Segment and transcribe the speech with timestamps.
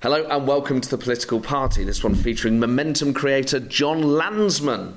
[0.00, 1.82] Hello and welcome to the Political Party.
[1.82, 4.94] This one featuring momentum creator Jon Lansman,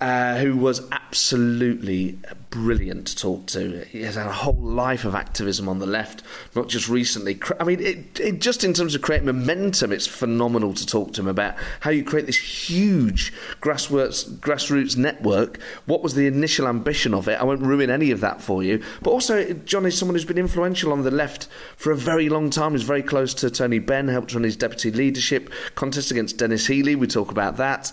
[0.00, 2.18] uh, who was absolutely
[2.54, 3.84] brilliant to talk to.
[3.90, 6.22] He has had a whole life of activism on the left,
[6.54, 7.40] not just recently.
[7.58, 11.20] I mean, it, it, just in terms of creating momentum, it's phenomenal to talk to
[11.20, 15.60] him about how you create this huge grassroots, grassroots network.
[15.86, 17.40] What was the initial ambition of it?
[17.40, 18.80] I won't ruin any of that for you.
[19.02, 22.50] But also, Jon is someone who's been influential on the left for a very long
[22.50, 22.70] time.
[22.72, 26.94] He's very close to Tony Benn, helped run his deputy leadership contest against Denis Healey.
[26.94, 27.90] We talk about that.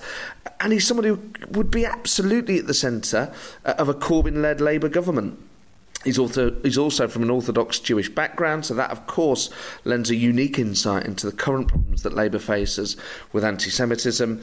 [0.59, 1.19] And he's someone who
[1.51, 3.33] would be absolutely at the centre
[3.65, 5.39] uh, of a Corbyn led Labour government.
[6.03, 9.51] He's also, he's also from an Orthodox Jewish background, so that, of course,
[9.85, 12.97] lends a unique insight into the current problems that Labour faces
[13.33, 14.41] with anti Semitism.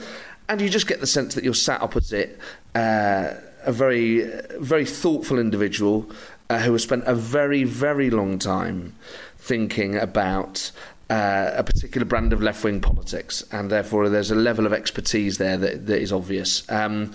[0.48, 2.38] And you just get the sense that you're sat opposite
[2.74, 6.08] uh, a very, very thoughtful individual
[6.48, 8.94] uh, who has spent a very, very long time
[9.36, 10.70] thinking about
[11.10, 15.38] uh, a particular brand of left wing politics, and therefore there's a level of expertise
[15.38, 16.70] there that, that is obvious.
[16.70, 17.14] Um,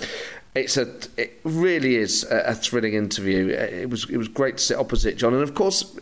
[0.55, 0.87] it's a,
[1.17, 3.47] it really is a, a, thrilling interview.
[3.49, 5.97] It was, it was great to sit opposite Jon, and of course,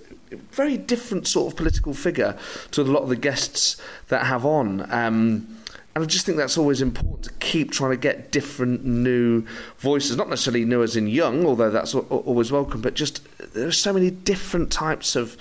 [0.52, 2.38] very different sort of political figure
[2.72, 4.82] to a lot of the guests that have on.
[4.92, 5.58] Um,
[5.94, 9.46] and I just think that's always important to keep trying to get different new
[9.78, 13.22] voices, not necessarily new as in young, although that's always welcome, but just
[13.54, 15.36] there are so many different types of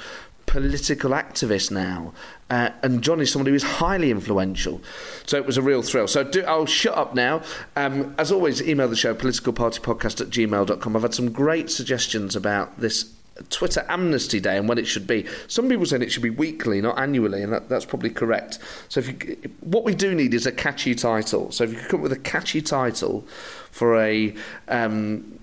[0.50, 2.12] political activist now.
[2.50, 4.82] Uh, and Jon is someone who is highly influential.
[5.24, 6.08] So it was a real thrill.
[6.08, 7.42] So do, I'll shut up now.
[7.76, 10.96] Um, as always, email the show, politicalpartypodcast at gmail.com.
[10.96, 13.14] I've had some great suggestions about this
[13.48, 15.24] Twitter Amnesty Day and when it should be.
[15.46, 18.58] Some people saying it should be weekly, not annually, and that, that's probably correct.
[18.89, 21.52] So if you, what we do need is a catchy title.
[21.52, 23.24] So if you could come up with a catchy title
[23.70, 24.34] for a
[24.66, 25.39] um,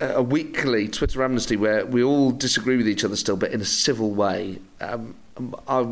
[0.00, 3.64] a weekly Twitter amnesty where we all disagree with each other still, but in a
[3.66, 4.58] civil way.
[4.80, 5.14] Um,
[5.66, 5.86] I,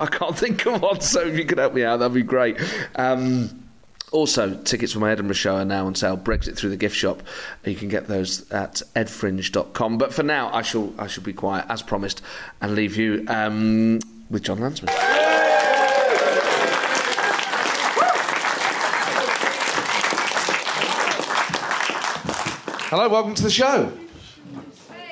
[0.00, 2.56] I can't think of one, so if you could help me out, that'd be great.
[2.96, 3.64] Um,
[4.10, 6.16] also, tickets for my Edinburgh show are now on sale.
[6.16, 7.22] Brexit through the gift shop.
[7.64, 9.98] You can get those at edfringe.com.
[9.98, 12.22] But for now, I shall I shall be quiet as promised
[12.62, 14.88] and leave you um, with Jon Lansman.
[22.90, 23.92] Hello, welcome to the show.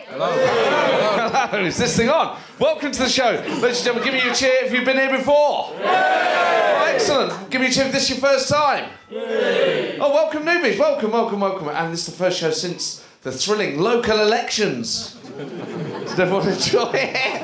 [0.08, 0.32] Hello.
[0.32, 1.62] Hello.
[1.66, 2.40] Is this thing on?
[2.58, 3.32] Welcome to the show.
[3.32, 5.74] Ladies and gentlemen, give me a cheer if you've been here before.
[5.74, 7.50] Oh, excellent.
[7.50, 8.88] Give me a cheer if this is your first time.
[9.12, 10.78] Oh, welcome, newbies.
[10.78, 11.68] Welcome, welcome, welcome.
[11.68, 15.12] And this is the first show since the thrilling local elections.
[15.36, 17.42] Did everyone enjoy it?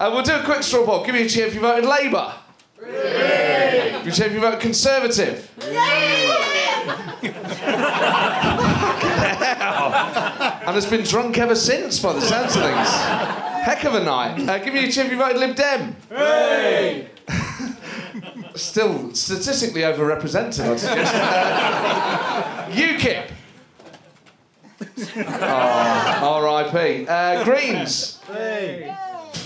[0.00, 1.04] Uh, we'll do a quick straw poll.
[1.04, 2.32] Give me a cheer if you voted Labour.
[2.78, 5.50] Give me a cheer if you voted Conservative.
[10.66, 12.88] and has been drunk ever since, by the sounds of things.
[13.64, 14.48] Heck of a night.
[14.48, 15.96] Uh, give me a cheer if you voted Lib Dem.
[16.08, 17.08] Hey!
[18.54, 21.14] Still statistically overrepresented, I'd suggest.
[22.36, 23.30] Uh, UKIP.
[25.16, 27.06] Oh, R.I.P.
[27.08, 28.20] Uh, Greens.
[28.26, 28.94] Hey.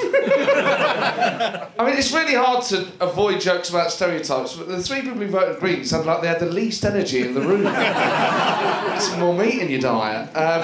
[1.79, 5.27] I mean, it's really hard to avoid jokes about stereotypes, but the three people who
[5.29, 7.65] voted Green sounded like they had the least energy in the room.
[9.01, 10.29] Some more meat in your diet.
[10.37, 10.61] Um,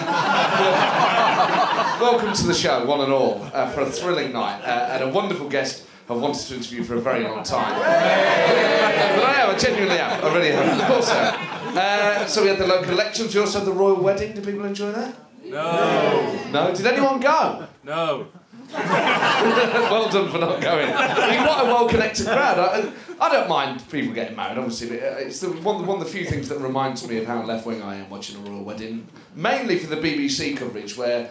[2.00, 5.08] welcome to the show, one and all, uh, for a thrilling night uh, and a
[5.08, 7.78] wonderful guest I've wanted to interview for a very long time.
[7.78, 10.24] but I am, I genuinely am.
[10.24, 10.80] I really am.
[10.80, 11.76] Of course I am.
[11.76, 14.32] Uh, so we had the local elections, we also had the royal wedding.
[14.34, 15.14] Did people enjoy that?
[15.44, 16.48] No.
[16.52, 16.74] No?
[16.74, 17.66] Did anyone go?
[17.84, 18.28] No.
[18.72, 20.88] well done for not going.
[20.88, 22.58] You're quite a well-connected crowd.
[22.58, 26.10] I, I don't mind people getting married, obviously, but it's the, one, one of the
[26.10, 29.78] few things that reminds me of how left-wing I am watching a royal wedding, mainly
[29.78, 31.30] for the BBC coverage, where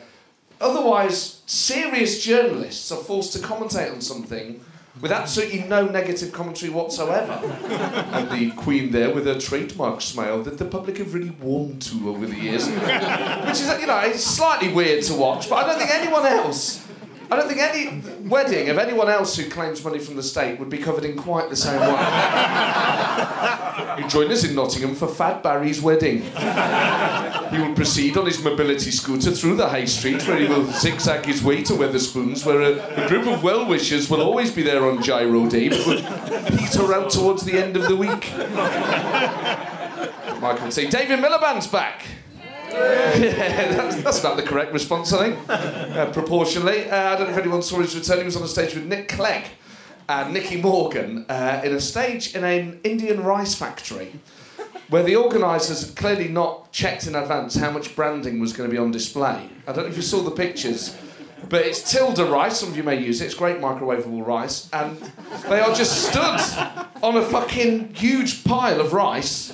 [0.62, 4.64] otherwise serious journalists are forced to commentate on something
[5.02, 7.34] with absolutely no negative commentary whatsoever.
[8.14, 12.10] and the Queen there with her trademark smile that the public have really warmed to
[12.10, 12.68] over the years.
[12.68, 16.85] Which is, you know, it's slightly weird to watch, but I don't think anyone else
[17.30, 20.70] I don't think any wedding of anyone else who claims money from the state would
[20.70, 21.88] be covered in quite the same way.
[24.04, 26.22] you join us in Nottingham for Fat Barry's wedding.
[26.22, 31.26] He will proceed on his mobility scooter through the high street where he will zigzag
[31.26, 34.86] his way to Wetherspoons, where a, a group of well wishers will always be there
[34.86, 38.32] on Giro Day, but will peter out towards the end of the week.
[40.42, 42.06] Michael would say, David Miliband's back.
[42.70, 45.50] Yeah, that's, that's not the correct response, I think.
[45.50, 46.90] Uh, proportionally.
[46.90, 48.20] Uh, I don't know if anyone saw his return.
[48.20, 49.46] He was on a stage with Nick Clegg
[50.08, 54.20] and Nicky Morgan uh, in a stage in an Indian rice factory
[54.90, 58.74] where the organisers had clearly not checked in advance how much branding was going to
[58.74, 59.50] be on display.
[59.68, 60.98] I don't know if you saw the pictures.
[61.50, 64.98] But it's Tilda rice, some of you may use it, it's great microwavable rice, and
[65.48, 66.40] they are just stood
[67.04, 69.54] on a fucking huge pile of rice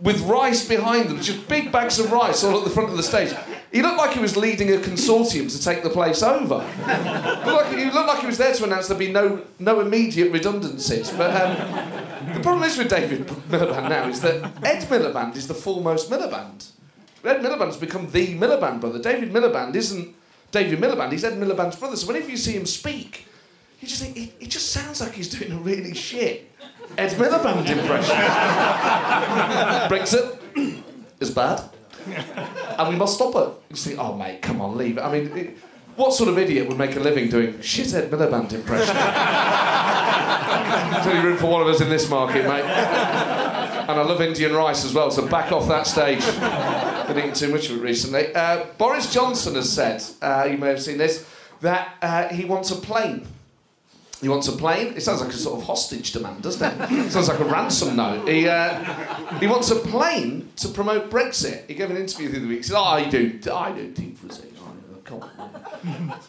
[0.00, 3.02] with rice behind them, just big bags of rice all at the front of the
[3.02, 3.34] stage.
[3.72, 6.64] He looked like he was leading a consortium to take the place over.
[6.66, 9.80] He looked like, he looked like he was there to announce there'd be no, no
[9.80, 11.10] immediate redundancies.
[11.10, 15.54] But um, the problem is with David Miliband now is that Ed Miliband is the
[15.54, 16.70] foremost Miliband.
[17.24, 19.00] Ed Miliband's become the Miliband brother.
[19.00, 20.14] David Miliband isn't
[20.50, 21.96] David Miliband, he's Ed Miliband's brother.
[21.96, 23.26] So whenever you see him speak,
[23.80, 26.50] you just think, it, it just sounds like he's doing a really shit
[26.96, 28.16] Ed Miliband impression.
[29.88, 30.38] Brexit
[31.20, 31.62] is bad,
[32.78, 33.54] and we must stop it.
[33.70, 35.02] You think, oh mate, come on, leave it.
[35.02, 35.58] I mean, it,
[35.96, 38.94] what sort of idiot would make a living doing shit Ed Miliband impression?
[40.92, 42.64] There's only room for one of us in this market, mate.
[42.64, 46.24] And I love Indian rice as well, so back off that stage.
[47.06, 48.34] Been eating too much of it recently.
[48.34, 51.26] Uh, Boris Johnson has said, uh, you may have seen this,
[51.60, 53.26] that uh, he wants a plane
[54.20, 54.94] he wants a plane.
[54.96, 56.92] It sounds like a sort of hostage demand, doesn't it?
[57.06, 58.28] it sounds like a ransom note.
[58.28, 58.82] He, uh,
[59.38, 61.66] he wants a plane to promote Brexit.
[61.68, 62.58] He gave an interview the other week.
[62.58, 64.48] He said, oh, I don't, I don't think Brexit.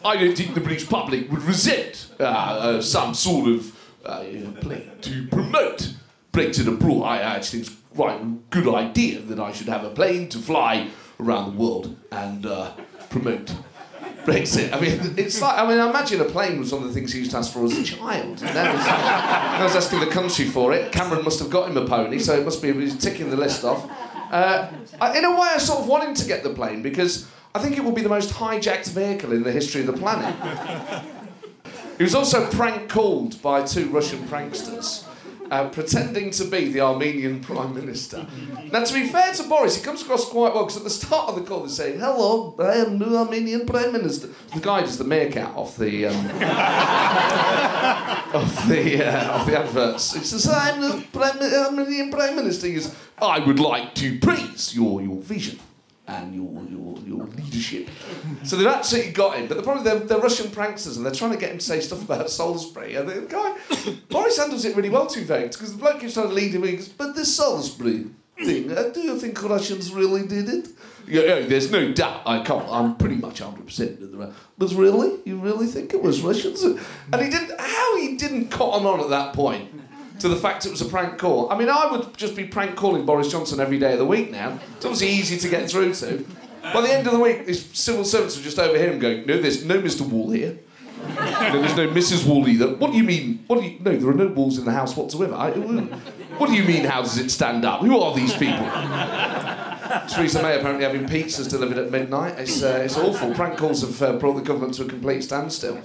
[0.04, 4.24] I don't think the British public would resent uh, uh, some sort of uh,
[4.60, 5.94] plane to promote
[6.32, 7.04] Brexit abroad.
[7.04, 10.38] I actually think it's quite a good idea that I should have a plane to
[10.38, 10.88] fly
[11.18, 12.72] around the world and uh,
[13.10, 13.54] promote
[14.24, 14.72] Brexit.
[14.72, 17.12] I mean, it's like, I mean, I imagine a plane was one of the things
[17.12, 18.42] he used to ask for as a child.
[18.42, 20.92] Now he's, now he's asking the country for it.
[20.92, 23.64] Cameron must have got him a pony, so it must be he's ticking the list
[23.64, 23.90] off.
[24.30, 24.70] Uh,
[25.16, 27.76] in a way, I sort of want him to get the plane because I think
[27.76, 30.34] it will be the most hijacked vehicle in the history of the planet.
[31.98, 35.04] He was also prank called by two Russian pranksters
[35.50, 38.26] uh, pretending to be the Armenian Prime Minister.
[38.72, 41.28] Now, to be fair to Boris, he comes across quite well because at the start
[41.28, 44.28] of the call they say, Hello, I am the Armenian Prime Minister.
[44.54, 46.06] The guy does the meerkat off the.
[46.06, 46.16] Um,
[48.32, 50.14] of the uh, of the adverts.
[50.14, 52.68] He says, I'm the Prime, Armenian Prime Minister.
[52.68, 55.58] He says, I would like to praise your, your vision
[56.10, 57.88] and your, your, your leadership.
[58.42, 59.48] So they've absolutely got him.
[59.48, 61.80] But the problem, they're, they're Russian pranksters and they're trying to get him to say
[61.80, 62.94] stuff about Salisbury.
[62.94, 63.56] And the guy,
[64.08, 66.54] Boris handles it really well, to be fair, because the bloke keeps trying to lead
[66.54, 66.82] him in.
[66.96, 68.06] But the Salisbury
[68.38, 70.68] thing, uh, do you think Russians really did it?
[71.06, 72.22] Yeah, yeah, there's no doubt.
[72.24, 72.66] I can't.
[72.68, 76.62] I'm pretty much 100% in the But really, you really think it was Russians?
[76.62, 76.78] And
[77.20, 77.60] he didn't.
[77.60, 79.70] How he didn't cotton on at that point
[80.20, 81.50] to the fact it was a prank call.
[81.50, 84.30] I mean, I would just be prank calling Boris Johnson every day of the week
[84.30, 84.58] now.
[84.76, 86.24] It's obviously easy to get through to.
[86.62, 89.40] By the end of the week, his civil servants would just overhear him going, No,
[89.40, 90.02] there's no Mr.
[90.02, 90.58] Wall here.
[91.08, 92.26] no, there's no Mrs.
[92.26, 92.74] Wall either.
[92.74, 93.42] What do you mean?
[93.46, 95.34] What do you, no, there are no walls in the house whatsoever.
[95.34, 97.80] I, what do you mean, how does it stand up?
[97.80, 98.66] Who are these people?
[100.08, 102.38] Theresa May apparently having pizzas delivered at midnight.
[102.38, 103.34] It's, uh, it's awful.
[103.34, 105.80] Prank calls have uh, brought the government to a complete standstill.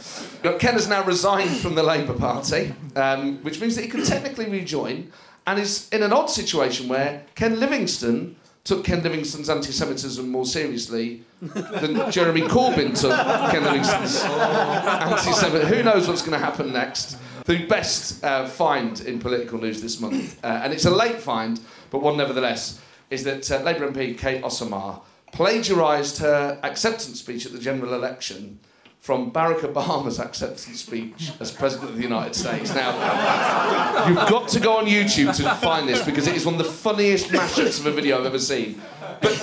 [0.60, 4.50] Ken has now resigned from the Labour Party, um, which means that he could technically
[4.50, 5.12] rejoin
[5.48, 10.46] and is in an odd situation where Ken Livingstone took Ken Livingstone's anti Semitism more
[10.46, 13.12] seriously than Jeremy Corbyn took
[13.52, 15.68] Ken Livingstone's anti Semitism.
[15.68, 17.18] Who knows what's going to happen next?
[17.46, 21.60] The best uh, find in political news this month, uh, and it's a late find,
[21.92, 27.52] but one nevertheless is that uh, Labour MP Kate Osamor plagiarised her acceptance speech at
[27.52, 28.60] the general election
[29.06, 32.74] from Barack Obama's acceptance speech as President of the United States.
[32.74, 36.66] Now, you've got to go on YouTube to find this because it is one of
[36.66, 38.82] the funniest mashups of a video I've ever seen.
[39.22, 39.34] But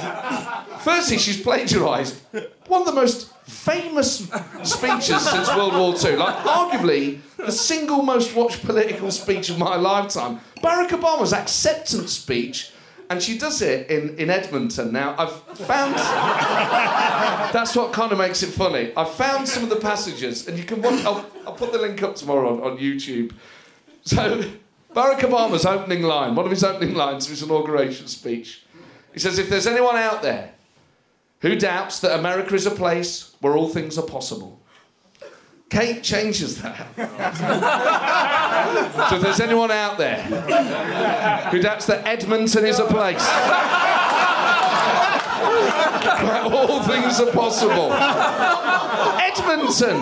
[0.81, 2.21] firstly, she's plagiarised
[2.66, 4.28] one of the most famous
[4.64, 6.16] speeches since World War II.
[6.16, 10.40] Like, arguably, the single most watched political speech of my lifetime.
[10.59, 12.72] Barack Obama's acceptance speech
[13.12, 14.90] and she does it in, in Edmonton.
[14.90, 15.95] Now, I've found.
[17.52, 18.90] that's what kind of makes it funny.
[18.97, 21.04] I've found some of the passages, and you can watch.
[21.04, 23.33] I'll, I'll put the link up tomorrow on, on YouTube.
[24.02, 24.40] So,
[24.95, 28.64] Barack Obama's opening line, one of his opening lines of his inauguration speech,
[29.12, 30.52] he says, If there's anyone out there
[31.40, 34.62] who doubts that America is a place where all things are possible,
[35.73, 36.87] Kate changes that.
[39.09, 40.21] so if there's anyone out there
[41.50, 43.26] who doubts that Edmonton is a place
[45.43, 47.93] all things are possible,
[49.21, 50.01] Edmonton,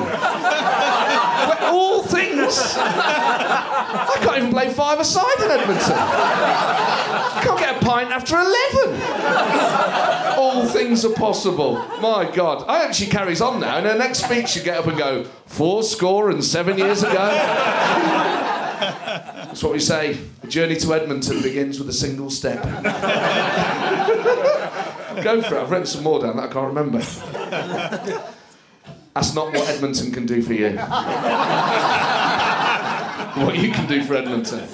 [1.48, 2.76] where all things.
[2.76, 5.96] I can't even play five-a-side in Edmonton.
[7.42, 9.00] Can't get a pint after eleven.
[10.38, 11.78] All things are possible.
[12.00, 12.64] My God.
[12.68, 13.78] I hope she carries on now.
[13.78, 17.30] In her next speech, she get up and go, four score and seven years ago.
[18.80, 20.18] That's what we say.
[20.42, 22.62] The journey to Edmonton begins with a single step.
[25.22, 25.60] Go for it.
[25.62, 26.98] I've written some more down that I can't remember.
[29.14, 30.76] That's not what Edmonton can do for you.
[33.44, 34.66] what you can do for Edmonton.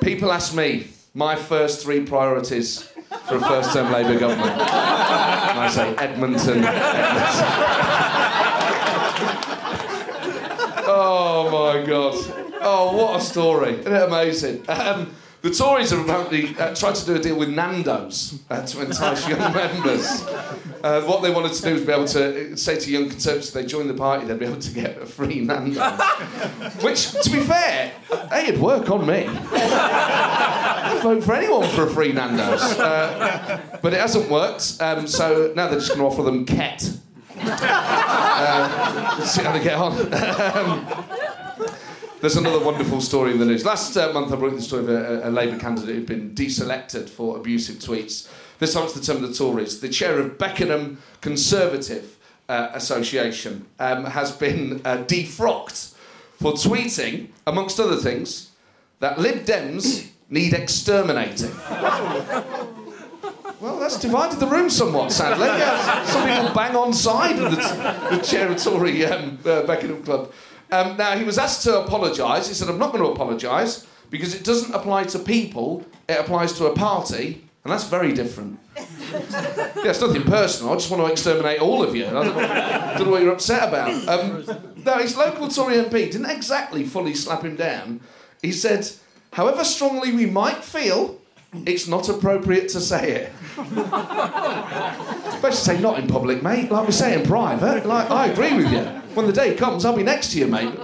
[0.00, 2.82] People ask me my first three priorities
[3.28, 4.50] for a first term Labour government.
[4.50, 6.72] And I say Edmonton, Edmonton.
[10.88, 12.14] oh my God.
[12.62, 13.74] Oh, what a story.
[13.80, 14.64] Isn't it amazing?
[14.68, 18.82] Um, the Tories have apparently uh, tried to do a deal with Nando's uh, to
[18.82, 20.24] entice young members.
[20.84, 23.48] Uh, what they wanted to do was be able to uh, say to young Conservatives
[23.48, 25.78] if they joined the party, they'd be able to get a free Nando's.
[26.82, 27.92] Which, to be fair,
[28.30, 29.26] hey, it'd work on me.
[29.26, 32.62] I'd vote for anyone for a free Nando's.
[32.78, 36.88] Uh, but it hasn't worked, um, so now they're just going to offer them Ket.
[37.44, 39.92] Uh, let's see how they get on.
[40.52, 40.86] Um,
[42.22, 43.64] there's another wonderful story in the news.
[43.64, 47.10] Last uh, month, I brought the story of a, a Labour candidate who'd been deselected
[47.10, 48.30] for abusive tweets.
[48.60, 49.80] This time it's the term of the Tories.
[49.80, 52.16] The chair of Beckenham Conservative
[52.48, 55.94] uh, Association um, has been uh, defrocked
[56.40, 58.52] for tweeting, amongst other things,
[59.00, 61.50] that Lib Dems need exterminating.
[63.60, 65.46] Well, that's divided the room somewhat, sadly.
[65.46, 69.62] Yeah, some people bang on side of the, t- the chair of Tory um, uh,
[69.64, 70.32] Beckenham Club.
[70.72, 72.48] Um, now, he was asked to apologise.
[72.48, 76.54] He said, I'm not going to apologise because it doesn't apply to people, it applies
[76.54, 78.58] to a party, and that's very different.
[78.76, 78.82] yeah,
[79.90, 80.72] it's nothing personal.
[80.72, 82.06] I just want to exterminate all of you.
[82.06, 83.90] I don't know, don't know what you're upset about.
[84.08, 84.44] Um,
[84.84, 88.00] no, his local Tory MP didn't exactly fully slap him down.
[88.40, 88.90] He said,
[89.32, 91.18] however strongly we might feel,
[91.66, 93.32] it's not appropriate to say it.
[95.26, 96.70] Especially say not in public, mate.
[96.70, 97.84] Like we say in private.
[97.84, 99.01] Like I agree with you.
[99.14, 100.74] When the day comes, I'll be next to you, mate.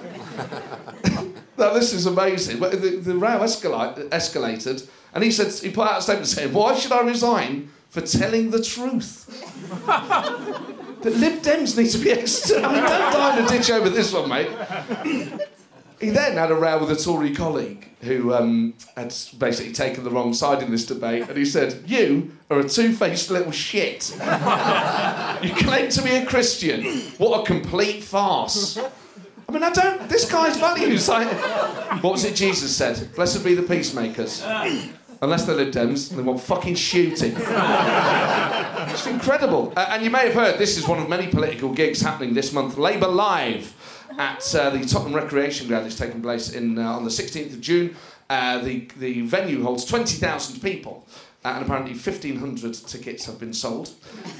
[1.56, 2.58] this is amazing.
[2.58, 6.52] But the, the row escalate, escalated, and he said he put out a statement saying,
[6.52, 9.26] "Why should I resign for telling the truth?"
[11.02, 12.62] that Lib Dems need to be extra.
[12.62, 14.50] I mean, don't die in a ditch over this one, mate.
[16.00, 20.11] He then had a row with a Tory colleague who um, had basically taken the
[20.11, 24.11] wrong side in this debate, and he said, "You are a two-faced little shit.
[25.43, 26.85] you claim to be a Christian.
[27.19, 28.78] What a complete farce."
[29.49, 30.09] I mean, I don't.
[30.09, 31.09] This guy's values.
[31.09, 31.28] Like,
[32.02, 33.14] what was it Jesus said?
[33.14, 34.45] Blessed be the peacemakers.
[35.21, 37.35] Unless they're Lib Dems, they want fucking shooting.
[37.37, 39.73] it's incredible.
[39.76, 42.52] Uh, and you may have heard this is one of many political gigs happening this
[42.52, 42.78] month.
[42.78, 43.75] Labour Live
[44.18, 47.54] at uh, the Tottenham Recreation Ground which is taking place in, uh, on the 16th
[47.54, 47.96] of June.
[48.28, 51.06] Uh, the, the venue holds 20,000 people.
[51.44, 53.90] Uh, and apparently 1,500 tickets have been sold.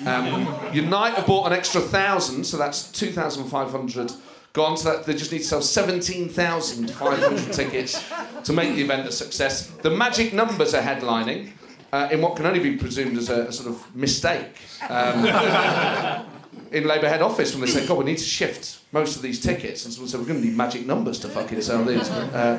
[0.05, 4.13] Um, Unite have bought an extra 1,000, so that's 2,500
[4.53, 4.77] gone.
[4.77, 8.05] So that they just need to sell 17,500 tickets
[8.43, 9.69] to make the event a success.
[9.69, 11.53] The Magic Numbers are headlining
[11.93, 14.57] uh, in what can only be presumed as a, a sort of mistake.
[14.91, 15.25] Um,
[16.73, 19.41] in Labour head office when they said, God, we need to shift most of these
[19.41, 19.85] tickets.
[19.85, 22.09] And someone said, we're going to need magic numbers to fucking sell these.
[22.29, 22.59] Uh,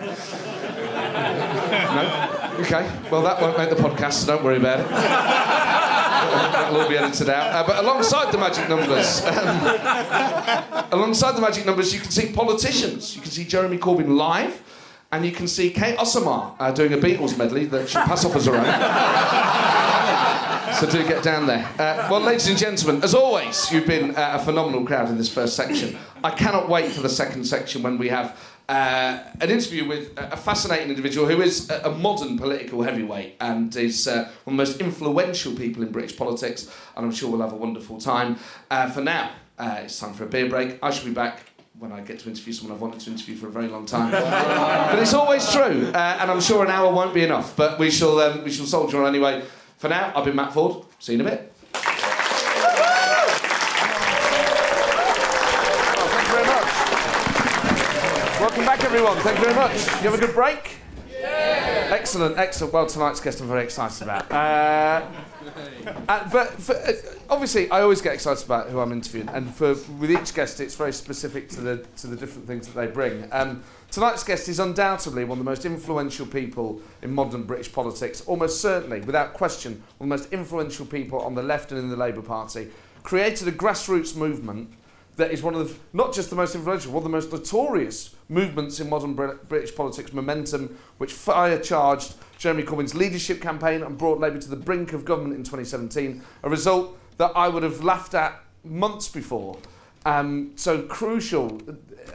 [1.96, 2.64] no?
[2.64, 2.90] Okay.
[3.12, 4.88] Well, that won't make the podcast, so don't worry about it.
[4.90, 7.54] That'll all be edited out.
[7.54, 13.16] Uh, but alongside the magic numbers, um, alongside the magic numbers, you can see politicians.
[13.16, 14.62] You can see Jeremy Corbyn live,
[15.12, 18.36] and you can see Kate Osamor uh, doing a Beatles medley that she'll pass off
[18.36, 19.79] as her own.
[20.80, 21.68] So do get down there.
[21.78, 25.28] Uh, well, ladies and gentlemen, as always, you've been uh, a phenomenal crowd in this
[25.28, 25.98] first section.
[26.24, 30.38] I cannot wait for the second section when we have uh, an interview with a
[30.38, 34.80] fascinating individual who is a, modern political heavyweight and is uh, one of the most
[34.80, 38.38] influential people in British politics, and I'm sure we'll have a wonderful time.
[38.72, 40.80] Uh, for now, uh, it's time for a beer break.
[40.82, 41.42] I shall be back
[41.78, 44.12] when I get to interview someone I've wanted to interview for a very long time.
[44.92, 47.58] but it's always true, uh, and I'm sure an hour won't be enough.
[47.58, 49.44] But we shall um, we shall soldier on anyway.
[49.80, 50.84] For now, I've been Matt Forde.
[51.00, 51.54] See you in a bit.
[58.42, 59.18] Welcome back, everyone.
[59.20, 59.74] Thank you very much.
[60.04, 60.80] You have a good break?
[61.10, 61.92] Yeah.
[61.92, 62.74] Excellent, excellent.
[62.74, 64.30] Well, tonight's guest I'm very excited about.
[64.30, 65.06] Uh,
[66.08, 66.94] uh, but for, uh,
[67.30, 70.76] obviously, I always get excited about who I'm interviewing, and for with each guest, it's
[70.76, 73.28] very specific to the to the different things that they bring.
[73.32, 78.22] Um, tonight's guest is undoubtedly one of the most influential people in modern British politics,
[78.22, 81.90] almost certainly, without question, one of the most influential people on the left and in
[81.90, 82.70] the Labour Party.
[83.04, 84.70] Created a grassroots movement
[85.20, 88.16] that is one of the, not just the most influential, one of the most notorious
[88.30, 94.20] movements in modern British politics, Momentum, which fire charged Jeremy Corbyn's leadership campaign and brought
[94.20, 98.14] Labour to the brink of government in 2017, a result that I would have laughed
[98.14, 99.60] at months before.
[100.06, 101.62] Um, so crucial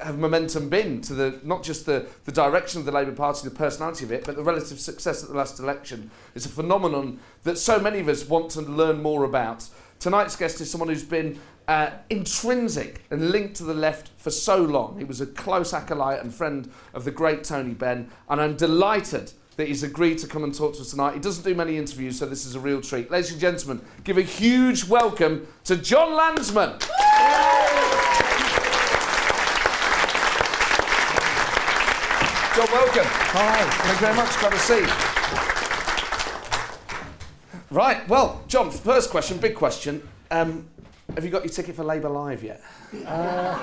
[0.02, 3.54] have momentum been to the not just the, the direction of the Labour Party, the
[3.54, 6.10] personality of it, but the relative success at the last election.
[6.34, 9.68] It's a phenomenon that so many of us want to learn more about.
[10.00, 14.56] Tonight's guest is someone who's been uh, intrinsic and linked to the left for so
[14.56, 14.98] long.
[14.98, 19.32] He was a close acolyte and friend of the great Tony Benn, and I'm delighted
[19.56, 21.14] that he's agreed to come and talk to us tonight.
[21.14, 23.10] He doesn't do many interviews, so this is a real treat.
[23.10, 26.80] Ladies and gentlemen, give a huge welcome to Jon Lansman.
[32.54, 33.06] Jon, welcome.
[33.06, 33.64] Hi.
[33.64, 34.38] Thank you very much.
[34.38, 35.14] Glad to see you.
[37.70, 40.08] Right, well, Jon, first question, big question.
[40.30, 40.68] Um,
[41.14, 42.62] have you got your ticket for Labour Live yet?
[43.06, 43.58] Uh,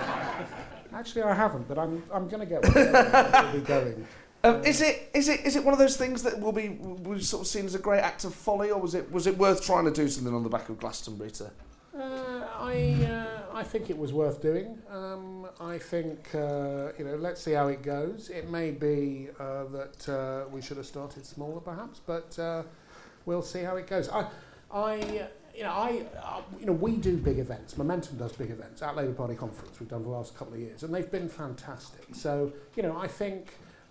[0.93, 2.95] actually, I haven't, but I'm, I'm going to get one.
[3.35, 4.07] I'll be going.
[4.43, 7.19] Um, is it is it is it one of those things that will be will
[7.19, 9.63] sort of seen as a great act of folly, or was it was it worth
[9.63, 11.51] trying to do something on the back of Glastonbury to?
[11.95, 14.79] Uh, I uh, I think it was worth doing.
[14.89, 18.29] Um, I think uh, you know let's see how it goes.
[18.29, 22.63] It may be uh, that uh, we should have started smaller, perhaps, but uh,
[23.27, 24.09] we'll see how it goes.
[24.09, 24.25] I
[24.71, 27.77] I you know, I, uh, you know, we do big events.
[27.77, 29.79] Momentum does big events at Labour Party conference.
[29.79, 32.13] We've done for the last couple of years, and they've been fantastic.
[32.13, 33.47] So, you know, I think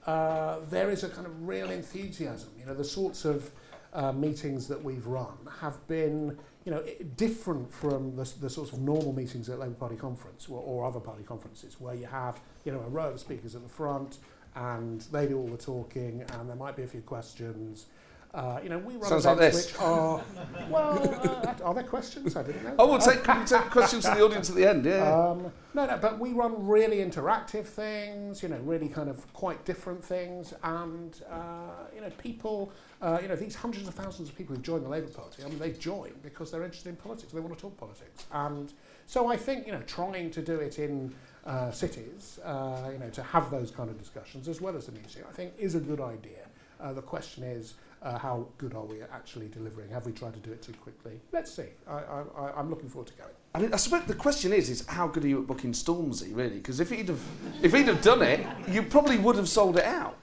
[0.07, 2.51] uh, there is a kind of real enthusiasm.
[2.59, 3.51] You know, the sorts of
[3.93, 6.83] uh, meetings that we've run have been, you know,
[7.17, 11.01] different from the, the sorts of normal meetings at Labour Party conference or, or other
[11.01, 14.19] party conferences, where you have, you know, a row of speakers at the front,
[14.57, 17.87] and they do all the talking, and there might be a few questions.
[18.33, 19.73] Uh, you know, we run Sounds events like this.
[19.73, 20.23] which are
[20.71, 21.21] well.
[21.25, 22.37] Uh, are there questions?
[22.37, 22.75] I didn't know.
[22.79, 24.85] Oh, we'll take, take questions from the audience at the end.
[24.85, 25.31] Yeah.
[25.31, 28.41] Um, no, no, but we run really interactive things.
[28.43, 32.73] You know, really kind of quite different things, and uh, you know, people.
[33.03, 35.43] Uh, you know, these hundreds of thousands of people who've joined the Labour Party.
[35.43, 37.33] I mean, they've joined because they're interested in politics.
[37.33, 38.73] They want to talk politics, and
[39.07, 41.13] so I think you know, trying to do it in
[41.47, 44.93] uh, cities, uh, you know, to have those kind of discussions as well as the
[44.93, 46.47] museum, I think is a good idea.
[46.79, 49.91] Uh, the question is, uh, how good are we at actually delivering?
[49.91, 51.21] Have we tried to do it too quickly?
[51.33, 51.67] Let's see.
[51.87, 51.99] I,
[52.37, 53.31] I, I'm looking forward to going.
[53.55, 56.35] I mean, I suppose the question is, is how good are you at booking Stormzy,
[56.35, 56.57] really?
[56.57, 57.23] Because if he'd have,
[57.63, 60.17] if he'd have done it, you probably would have sold it out.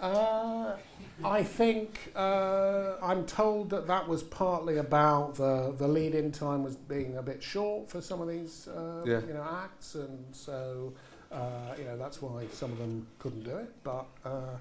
[0.00, 0.76] Uh,
[1.24, 6.76] I think uh, I'm told that that was partly about the the lead-in time was
[6.76, 9.20] being a bit short for some of these uh, yeah.
[9.26, 10.92] you know acts, and so
[11.32, 13.72] uh, you know that's why some of them couldn't do it.
[13.82, 14.56] But uh,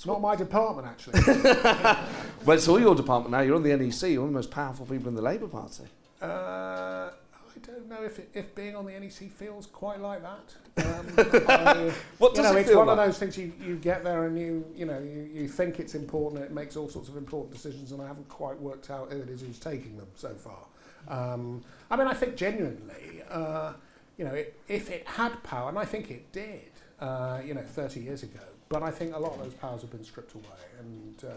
[0.00, 1.20] it's not my department, actually.
[2.46, 3.40] well, it's all your department now.
[3.40, 4.12] You're on the NEC.
[4.12, 5.82] You're one of the most powerful people in the Labour Party.
[6.22, 10.86] Uh, I don't know if, it, if being on the NEC feels quite like that.
[10.86, 11.06] Um,
[11.50, 12.98] I, what does you know, it it's feel one like?
[12.98, 15.94] of those things you, you get there and you you know you, you think it's
[15.94, 16.42] important.
[16.44, 19.28] It makes all sorts of important decisions, and I haven't quite worked out who it
[19.28, 20.64] is who's taking them so far.
[21.08, 23.74] Um, I mean, I think genuinely, uh,
[24.16, 27.60] you know, it, if it had power, and I think it did, uh, you know,
[27.60, 30.44] 30 years ago, but I think a lot of those powers have been stripped away,
[30.78, 31.32] and uh,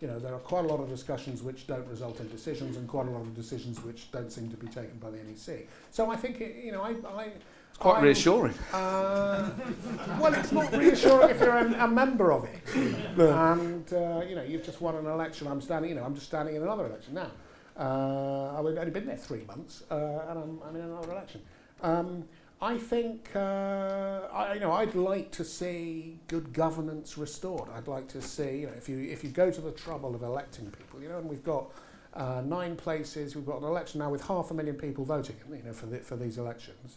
[0.00, 2.86] you know there are quite a lot of discussions which don't result in decisions, and
[2.88, 5.68] quite a lot of decisions which don't seem to be taken by the NEC.
[5.92, 6.90] So I think it, you know I.
[7.08, 7.30] I
[7.70, 8.54] it's quite I'm, reassuring.
[8.72, 9.50] Uh,
[10.20, 13.52] well, it's not reassuring if you're a, a member of it, no.
[13.52, 15.46] and uh, you know you've just won an election.
[15.46, 17.30] I'm standing, you know, I'm just standing in another election now.
[17.78, 19.94] Uh, I've only been there three months, uh,
[20.28, 21.40] and I'm, I'm in another election.
[21.82, 22.24] Um,
[22.60, 27.68] I think uh, I, you know I'd like to see good governance restored.
[27.72, 30.22] I'd like to see you know if you if you go to the trouble of
[30.22, 31.70] electing people, you know, and we've got
[32.14, 33.36] uh, nine places.
[33.36, 35.98] We've got an election now with half a million people voting, you know, for the,
[35.98, 36.96] for these elections.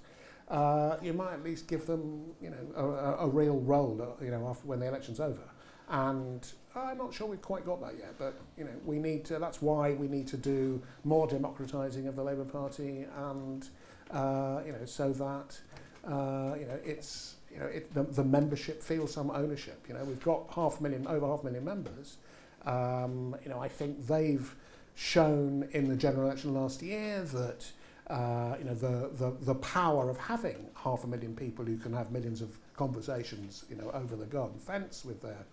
[0.49, 4.23] Uh, you might at least give them you know a, a, a real role, uh,
[4.23, 5.43] you know, after when the election's over.
[5.89, 9.37] And I'm not sure we've quite got that yet, but you know we need to.
[9.37, 13.67] That's why we need to do more democratising of the Labour Party and
[14.11, 15.59] uh, you know, so that
[16.07, 19.85] uh, you know it's you know it, the, the membership feels some ownership.
[19.87, 22.17] You know, we've got half a million, over half a million members.
[22.65, 24.55] Um, you know, I think they've
[24.95, 27.65] shown in the general election last year that
[28.07, 31.93] uh, you know the, the the power of having half a million people who can
[31.93, 35.45] have millions of conversations, you know, over the garden fence with their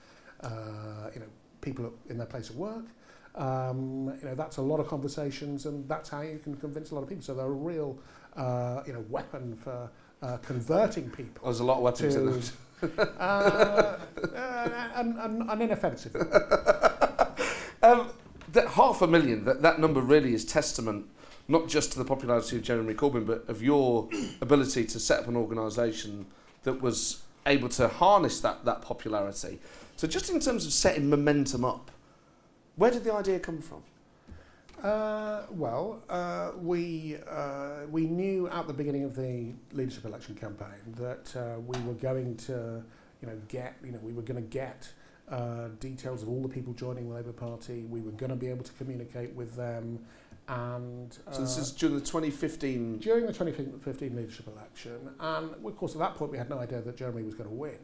[0.43, 1.27] uh, you know
[1.61, 2.85] people in their place of work.
[3.35, 6.95] um, you know, that's a lot of conversations, and that's how you can convince a
[6.95, 7.23] lot of people.
[7.23, 7.99] So they're real,
[8.39, 9.91] uh, you know, weapon for
[10.23, 11.45] uh, converting people.
[11.45, 12.43] There's a lot of weapons to, in them.
[13.19, 13.99] uh,
[14.35, 16.15] uh, and, and, and inoffensive.
[17.83, 18.11] um,
[18.53, 21.07] that half a million, that, that number really is testament
[21.49, 24.09] not just to the popularity of Jeremy Corbyn, but of your
[24.41, 26.27] ability to set up an organisation
[26.63, 29.59] that was able to harness that, that popularity.
[29.97, 31.91] So, just in terms of setting momentum up,
[32.77, 33.83] where did the idea come from?
[34.83, 40.95] Uh, well, uh, we, uh, we knew at the beginning of the leadership election campaign
[40.97, 42.83] that uh, we were going to,
[43.21, 44.89] you know, get, you know, we were going to get
[45.31, 47.87] uh, details of all the people joining the Labour Party.
[47.89, 49.99] We were going to be able to communicate with them.
[50.49, 52.99] And, uh, so this is during the 2015?
[52.99, 55.11] During the 2015 leadership election.
[55.19, 57.55] And of course, at that point, we had no idea that Jeremy was going to
[57.55, 57.79] win.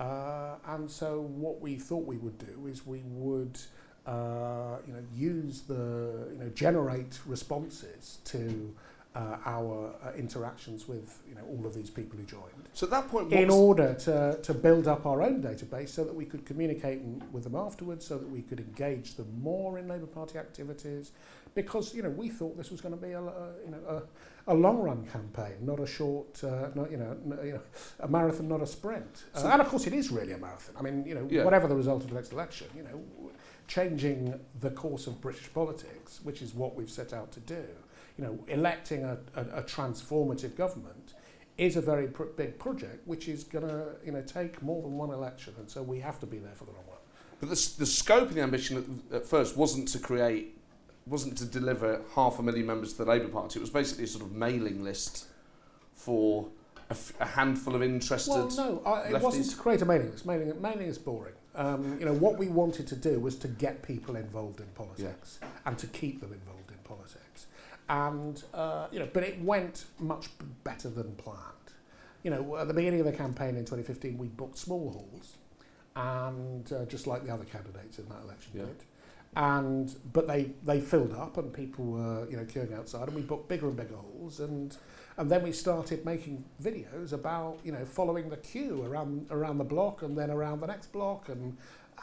[0.00, 3.58] Uh, and so what we thought we would do is we would
[4.06, 8.74] uh, you know, use the, you know, generate responses to
[9.14, 12.68] uh, our uh, interactions with, you know, all of these people who joined.
[12.72, 16.14] So at that point, in order to, to build up our own database so that
[16.14, 20.06] we could communicate with them afterwards, so that we could engage them more in Labour
[20.06, 21.12] Party activities,
[21.54, 24.02] because, you know, we thought this was going to be a, a you know, a,
[24.46, 27.60] a long-run campaign, not a short, uh, not, you, know, you know,
[28.00, 29.24] a marathon, not a sprint.
[29.34, 30.74] Uh, and of course, it is really a marathon.
[30.78, 31.44] I mean, you know, yeah.
[31.44, 33.00] whatever the result of the next election, you know,
[33.68, 37.64] changing the course of British politics, which is what we've set out to do,
[38.18, 41.14] you know, electing a, a, a transformative government
[41.58, 44.96] is a very pr big project, which is going to, you know, take more than
[44.96, 46.98] one election, and so we have to be there for the long run.
[47.40, 50.58] But the, the scope of the ambition at, at first wasn't to create
[51.06, 53.58] wasn't to deliver half a million members to the Labour Party.
[53.58, 55.26] It was basically a sort of mailing list
[55.94, 56.48] for
[56.88, 58.30] a, f- a handful of interested.
[58.30, 60.26] Well, no, I, it wasn't to create a mailing list.
[60.26, 61.34] Mailing, mailing is boring.
[61.54, 65.38] Um, you know, what we wanted to do was to get people involved in politics
[65.42, 65.48] yeah.
[65.66, 67.46] and to keep them involved in politics.
[67.88, 70.28] And, uh, you know, but it went much
[70.64, 71.38] better than planned.
[72.22, 75.36] You know, at the beginning of the campaign in 2015, we booked small halls,
[75.96, 78.62] and uh, just like the other candidates in that election yeah.
[78.62, 78.84] did.
[79.34, 83.22] And but they, they filled up, and people were you know queuing outside, and we
[83.22, 84.76] booked bigger and bigger halls, and
[85.16, 89.64] and then we started making videos about, you know, following the queue around around the
[89.64, 91.56] block and then around the next block and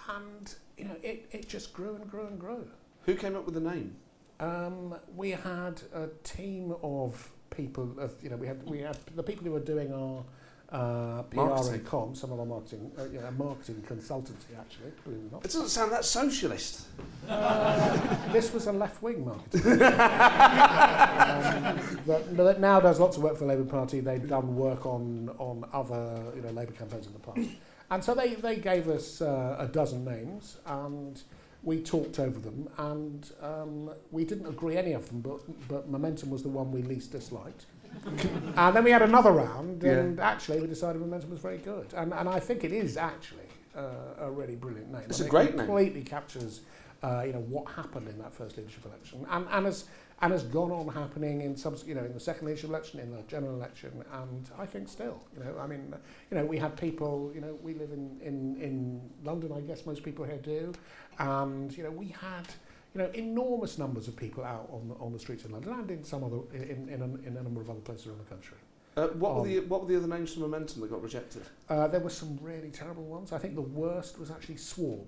[0.09, 2.67] and you know, it, it just grew and grew and grew.
[3.03, 3.95] Who came up with the name?
[4.39, 9.23] Um, we had a team of people of you know, we had we had the
[9.23, 10.23] people who were doing our
[10.71, 11.73] uh, PR marketing.
[11.73, 15.45] and com, some of our marketing, uh, yeah, marketing consultancy actually, believe it or not.
[15.45, 16.85] It doesn't sound that socialist.
[17.27, 17.97] Uh,
[18.31, 19.61] this was a left wing marketing.
[19.71, 19.79] um,
[22.05, 23.99] that, that now does lots of work for the Labour Party.
[23.99, 27.49] They've done work on on other you know Labour campaigns in the past,
[27.89, 31.21] and so they they gave us uh, a dozen names and.
[31.61, 35.19] We talked over them, and um, we didn't agree any of them.
[35.19, 37.65] But but momentum was the one we least disliked.
[38.55, 40.29] And then we had another round, and yeah.
[40.29, 41.93] actually we decided Momentum was very good.
[41.95, 45.03] And, and I think it is actually uh, a really brilliant name.
[45.05, 45.65] It's a great it name.
[45.65, 46.61] completely captures
[47.03, 49.25] uh, you know, what happened in that first leadership election.
[49.29, 49.85] And, and, has,
[50.21, 53.11] and has gone on happening in, some, you know, in the second leadership election, in
[53.11, 55.23] the general election, and I think still.
[55.37, 55.93] You know, I mean,
[56.29, 59.85] you know, we had people, you know, we live in, in, in London, I guess
[59.85, 60.73] most people here do,
[61.19, 62.47] and, you know, we had
[62.93, 65.91] you know, enormous numbers of people out on the, on the streets in London and
[65.91, 68.57] in some other in, in, a, in a number of other places around the country.
[68.97, 71.43] Uh, what, um, were the, what were the other names for Momentum that got rejected?
[71.69, 73.31] Uh, there were some really terrible ones.
[73.31, 75.05] I think the worst was actually Swarm.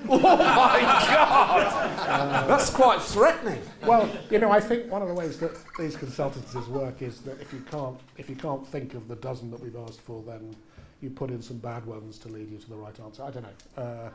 [0.08, 1.98] oh my God!
[2.08, 3.60] Uh, That's quite threatening.
[3.86, 7.40] Well, you know, I think one of the ways that these consultancies work is that
[7.40, 10.56] if you can't if you can't think of the dozen that we've asked for, then
[11.00, 13.22] you put in some bad ones to lead you to the right answer.
[13.22, 13.82] I don't know.
[13.82, 14.10] Uh,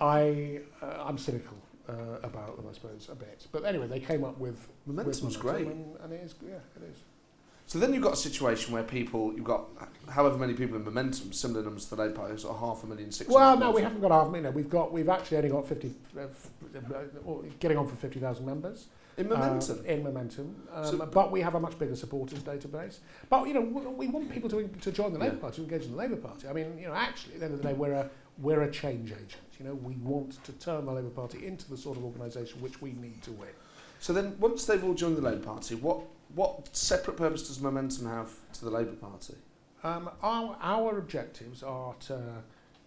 [0.00, 1.56] I uh, I'm cynical
[1.88, 3.46] uh, about them, I suppose, a bit.
[3.52, 6.90] But anyway, they came up with momentum's with great, and, and, it is, yeah, it
[6.90, 6.98] is.
[7.66, 9.66] So then you've got a situation where people, you've got
[10.08, 12.86] however many people in momentum, similar numbers to the Labour Party, sort of half a
[12.86, 13.28] million, six.
[13.28, 14.54] Well, no, we haven't got half a million.
[14.54, 18.86] We've got, we've actually only got fifty, uh, uh, getting on for fifty thousand members.
[19.16, 19.78] In momentum.
[19.78, 22.98] Uh, in momentum, um, so, but we have a much bigger supporters database.
[23.30, 25.40] But you know, we want people to to join the Labour yeah.
[25.40, 26.46] Party, to engage in the Labour Party.
[26.48, 28.70] I mean, you know, actually, at the end of the day, we're a we're a
[28.70, 29.34] change agent.
[29.58, 32.82] You know, we want to turn the Labour Party into the sort of organisation which
[32.82, 33.48] we need to win.
[34.00, 36.00] So then, once they've all joined the Labour Party, what
[36.34, 39.34] what separate purpose does Momentum have to the Labour Party?
[39.82, 42.20] Um, our our objectives are to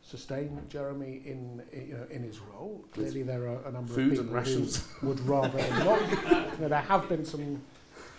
[0.02, 2.84] sustain Jeremy in you know, in his role.
[2.94, 4.68] Clearly, there are a number Food of people who
[5.08, 6.02] would rather not.
[6.10, 7.62] you know, there have been some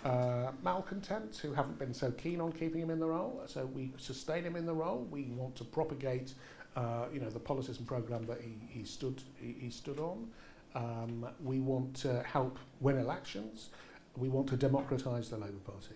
[0.03, 3.41] uh, malcontents who haven't been so keen on keeping him in the role.
[3.45, 5.07] So we sustain him in the role.
[5.11, 6.33] We want to propagate
[6.75, 10.27] uh, you know, the policies and program that he, he stood he, he stood on.
[10.73, 13.69] Um, we want to help win elections.
[14.15, 15.95] We want to democratise the Labour Party.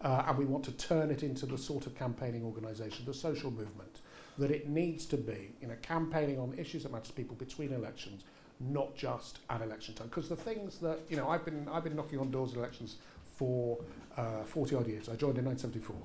[0.00, 3.50] Uh, and we want to turn it into the sort of campaigning organisation, the social
[3.50, 4.00] movement,
[4.38, 7.72] that it needs to be, you know, campaigning on issues that matter to people between
[7.72, 8.24] elections,
[8.58, 10.08] not just at election time.
[10.08, 12.96] Because the things that, you know, I've been, I've been knocking on doors at elections
[13.36, 13.78] for
[14.16, 15.08] uh, 40 odd years.
[15.08, 15.96] I joined in 1974.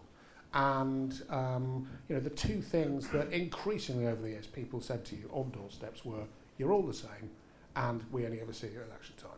[0.53, 5.15] And um, you know the two things that increasingly over the years people said to
[5.15, 6.23] you on doorsteps were,
[6.57, 7.29] "You're all the same,
[7.75, 9.31] and we only ever see you at election time."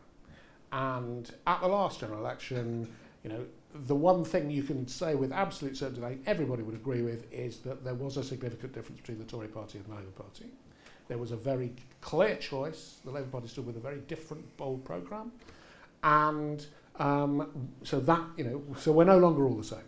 [0.72, 2.88] And at the last general election,
[3.24, 3.46] you know,
[3.88, 7.84] the one thing you can say with absolute certainty, everybody would agree with, is that
[7.84, 10.46] there was a significant difference between the Tory party and the Labour Party.
[11.08, 12.98] There was a very clear choice.
[13.04, 15.32] The Labour Party stood with a very different, bold programme.
[16.04, 16.66] And
[16.98, 19.80] um, so that, you know, so we're no longer all the same.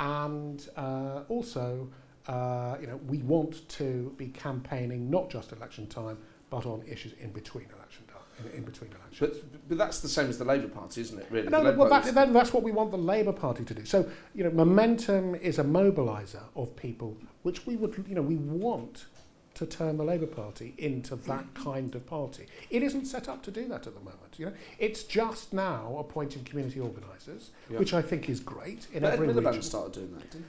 [0.00, 1.88] And uh, also,
[2.26, 6.16] uh, you know, we want to be campaigning not just election time,
[6.48, 9.38] but on issues in between election time, in, in between elections.
[9.38, 11.26] But, but that's the same as the Labour Party, isn't it?
[11.30, 11.48] Really?
[11.48, 13.84] No, well, that, then that's what we want the Labour Party to do.
[13.84, 18.36] So, you know, momentum is a mobiliser of people, which we would, you know, we
[18.36, 19.04] want
[19.60, 22.46] to turn the Labour Party into that kind of party.
[22.70, 24.38] It isn't set up to do that at the moment.
[24.38, 27.78] You know, it's just now appointing community organisers, Yeah.
[27.78, 29.62] which I think is great in But Ed every Miliband region.
[29.62, 30.46] started doing that, didn't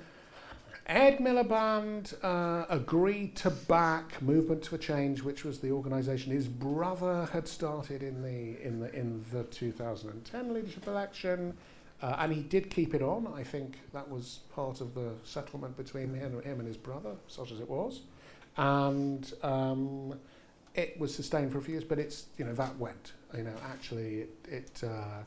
[0.87, 7.29] Ed Miliband uh, agreed to back Movement for Change, which was the organisation his brother
[7.33, 11.55] had started in the in the in the 2010 leadership election,
[12.01, 13.27] uh, and he did keep it on.
[13.27, 17.51] I think that was part of the settlement between him, him and his brother, such
[17.51, 18.01] as it was,
[18.57, 20.19] and um,
[20.75, 21.83] it was sustained for a few years.
[21.83, 23.13] But it's you know that went.
[23.35, 24.29] You know, actually, it.
[24.49, 25.23] it uh,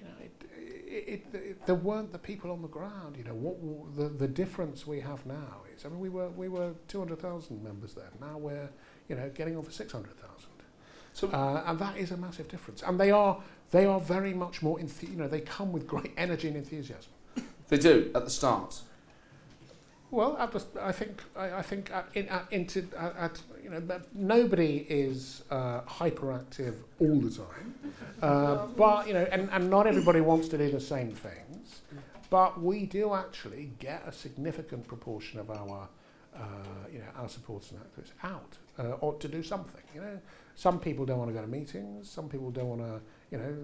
[0.00, 0.44] you know, it,
[0.86, 3.16] it, it, there weren't the people on the ground.
[3.16, 5.84] You know, what w- the the difference we have now is.
[5.84, 8.10] I mean, we were we were two hundred thousand members then.
[8.20, 8.68] Now we're
[9.08, 10.50] you know getting over six hundred thousand.
[11.12, 12.82] So- uh, and that is a massive difference.
[12.82, 13.40] And they are
[13.70, 14.78] they are very much more.
[14.78, 17.12] Enth- you know, they come with great energy and enthusiasm.
[17.68, 18.80] They do at the start.
[20.14, 23.82] Well, the, I think I, I think at, in, at, into, at, at you know
[24.14, 27.74] nobody is uh, hyperactive all the time,
[28.22, 31.82] uh, but you know, and, and not everybody wants to do the same things,
[32.30, 35.88] but we do actually get a significant proportion of our
[36.36, 36.40] uh,
[36.92, 39.82] you know our supporters and activists out uh, or to do something.
[39.96, 40.20] You know,
[40.54, 43.00] some people don't want to go to meetings, some people don't want to
[43.32, 43.56] you know,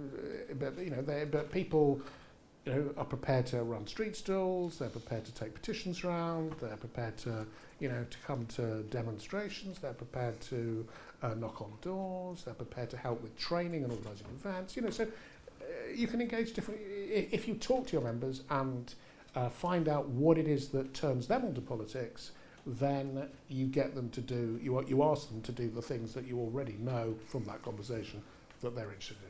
[0.50, 2.00] uh, but you know, but people
[2.66, 6.76] you know, are prepared to run street stalls, they're prepared to take petitions around, they're
[6.76, 7.46] prepared to,
[7.78, 10.86] you know, to come to demonstrations, they're prepared to
[11.22, 14.90] uh, knock on doors, they're prepared to help with training and organising events, you know,
[14.90, 18.94] so uh, you can engage different, i- if you talk to your members and
[19.36, 22.32] uh, find out what it is that turns them onto politics,
[22.66, 26.26] then you get them to do, you, you ask them to do the things that
[26.26, 28.20] you already know from that conversation
[28.60, 29.16] that they're interested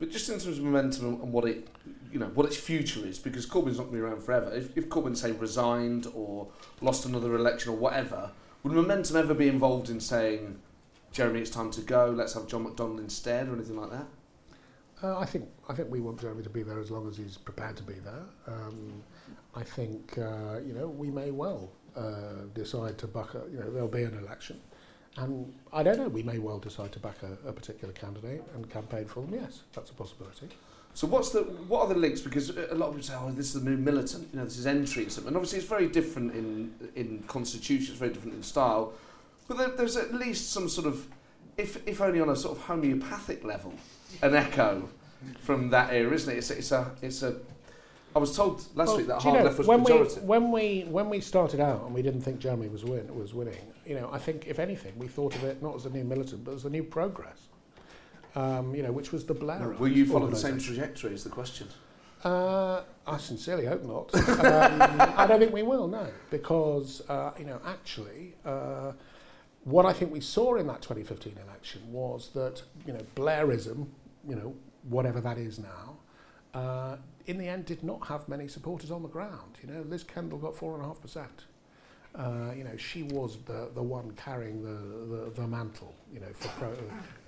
[0.00, 1.68] But just in terms of momentum and- what it,
[2.10, 4.50] you know, what its future is, because Corbyn's not going to be around forever.
[4.52, 6.48] If, if Corbyn say resigned or
[6.80, 8.32] lost another election or whatever,
[8.62, 10.58] would momentum ever be involved in saying,
[11.12, 12.06] Jeremy, it's time to go.
[12.16, 14.06] Let's have John McDonnell instead, or anything like that?
[15.02, 17.36] Uh, I think I think we want Jeremy to be there as long as he's
[17.38, 18.24] prepared to be there.
[18.46, 19.02] Um,
[19.54, 23.34] I think uh, you know we may well uh, decide to buck.
[23.50, 24.60] You know there'll be an election,
[25.16, 26.08] and I don't know.
[26.08, 29.34] We may well decide to back a, a particular candidate and campaign for them.
[29.34, 30.48] Yes, that's a possibility.
[30.94, 32.20] So what's the what are the links?
[32.20, 34.58] Because a lot of people say, "Oh, this is the new militant." You know, this
[34.58, 35.28] is entry and something.
[35.28, 37.92] And obviously, it's very different in in constitution.
[37.92, 38.92] It's very different in style.
[39.46, 41.06] But there, there's at least some sort of,
[41.56, 43.74] if if only on a sort of homeopathic level,
[44.22, 44.88] an echo
[45.40, 46.38] from that era, isn't it?
[46.38, 47.36] It's it's a it's a.
[48.14, 50.22] I was told last week that hard know, left was when pejorative.
[50.22, 53.34] we when we when we started out and we didn't think Jeremy was win was
[53.34, 53.72] winning.
[53.86, 56.44] You know, I think if anything, we thought of it not as the new militant,
[56.44, 57.38] but as the new progress.
[58.34, 59.70] Um, you know, which was the Blair.
[59.78, 61.12] Will you follow the same trajectory?
[61.12, 61.68] Is the question.
[62.24, 64.14] Uh, I sincerely hope not.
[64.44, 68.92] um, I don't think we will, no, because uh, you know, actually, uh,
[69.64, 73.86] what I think we saw in that 2015 election was that you know Blairism,
[74.28, 74.54] you know,
[74.88, 75.96] whatever that is now,
[76.54, 79.58] uh, in the end did not have many supporters on the ground.
[79.62, 81.44] You know, Liz Kendall got four and a half percent.
[82.12, 86.26] Uh, you know, she was the, the one carrying the, the, the mantle, you know,
[86.34, 86.68] for pro,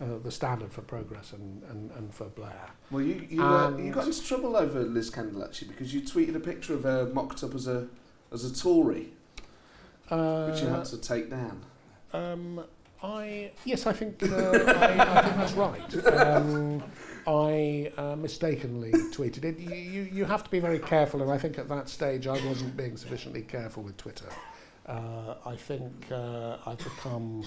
[0.00, 2.68] uh, the standard for progress and, and, and for Blair.
[2.90, 6.34] Well, you you, uh, you got into trouble over Liz Kendall actually because you tweeted
[6.34, 7.86] a picture of her mocked up as a
[8.32, 9.12] as a Tory,
[10.10, 11.62] Uh, which you had to take down.
[12.12, 12.64] Um,
[13.04, 16.06] I yes, I think uh, I, I think that's right.
[16.06, 16.82] Um,
[17.26, 19.58] I uh, mistakenly tweeted it.
[19.58, 22.44] You, you you have to be very careful, and I think at that stage I
[22.46, 24.28] wasn't being sufficiently careful with Twitter.
[24.86, 27.44] Uh, I think uh, I've become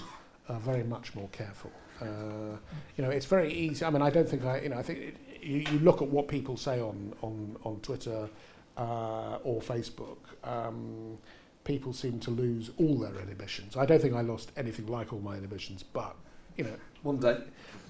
[0.47, 1.71] are very much more careful.
[2.01, 2.57] Uh,
[2.97, 3.83] you know, it's very easy.
[3.83, 6.07] I mean, I don't think I, you know, I think it, you, you look at
[6.07, 8.29] what people say on on on Twitter
[8.77, 10.17] uh, or Facebook.
[10.43, 11.17] Um,
[11.63, 13.75] people seem to lose all their inhibitions.
[13.75, 16.15] I don't think I lost anything like all my inhibitions, but
[16.57, 17.37] you know, one day.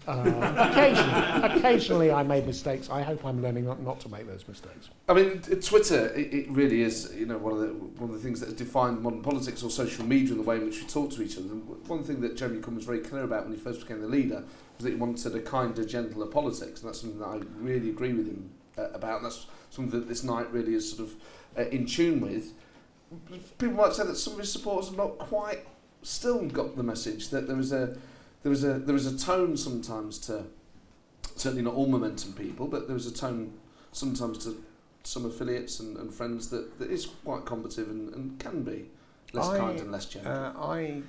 [0.07, 2.89] Uh, occasionally, occasionally I made mistakes.
[2.89, 4.89] I hope I'm learning not, not to make those mistakes.
[5.09, 8.21] I mean, Twitter, it, it really is, you know, one of the one of the
[8.21, 10.87] things that has defined modern politics or social media and the way in which we
[10.87, 11.47] talk to each other.
[11.47, 14.07] And one thing that Jeremy Corbyn was very clear about when he first became the
[14.07, 14.43] leader
[14.77, 18.13] was that he wanted a kinder, gentler politics, and that's something that I really agree
[18.13, 19.17] with him uh, about.
[19.17, 21.15] And that's something that this night really is sort of
[21.57, 22.53] uh, in tune with.
[23.57, 25.65] People might say that some of his supporters have not quite
[26.01, 27.97] still got the message that there is a
[28.45, 30.43] there was a there was a tone sometimes to
[31.36, 33.51] certainly not all momentum people, but there was a tone
[33.91, 34.63] sometimes to
[35.01, 38.86] some affiliates and, and friends that, that is quite combative and, and can be
[39.34, 40.31] less I, kind and less gentle.
[40.31, 41.01] Uh, I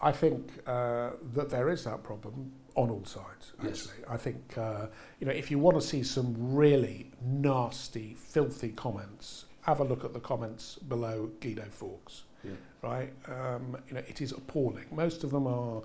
[0.00, 3.52] I think uh, that there is that problem on all sides.
[3.58, 4.08] Actually, yes.
[4.08, 4.86] I think uh,
[5.18, 10.04] you know if you want to see some really nasty, filthy comments, have a look
[10.04, 12.22] at the comments below Guido Fawkes.
[12.44, 12.52] Yeah.
[12.80, 14.86] Right, um, you know it is appalling.
[14.92, 15.82] Most of them are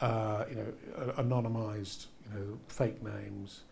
[0.00, 3.62] uh, you know, anonymized, you know, fake names.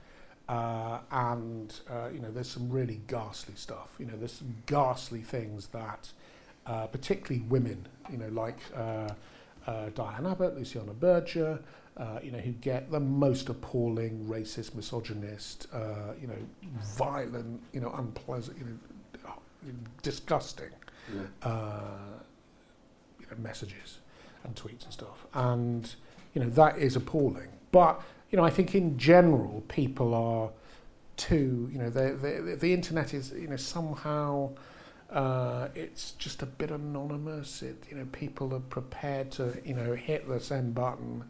[0.48, 3.94] Uh, and, uh, you know, there's some really ghastly stuff.
[3.98, 6.12] You know, there's some ghastly things that,
[6.66, 9.08] uh, particularly women, you know, like uh,
[9.66, 11.60] uh, Diane Abbott, Luciana Berger,
[11.96, 16.38] uh, you know, who get the most appalling, racist, misogynist, uh, you know,
[16.96, 20.70] violent, you know, unpleasant, you know, disgusting
[21.14, 21.48] yeah.
[21.48, 22.18] uh,
[23.20, 23.98] you know, messages
[24.44, 25.26] and tweets and stuff.
[25.34, 25.94] And,
[26.34, 27.48] you know, that is appalling.
[27.70, 30.50] But, you know, I think in general, people are
[31.16, 34.50] too, you know, the, the, the internet is, you know, somehow
[35.10, 37.62] uh, it's just a bit anonymous.
[37.62, 41.24] It, you know, people are prepared to, you know, hit the send button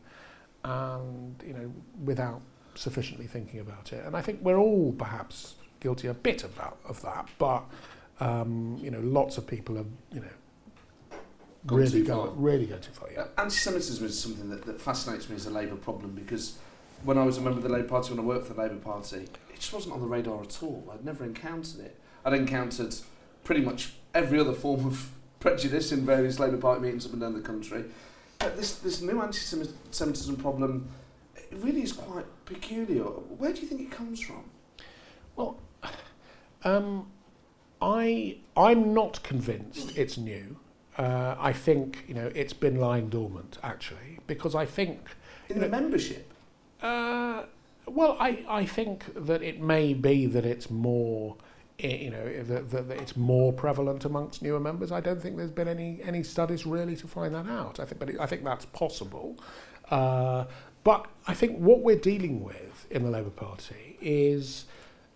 [0.64, 1.72] and, you know,
[2.04, 2.40] without
[2.74, 4.04] sufficiently thinking about it.
[4.06, 7.64] And I think we're all perhaps guilty a bit of that, but,
[8.20, 10.26] um, you know, lots of people are, you know,
[11.66, 13.10] really go, really go too far.
[13.12, 13.26] Yeah.
[13.38, 16.58] Anti-Semitism is something that, that fascinates me as a Labour problem because
[17.04, 18.76] when I was a member of the Labour Party, when I worked for the Labour
[18.76, 20.88] Party, it just wasn't on the radar at all.
[20.92, 21.98] I'd never encountered it.
[22.24, 22.94] I'd encountered
[23.44, 27.34] pretty much every other form of prejudice in various Labour Party meetings up and down
[27.34, 27.84] the country.
[28.38, 30.88] But this, this new anti-Semitism problem,
[31.36, 33.04] it really is quite peculiar.
[33.04, 34.44] Where do you think it comes from?
[35.36, 35.58] Well,
[36.64, 37.06] um,
[37.80, 40.56] I I'm not convinced it's new
[40.98, 45.00] uh, I think you know it's been lying dormant actually because I think
[45.48, 46.32] in the know, membership.
[46.80, 47.44] Uh,
[47.86, 51.36] well, I, I think that it may be that it's more
[51.78, 54.92] you know that, that, that it's more prevalent amongst newer members.
[54.92, 57.80] I don't think there's been any any studies really to find that out.
[57.80, 59.38] I think, but it, I think that's possible.
[59.90, 60.44] Uh,
[60.84, 64.66] but I think what we're dealing with in the Labour Party is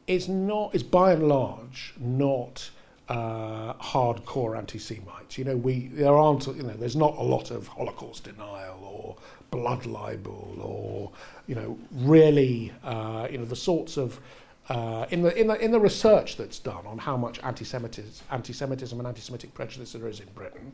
[0.07, 2.71] is not is by and large not
[3.09, 5.39] uh, hardcore anti-Semites.
[5.39, 9.17] You know, we there aren't you know there's not a lot of Holocaust denial or
[9.51, 11.11] blood libel or
[11.47, 14.21] you know really uh, you know the sorts of
[14.69, 18.99] uh, in the in the in the research that's done on how much anti-Semitism, anti-Semitism
[18.99, 20.73] and anti-Semitic prejudice there is in Britain.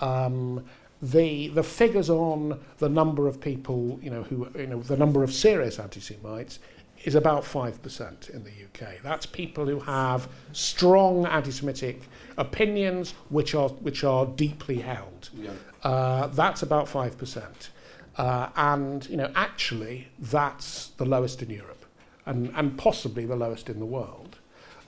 [0.00, 0.64] Um,
[1.00, 5.24] the the figures on the number of people, you know, who you know the number
[5.24, 6.60] of serious anti-Semites
[7.04, 9.02] is about 5% in the UK.
[9.02, 12.02] That's people who have strong anti-Semitic
[12.38, 15.30] opinions which are, which are deeply held.
[15.34, 15.50] Yeah.
[15.82, 17.68] Uh, that's about 5%.
[18.16, 21.84] Uh, and, you know, actually, that's the lowest in Europe
[22.26, 24.38] and, and possibly the lowest in the world.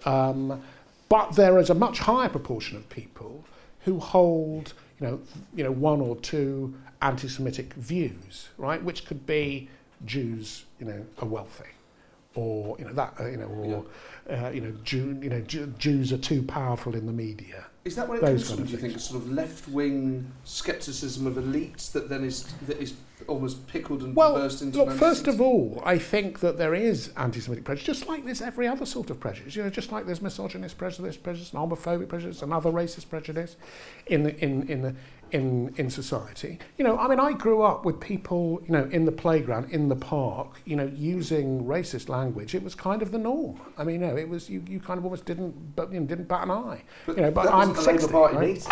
[0.04, 0.62] Um,
[1.08, 3.44] but there is a much higher proportion of people
[3.80, 5.20] who hold, you know,
[5.54, 9.68] you know, one or two anti-Semitic views, right, which could be
[10.04, 11.73] Jews, you know, are wealthy
[12.34, 13.84] or you know that uh, you know or
[14.28, 14.46] yeah.
[14.46, 17.66] uh, you know Jew, you know Jew, Jews are too powerful in the media.
[17.84, 18.64] Is that what it Those comes from?
[18.64, 22.80] Do you think a sort of left wing scepticism of elites that then is that
[22.80, 22.94] is
[23.28, 27.10] almost pickled and well, burst into look, first of all, I think that there is
[27.16, 29.54] anti-Semitic prejudice, just like there's every other sort of prejudice.
[29.54, 33.56] You know, just like there's misogynist prejudice, prejudice, and homophobic prejudice, and other racist prejudice
[34.06, 34.94] in the in in the
[35.34, 36.60] in, in society.
[36.78, 39.88] You know, I mean, I grew up with people, you know, in the playground, in
[39.88, 42.54] the park, you know, using racist language.
[42.54, 43.60] It was kind of the norm.
[43.76, 46.06] I mean, you know, it was, you, you kind of almost didn't, but, you know,
[46.06, 46.84] didn't bat an eye.
[47.04, 48.64] But you know, but I'm 60, right?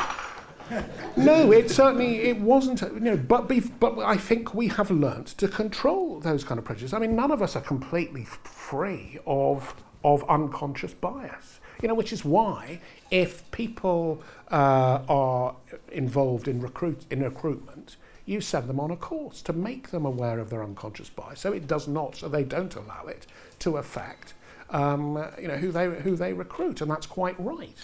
[1.17, 2.81] no, it certainly it wasn't.
[2.81, 3.51] You know, but
[3.81, 6.95] but I think we have learnt to control those kind of prejudices.
[6.95, 11.61] I mean, none of us are completely free of of unconscious bias.
[11.83, 14.23] You know, which is why if people
[14.53, 15.57] uh, are
[15.91, 17.97] involved in recruit in recruitment,
[18.27, 21.53] you send them on a course to make them aware of their unconscious bias, so
[21.53, 23.27] it does not, so they don't allow it
[23.59, 24.35] to affect,
[24.71, 27.79] um, you know, who they who they recruit, and that's quite right.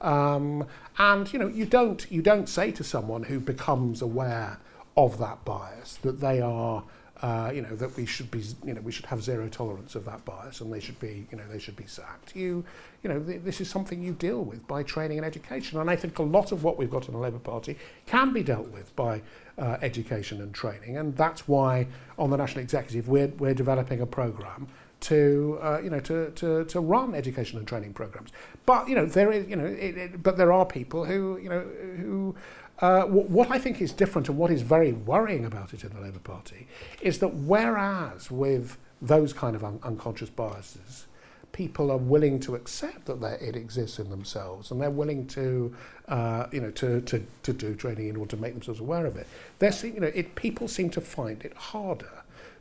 [0.00, 0.66] Um,
[0.98, 4.58] and you know, you don't you don't say to someone who becomes aware
[4.96, 6.82] of that bias that they are
[7.22, 10.04] uh, you know that we should be you know we should have zero tolerance of
[10.04, 12.36] that bias and they should be you know they should be sacked.
[12.36, 12.64] You
[13.02, 15.80] you know th- this is something you deal with by training and education.
[15.80, 18.42] And I think a lot of what we've got in the Labour Party can be
[18.42, 19.22] dealt with by
[19.58, 20.96] uh, education and training.
[20.96, 21.88] And that's why
[22.18, 24.68] on the national executive we're we're developing a program
[25.00, 28.32] to uh, you know to, to to run education and training programs
[28.66, 31.48] but you know there is you know it, it, but there are people who you
[31.48, 32.34] know who
[32.80, 36.00] uh, what I think is different and what is very worrying about it in the
[36.00, 36.68] Labour Party
[37.00, 41.06] is that whereas with those kind of un- unconscious biases,
[41.50, 45.74] people are willing to accept that it exists in themselves and they're willing to,
[46.06, 49.16] uh, you know, to, to, to do training in order to make themselves aware of
[49.16, 49.26] it.
[49.58, 52.17] They're, you know, it, people seem to find it harder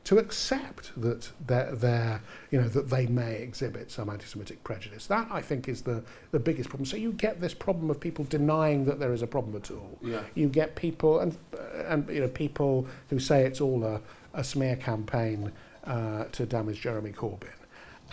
[0.08, 5.06] to accept that they're, they're, you know, that they may exhibit some anti-Semitic prejudice.
[5.08, 6.02] That, I think, is the,
[6.32, 6.86] the biggest problem.
[6.86, 9.98] So you get this problem of people denying that there is a problem at all.
[10.02, 10.22] Yeah.
[10.34, 11.38] You get people, and,
[11.88, 14.00] and you know, people who say it's all a,
[14.34, 15.52] a smear campaign
[15.84, 17.57] uh, to damage Jeremy Corbyn.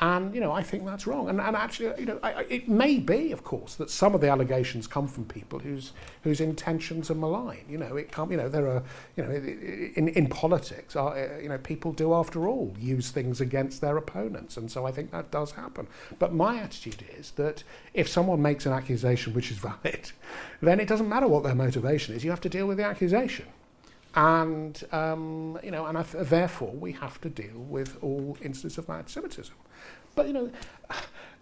[0.01, 1.29] And, you know, I think that's wrong.
[1.29, 4.21] And, and actually, you know, I, I, it may be, of course, that some of
[4.21, 5.93] the allegations come from people whose,
[6.23, 7.65] whose intentions are malign.
[7.69, 8.83] You know, it come, you know, there are,
[9.17, 13.41] you know, in, in politics, are, uh, you know, people do, after all, use things
[13.41, 14.57] against their opponents.
[14.57, 15.87] And so I think that does happen.
[16.19, 20.11] But my attitude is that if someone makes an accusation which is valid,
[20.61, 22.25] then it doesn't matter what their motivation is.
[22.25, 23.47] You have to deal with the accusation.
[24.17, 28.89] And, um, you know, and th- therefore we have to deal with all instances of
[28.89, 29.55] anti-Semitism.
[30.15, 30.51] But, you know,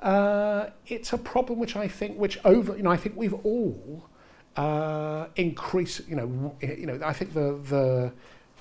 [0.00, 4.08] uh, it's a problem which I think, which over, you know, I think we've all
[4.56, 8.12] uh, increased, you know, you know, I think the, the,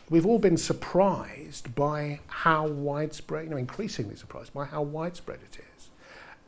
[0.10, 5.60] we've all been surprised by how widespread, you know, increasingly surprised by how widespread it
[5.60, 5.90] is.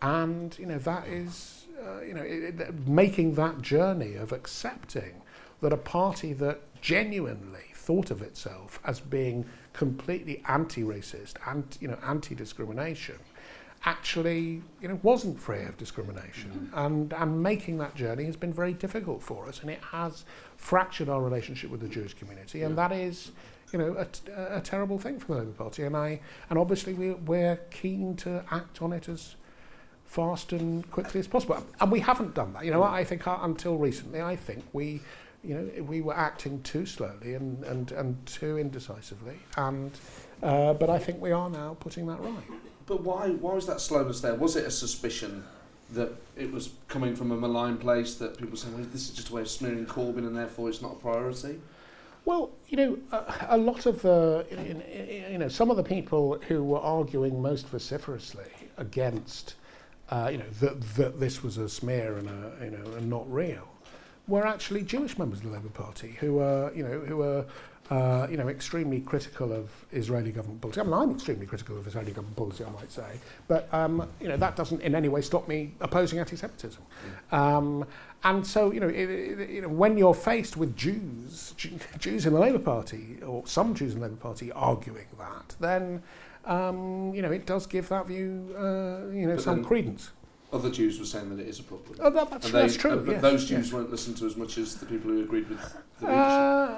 [0.01, 5.21] And, you know, that is, uh, you know, it, it, making that journey of accepting
[5.61, 11.97] that a party that genuinely thought of itself as being completely anti-racist and you know
[12.05, 13.15] anti-discrimination
[13.85, 16.77] actually you know wasn't free of discrimination mm-hmm.
[16.77, 20.25] and and making that journey has been very difficult for us and it has
[20.57, 22.87] fractured our relationship with the Jewish community and yeah.
[22.87, 23.31] that is
[23.71, 26.19] you know a, a terrible thing for the Labour Party and I
[26.49, 29.35] and obviously we we're keen to act on it as
[30.05, 32.83] fast and quickly as possible and we haven't done that you know.
[32.83, 35.01] I think uh, until recently I think we
[35.43, 39.37] you know, we were acting too slowly and, and, and too indecisively.
[39.57, 39.91] And,
[40.41, 42.43] uh, but I think we are now putting that right.
[42.85, 44.35] But why, why was that slowness there?
[44.35, 45.43] Was it a suspicion
[45.91, 49.29] that it was coming from a malign place that people saying, well, this is just
[49.29, 51.59] a way of smearing Corbyn and therefore it's not a priority?
[52.25, 54.45] Well, you know, a, a lot of the,
[55.29, 59.55] you know, some of the people who were arguing most vociferously against,
[60.09, 63.31] uh, you know, that, that this was a smear and a, you know, and not
[63.31, 63.67] real,
[64.27, 67.45] were actually Jewish members of the Labour Party who were, you know, who were,
[67.89, 70.79] uh, you know, extremely critical of Israeli government policy.
[70.79, 74.29] I mean, I'm extremely critical of Israeli government policy, I might say, but um, you
[74.29, 76.81] know, that doesn't in any way stop me opposing anti-Semitism.
[77.31, 77.85] Um,
[78.23, 81.53] and so, you know, it, it, you know, when you're faced with Jews,
[81.99, 86.01] Jews in the Labour Party or some Jews in the Labour Party arguing that, then
[86.45, 90.11] um, you know, it does give that view, uh, you know, but some credence
[90.53, 91.97] other Jews were saying that it is a problem.
[91.99, 92.91] Oh, that, that's, they, that's true.
[92.91, 93.73] Uh, but yes, those Jews yes.
[93.73, 95.59] weren't listened to as much as the people who agreed with
[95.99, 96.77] the uh,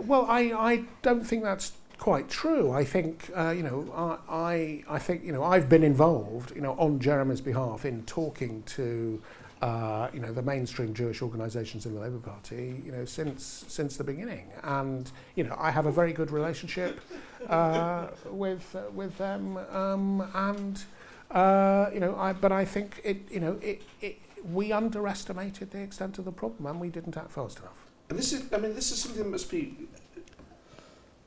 [0.00, 2.70] well, I, I don't think that's quite true.
[2.70, 6.60] I think uh, you know I, I I think you know I've been involved you
[6.60, 9.20] know on Jeremy's behalf in talking to
[9.60, 13.96] uh, you know the mainstream Jewish organisations in the Labour Party you know since since
[13.96, 17.00] the beginning, and you know I have a very good relationship
[17.48, 20.82] uh, with uh, with them, um, and
[21.30, 25.80] uh, you know I, but I think it you know it, it we underestimated the
[25.80, 27.86] extent of the problem and we didn't act fast enough.
[28.08, 29.76] And this is, I mean, this is something that must be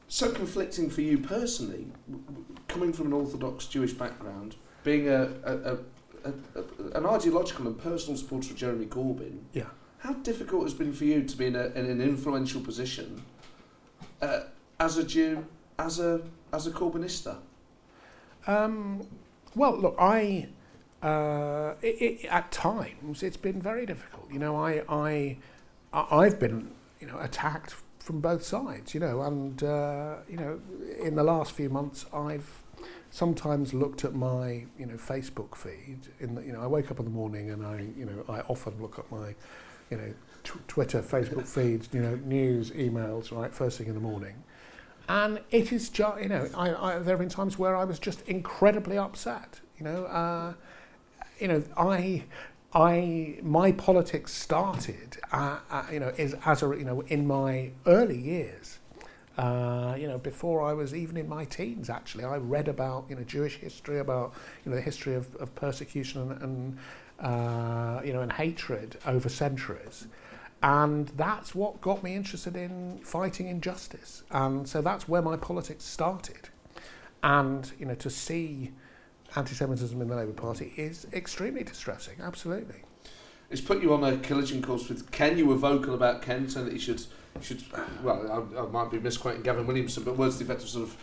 [0.07, 1.87] so conflicting for you personally,
[2.67, 5.77] coming from an Orthodox Jewish background, being a, a,
[6.25, 9.39] a, an ideological and personal supporter of Jeremy Corbyn.
[9.53, 9.65] Yeah.
[9.99, 13.21] How difficult has been for you to be in, in an influential position
[14.21, 14.41] uh,
[14.79, 15.45] as a Jew,
[15.77, 16.21] as a
[16.51, 17.37] as a Corbynista?
[18.47, 19.07] Um,
[19.55, 20.47] well, look, I
[21.01, 24.31] uh, it, it, at times it's been very difficult.
[24.31, 25.37] You know, I I
[25.93, 30.59] I've been, you know, attacked from both sides, you know, and, uh, you know,
[30.99, 32.63] in the last few months I've
[33.11, 35.99] sometimes looked at my you know Facebook feed.
[36.19, 38.39] In the, you know, I wake up in the morning and I you know I
[38.41, 39.35] often look at my
[39.89, 40.13] you know
[40.67, 44.43] Twitter, Facebook feeds, you know, news, emails, right, first thing in the morning.
[45.09, 47.99] And it is just, you know, I, I, there have been times where I was
[47.99, 49.59] just incredibly upset.
[49.77, 50.53] You know, uh,
[51.39, 52.23] you know, I,
[52.73, 57.71] I, my politics started, uh, uh, you know, is as a, you know, in my
[57.85, 58.79] early years.
[59.37, 63.15] Uh, you know, before I was even in my teens, actually, I read about you
[63.15, 64.33] know Jewish history, about
[64.63, 66.77] you know the history of, of persecution and, and
[67.19, 70.07] uh, you know and hatred over centuries,
[70.63, 74.23] and that's what got me interested in fighting injustice.
[74.31, 76.49] And so that's where my politics started.
[77.23, 78.71] And you know, to see
[79.35, 82.15] anti-Semitism in the Labour Party is extremely distressing.
[82.21, 82.83] Absolutely.
[83.49, 85.37] It's put you on a collision course with Ken.
[85.37, 87.01] You were vocal about Ken, saying that he should,
[87.41, 87.61] should.
[88.01, 90.87] Well, I, I might be misquoting Gavin Williamson, but words to the effect of sort
[90.87, 90.95] of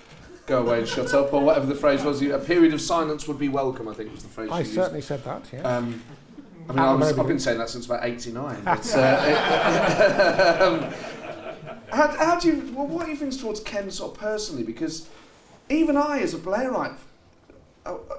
[0.46, 2.22] go away and shut up, or whatever the phrase was.
[2.22, 3.86] A period of silence would be welcome.
[3.86, 4.50] I think was the phrase.
[4.50, 5.08] I certainly used.
[5.08, 5.42] said that.
[5.52, 5.64] Yes.
[5.64, 6.02] Um,
[6.68, 8.62] I mean, I was, I've been saying that since about '89.
[8.64, 10.92] But, uh, um,
[11.90, 12.72] how, how do you?
[12.74, 14.62] Well, what are your feelings towards Ken sort of personally?
[14.62, 15.08] Because
[15.68, 16.96] even I, as a Blairite,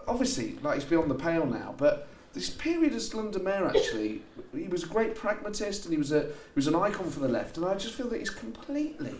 [0.07, 4.21] obviously, like he's beyond the pale now, but this period as London Mayor, actually,
[4.55, 7.27] he was a great pragmatist and he was a he was an icon for the
[7.27, 9.15] left, and I just feel that he's completely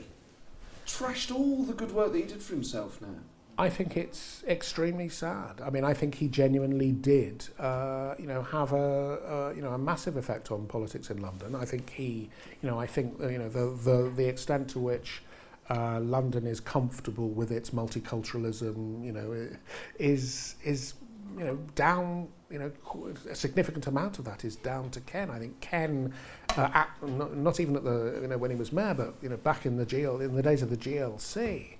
[0.85, 3.07] trashed all the good work that he did for himself now.
[3.59, 5.59] I think it's extremely sad.
[5.61, 9.77] I mean, I think he genuinely did, uh, you know, have a, you know a
[9.77, 11.55] massive effect on politics in London.
[11.55, 12.29] I think he,
[12.61, 15.23] you know, I think uh, you know the the the extent to which
[15.69, 19.49] uh, London is comfortable with its multiculturalism, you know,
[19.99, 20.93] is is
[21.37, 22.29] you know down.
[22.49, 22.71] You know,
[23.29, 25.29] a significant amount of that is down to Ken.
[25.29, 26.13] I think Ken,
[26.57, 29.27] uh, at, not, not even at the you know when he was mayor, but you
[29.27, 31.75] know back in the GL in the days of the GLC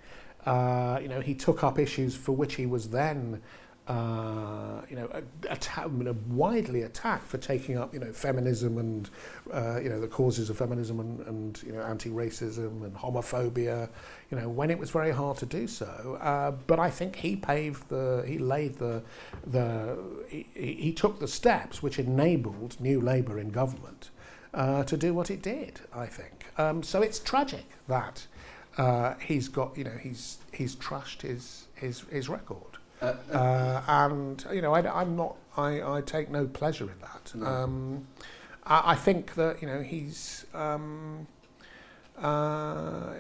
[0.46, 3.42] uh, you know, he took up issues for which he was then,
[3.88, 5.10] uh, you know,
[5.50, 5.90] atta-
[6.28, 9.10] widely attacked for taking up, you know, feminism and,
[9.52, 13.90] uh, you know, the causes of feminism and, and you know, anti-racism and homophobia,
[14.30, 16.20] you know, when it was very hard to do so.
[16.22, 19.02] Uh, but I think he paved the, he laid the,
[19.48, 24.12] the, he, he took the steps which enabled New Labour in government
[24.54, 25.82] uh, to do what it did.
[25.94, 26.46] I think.
[26.58, 28.28] Um, so it's tragic that
[28.80, 33.84] uh, he's got, you know, he's he's trashed his his his record, uh, uh, uh
[33.88, 37.32] and you know, I, am not, I, I take no pleasure in that.
[37.36, 37.46] No.
[37.46, 38.08] Um,
[38.66, 40.46] I, I, think that you know he's.
[40.54, 41.28] Um,
[42.18, 43.14] uh,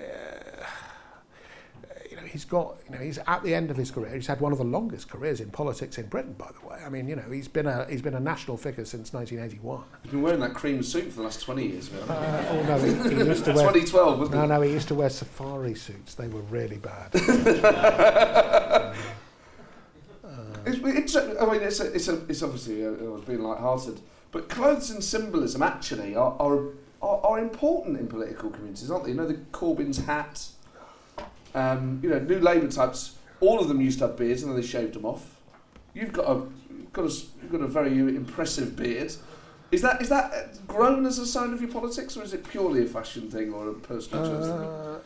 [2.39, 4.15] he's got, you know, he's at the end of his career.
[4.15, 6.79] He's had one of the longest careers in politics in Britain, by the way.
[6.85, 9.83] I mean, you know, he's been a he's been a national figure since 1981.
[10.03, 11.91] He's been wearing that cream suit for the last 20 years.
[11.91, 14.47] Uh, oh no, he, he used to wear 2012, wasn't no, it?
[14.47, 16.15] No, he used to wear safari suits.
[16.15, 17.09] They were really bad.
[20.65, 22.91] it's, it's, I mean, it's a, it's, a, it's obviously uh,
[23.27, 23.99] being light-hearted,
[24.31, 26.69] but clothes and symbolism actually are, are
[27.01, 29.11] are, are important in political communities, aren't they?
[29.11, 30.47] You know, the Corbyn's hat,
[31.53, 34.59] um, you know, New Labour types, all of them used to have beards and then
[34.59, 35.37] they shaved them off.
[35.93, 36.47] You've got a,
[36.93, 39.13] got a, you've got a very impressive beard.
[39.71, 42.83] Is that is that grown as a sign of your politics, or is it purely
[42.83, 44.99] a fashion thing or a personal choice uh,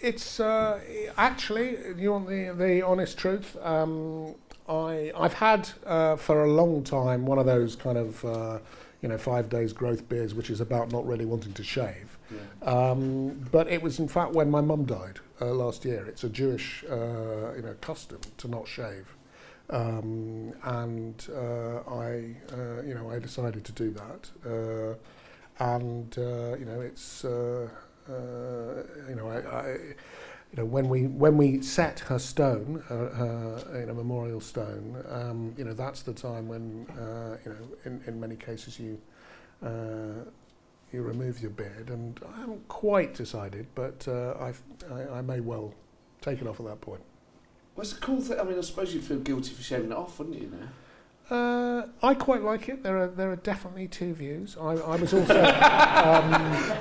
[0.00, 0.80] It's uh,
[1.18, 3.56] actually, you want the the honest truth.
[3.62, 4.34] Um,
[4.66, 8.58] I I've had uh, for a long time one of those kind of uh,
[9.02, 12.18] you know five days growth beards, which is about not really wanting to shave.
[12.62, 16.06] Um, but it was in fact when my mum died uh, last year.
[16.06, 19.14] It's a Jewish uh, you know custom to not shave.
[19.70, 26.56] Um, and uh, I, uh, you know, I decided to do that, uh, and uh,
[26.56, 27.68] you know, it's, uh,
[28.08, 29.78] uh, you know, I, I,
[30.52, 35.02] you know, when we when we set her stone, her, her you know, memorial stone,
[35.08, 39.00] um, you know, that's the time when, uh, you know, in, in many cases you.
[39.62, 40.24] Uh,
[40.92, 44.34] you remove your beard, and I haven't quite decided, but uh,
[44.92, 45.72] I, I may well
[46.20, 47.00] take it off at that point.
[47.74, 48.38] Well, it's a cool thing.
[48.38, 50.52] I mean, I suppose you'd feel guilty for shaving it off, wouldn't you?
[50.52, 50.68] Now.
[51.34, 52.82] Uh, I quite like it.
[52.82, 54.56] There are there are definitely two views.
[54.60, 56.76] I, I was also, um,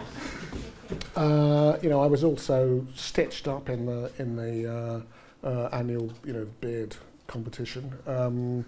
[1.16, 5.06] uh, you know, I was also stitched up in the in the
[5.44, 6.96] uh, uh, annual you know beard
[7.28, 7.94] competition.
[8.08, 8.66] Um,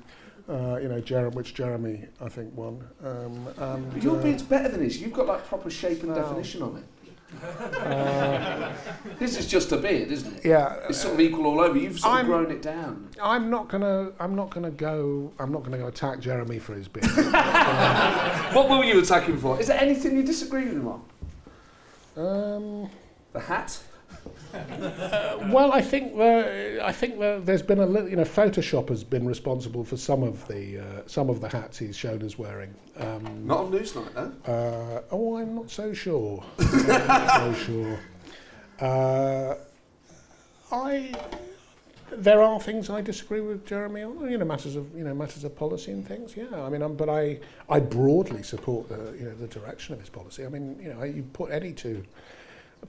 [0.50, 2.86] uh, you know, Jer- which Jeremy, I think, won.
[3.04, 5.02] Um, and, Your uh, beard's better than his.
[5.02, 6.84] You've got like proper shape and definition on it.
[7.42, 8.72] Uh,
[9.20, 10.46] this is just a beard, isn't it?
[10.46, 11.78] Yeah, it's sort of equal all over.
[11.78, 13.10] You've sort I'm, of grown it down.
[13.22, 14.12] I'm not gonna.
[14.20, 15.32] I'm not gonna go.
[15.40, 17.06] I'm not gonna go attack Jeremy for his beard.
[18.54, 19.60] what will you attack him for?
[19.60, 21.04] Is there anything you disagree with him on?
[22.16, 22.90] Um,
[23.32, 23.80] the hat.
[24.54, 28.90] Uh, well, I think the, I think the, there's been a little, you know, Photoshop
[28.90, 32.38] has been responsible for some of the uh, some of the hats he's shown as
[32.38, 32.74] wearing.
[32.98, 34.52] Um, Not on Newsnight, though.
[34.52, 36.44] uh, oh, I'm not so sure.
[36.60, 38.00] I'm not so sure.
[38.80, 39.56] Uh,
[40.72, 41.14] I
[42.18, 45.44] there are things I disagree with Jeremy on, you know, matters of you know matters
[45.44, 46.36] of policy and things.
[46.36, 47.40] Yeah, I mean, um, but I
[47.70, 50.46] I broadly support the you know the direction of his policy.
[50.46, 52.04] I mean, you know, you put any two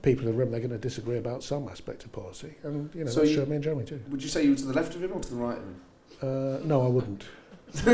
[0.01, 3.05] people in the room, they're going to disagree about some aspect of policy, and you
[3.05, 4.01] know, So that's you- me and Jeremy too.
[4.09, 5.63] Would you say you were to the left of him or to the right of
[5.63, 5.81] him?
[6.21, 7.23] Uh, no, I wouldn't.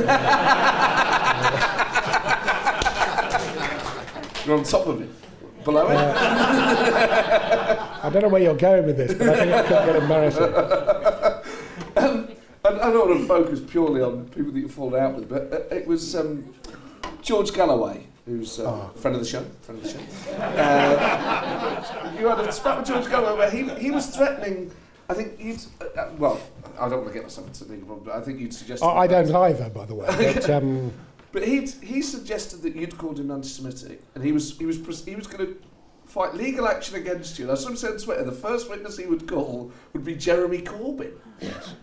[4.45, 5.13] You're on top of him.
[5.63, 5.97] Below him?
[8.03, 10.43] I don't know where you're going with this, but I think I could get embarrassing.
[10.55, 10.90] I,
[12.81, 15.75] I don't want to focus purely on people that you've fallen out with, but uh,
[15.75, 16.53] it was um,
[17.21, 18.89] George Galloway, who's a Ah.
[18.95, 19.43] friend of the show.
[19.61, 19.99] Friend of the show.
[20.41, 24.71] Uh, you had a spat with George Galloway where he, he was threatening.
[25.09, 25.59] I think you'd.
[25.79, 26.39] Uh, uh, well,
[26.79, 28.81] I don't want to get myself into legal problem, but I think you'd suggest.
[28.83, 30.07] I, I don't either, by the way.
[30.33, 30.91] But, um,
[31.31, 35.15] But he he suggested that you'd called him anti-Semitic, and he was he was he
[35.15, 35.55] was going to
[36.11, 37.47] fight legal action against you.
[37.47, 38.23] What said on Twitter.
[38.25, 41.13] The first witness he would call would be Jeremy Corbyn.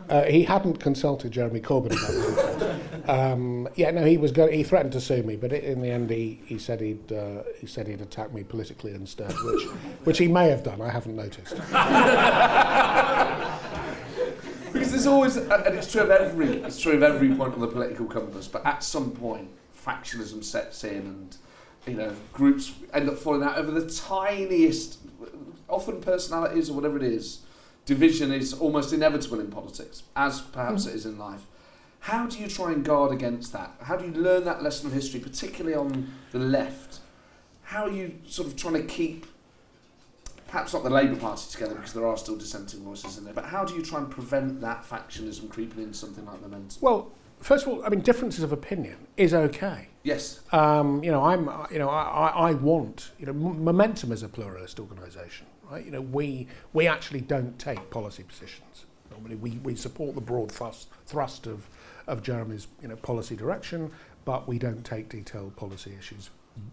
[0.08, 3.08] Uh, he hadn't consulted Jeremy Corbyn about this.
[3.08, 5.88] um, yeah, no, he was go- he threatened to sue me, but i in the
[5.88, 9.62] end, he, he said he'd uh, he said he'd attack me politically instead, which
[10.04, 10.82] which he may have done.
[10.82, 11.56] I haven't noticed.
[14.70, 17.68] Because there's always, and it's true of every, it's true of every point on the
[17.68, 18.46] political compass.
[18.46, 21.36] But at some point, factionalism sets in, and
[21.88, 24.98] you know, groups end up falling out over the tiniest,
[25.68, 27.40] often personalities or whatever it is.
[27.86, 30.90] Division is almost inevitable in politics, as perhaps mm.
[30.90, 31.46] it is in life.
[32.00, 33.72] How do you try and guard against that?
[33.82, 37.00] How do you learn that lesson of history, particularly on the left?
[37.62, 39.26] How are you sort of trying to keep
[40.48, 43.44] perhaps not the Labour Party together because there are still dissenting voices in there, but
[43.44, 46.78] how do you try and prevent that factionism creeping into something like Momentum?
[46.80, 49.87] Well, first of all, I mean, differences of opinion is okay.
[50.02, 54.28] Yes, Um, you know, I'm, you know, I, I want, you know, Momentum is a
[54.28, 55.84] pluralist organisation, right?
[55.84, 58.86] You know, we we actually don't take policy positions.
[59.10, 61.68] Normally, we, we support the broad thrust, thrust of
[62.06, 63.90] of Jeremy's, you know, policy direction,
[64.24, 66.30] but we don't take detailed policy issues,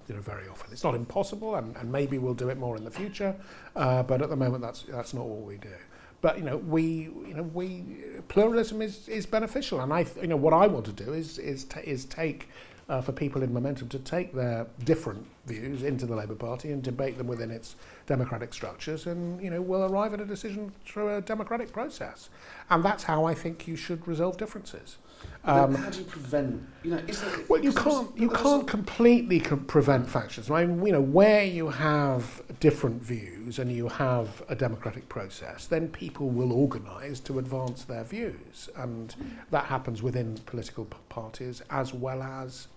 [0.08, 0.72] you know, very often.
[0.72, 3.36] It's not impossible, and, and maybe we'll do it more in the future,
[3.76, 5.76] uh, but at the moment, that's that's not what we do.
[6.22, 6.84] But you know, we
[7.28, 7.84] you know we
[8.30, 11.66] pluralism is, is beneficial, and I you know what I want to do is is
[11.66, 12.48] ta is take
[12.88, 16.84] uh, for people in momentum to take their different views into the Labour Party and
[16.84, 17.76] debate them within its
[18.06, 22.30] democratic structures, and you know we'll arrive at a decision through a democratic process,
[22.70, 24.98] and that's how I think you should resolve differences.
[25.44, 26.64] Then how do you prevent?
[26.84, 29.58] You know, is there, Um, Well, you because there was- can't you can't completely co-
[29.58, 30.52] prevent factions.
[30.52, 35.66] I mean, you know, where you have different views and you have a democratic process,
[35.68, 39.16] then people will organise to advance their views, and
[39.52, 42.68] that happens within political p- parties as well as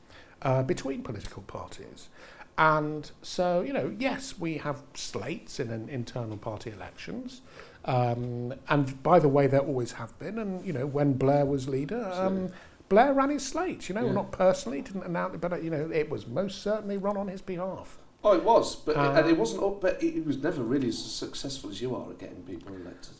[0.43, 2.09] uh, between political parties.
[2.57, 7.41] And so, you know, yes, we have slates in an internal party elections.
[7.85, 10.39] Um, and by the way, there always have been.
[10.39, 12.49] And, you know, when Blair was leader, um,
[12.89, 14.13] Blair ran his slate, you know, Yeah.
[14.13, 17.29] not personally, didn't announce it, but, uh, you know, it was most certainly run on
[17.29, 17.99] his behalf.
[18.25, 19.63] Oh, it was, but Uh, and it wasn't.
[19.63, 23.15] up- But it was never really as successful as you are at getting people elected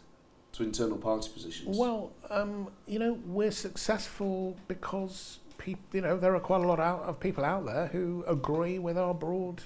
[0.53, 1.77] to internal party positions.
[1.79, 5.39] Well, um, you know, we're successful because,
[5.69, 8.79] peop you know, there are quite a lot out of people out there who agree
[8.79, 9.63] with our broad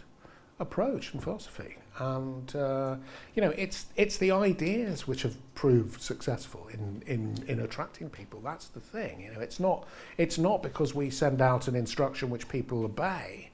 [0.59, 1.77] approach and philosophy.
[1.99, 2.97] And, uh,
[3.35, 8.41] you know, it's, it's the ideas which have proved successful in, in, in attracting people.
[8.41, 9.21] That's the thing.
[9.21, 9.87] You know, it's not,
[10.17, 13.51] it's not because we send out an instruction which people obey.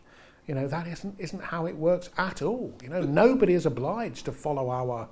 [0.46, 2.72] You know, that isn't, isn't how it works at all.
[2.82, 5.09] You know, nobody is obliged to follow our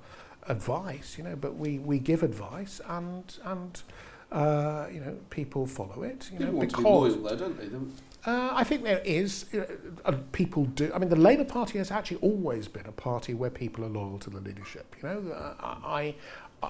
[0.47, 3.83] advice, you know, but we, we give advice and, and
[4.31, 6.29] uh, you know, people follow it.
[6.33, 8.31] You know, want because to be loyal, though, don't they?
[8.31, 9.45] Uh, I think there is.
[9.53, 9.65] Uh,
[10.05, 10.91] uh, people do.
[10.93, 14.19] I mean, the Labour Party has actually always been a party where people are loyal
[14.19, 14.95] to the leadership.
[15.01, 15.53] You know, uh,
[15.83, 16.15] I.
[16.61, 16.67] Uh,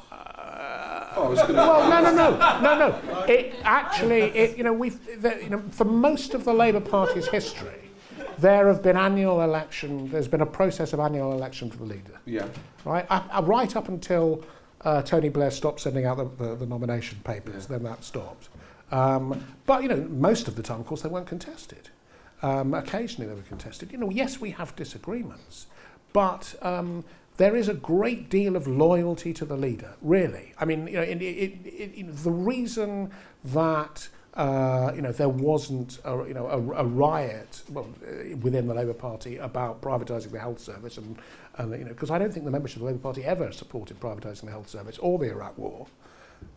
[1.15, 3.23] Oh, I was well, no, no, no, no, no.
[3.23, 7.27] It actually, it, you know, we've, the, you know, for most of the Labour Party's
[7.27, 7.89] history,
[8.37, 10.09] there have been annual election.
[10.11, 12.47] There's been a process of annual election for the leader Yeah.
[12.85, 13.05] right?
[13.09, 14.43] Uh, uh, right up until
[14.81, 17.77] uh, Tony Blair stopped sending out the, the, the nomination papers, Yeah.
[17.77, 18.49] then that stopped.
[18.91, 21.89] Um, but you know, most of the time, of course, they weren't contested.
[22.41, 23.91] Um, occasionally, they were contested.
[23.91, 25.67] You know, yes, we have disagreements,
[26.13, 27.03] but um,
[27.37, 29.95] there is a great deal of loyalty to the leader.
[30.01, 33.11] Really, I mean, you know, it, it, it, the reason
[33.43, 34.07] that
[34.37, 38.73] uh, you know, there wasn't a, you know, a, a riot well, uh, within the
[38.73, 41.17] Labour Party about privatising the health service, and,
[41.57, 43.99] and you know, because I don't think the membership of the Labour Party ever supported
[43.99, 45.87] privatising the health service or the Iraq War,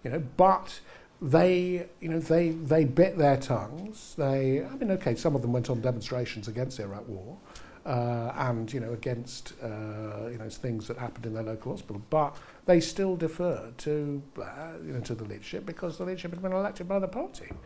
[0.04, 0.78] you know, but
[1.22, 4.14] they, you know, they they bit their tongues.
[4.16, 7.38] They, I mean, okay, some of them went on demonstrations against the Iraq War,
[7.86, 12.02] uh, and you know against uh, you know things that happened in their local hospital,
[12.10, 12.36] but
[12.70, 16.52] they still defer to Blair, you know, to the leadership because the leadership had been
[16.52, 17.46] elected by the party.
[17.50, 17.56] You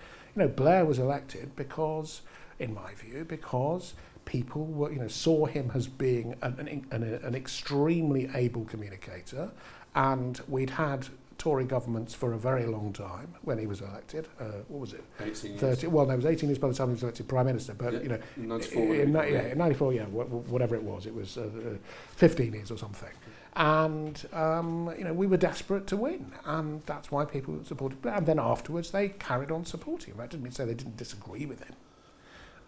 [0.42, 2.22] know, Blair was elected because,
[2.58, 3.92] in my view, because
[4.24, 9.50] people were, you know, saw him as being an, an, an extremely able communicator,
[9.94, 14.26] and we'd had Tory governments for a very long time when he was elected.
[14.40, 15.04] Uh, what was it?
[15.20, 15.84] 18 years.
[15.84, 17.92] well, no, it was 18 years by the time he was elected Prime Minister, but,
[17.92, 21.36] Yeah, you know, 94, in, wouldn't yeah, in 94, yeah, whatever it was, it was
[21.36, 21.76] uh, uh,
[22.16, 23.10] 15 years or something.
[23.56, 28.16] And, um, you know, we were desperate to win, and that's why people supported Blair.
[28.16, 30.18] And then afterwards, they carried on supporting him.
[30.18, 31.74] That didn't mean to say they didn't disagree with him.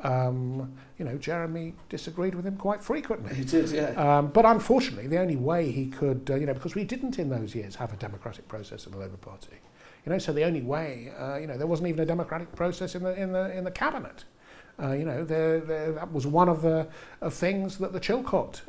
[0.02, 3.34] Um, you know, Jeremy disagreed with him quite frequently.
[3.34, 3.90] He did, yeah.
[4.18, 7.30] Um, but unfortunately, the only way he could, uh, you know, because we didn't in
[7.30, 9.56] those years have a democratic process in the Labour Party,
[10.04, 12.94] you know, so the only way, uh, you know, there wasn't even a democratic process
[12.94, 14.24] in the in the in the cabinet.
[14.80, 16.86] Uh, you know, there, there, that was one of the
[17.22, 18.60] of things that the Chilcot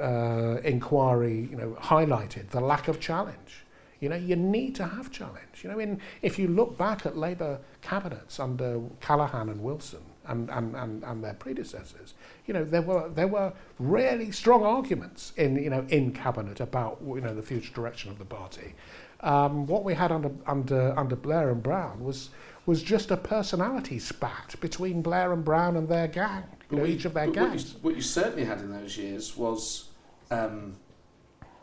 [0.00, 3.64] uh, inquiry, you know, highlighted the lack of challenge.
[4.00, 5.62] You know, you need to have challenge.
[5.62, 10.48] You know, in, if you look back at Labour cabinets under Callaghan and Wilson and,
[10.50, 12.14] and, and, and their predecessors,
[12.46, 16.98] you know, there were, there were really strong arguments in, you know, in cabinet about,
[17.04, 18.74] you know, the future direction of the party.
[19.20, 22.30] Um, what we had under, under, under Blair and Brown was,
[22.66, 26.90] was just a personality spat between Blair and Brown and their gang, you know, what
[26.90, 29.88] each of their what you- What you, certainly had in those years was
[30.30, 30.76] um,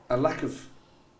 [0.09, 0.67] a lack of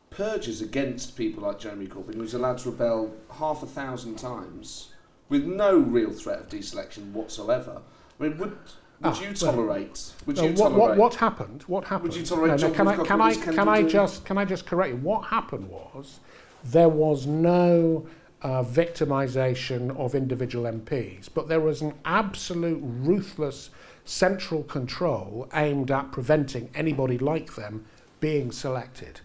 [0.10, 4.90] purges against people like Jeremy Corbyn, who was allowed to rebel half a thousand times
[5.30, 7.82] with no real threat of deselection whatsoever.
[8.20, 8.60] I mean, would would
[9.04, 10.14] Ah, you well, tolerate?
[10.26, 10.78] Would No, you what, tolerate?
[10.80, 11.64] what, what happened?
[11.68, 12.16] What happened?
[12.16, 14.92] you tolerate no, no, can I can I can I just can I just correct
[14.94, 14.98] you?
[15.02, 16.20] What happened was
[16.64, 18.08] there was no
[18.46, 23.72] uh, victimisation of individual MPs, but there was an absolute ruthless
[24.04, 27.86] central control aimed at preventing anybody like them
[28.20, 29.22] being selected.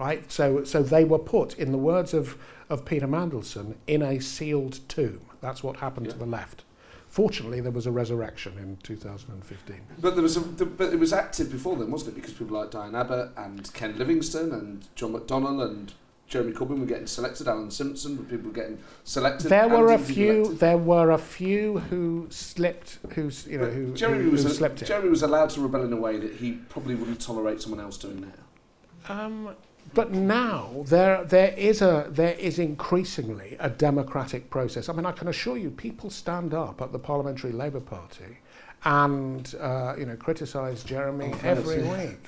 [0.00, 2.36] Right, so so they were put, in the words of
[2.68, 5.20] of Peter Mandelson, in a sealed tomb.
[5.40, 6.64] That's what happened to the left.
[7.06, 9.80] Fortunately, there was a resurrection in 2015.
[10.00, 12.14] But there was a, the, but it was active before then, wasn't it?
[12.16, 15.92] Because people like Diane Abbott and Ken Livingstone and John McDonnell and
[16.28, 17.46] Jeremy Corbyn were getting selected.
[17.46, 19.48] Alan Simpson, people were getting selected.
[19.48, 20.32] There were a few.
[20.32, 20.58] elected.
[20.60, 22.98] There were a few who slipped.
[23.14, 25.04] Who's you know But who, Jeremy who, was who a- slipped it.
[25.10, 28.20] Was allowed to rebel in a way that he probably wouldn't tolerate someone else doing
[28.22, 29.14] now.
[29.14, 29.50] Um,
[29.94, 34.88] but now there there is a there is increasingly a democratic process.
[34.88, 38.38] I mean, I can assure you, people stand up at the Parliamentary Labour Party
[38.84, 42.18] and uh, you know criticise Jeremy Oh, every week.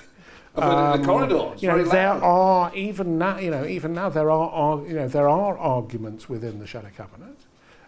[0.55, 1.49] I've heard it in the Um, corridor.
[1.53, 2.23] It's You know, there loud.
[2.23, 3.37] are even now.
[3.37, 6.89] You know, even now there are, are you know there are arguments within the shadow
[6.95, 7.35] cabinet.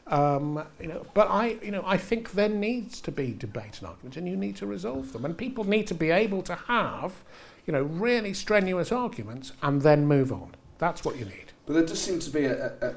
[0.08, 3.88] Um, you know, but I, you know, I think there needs to be debate and
[3.88, 7.24] argument, and you need to resolve them, and people need to be able to have,
[7.66, 10.54] you know, really strenuous arguments, and then move on.
[10.80, 11.54] That's what you need.
[11.66, 12.88] But there does seem to be a, a,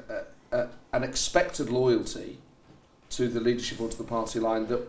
[0.51, 2.39] a, a, an expected loyalty
[3.11, 4.85] to the leadership or to the party line that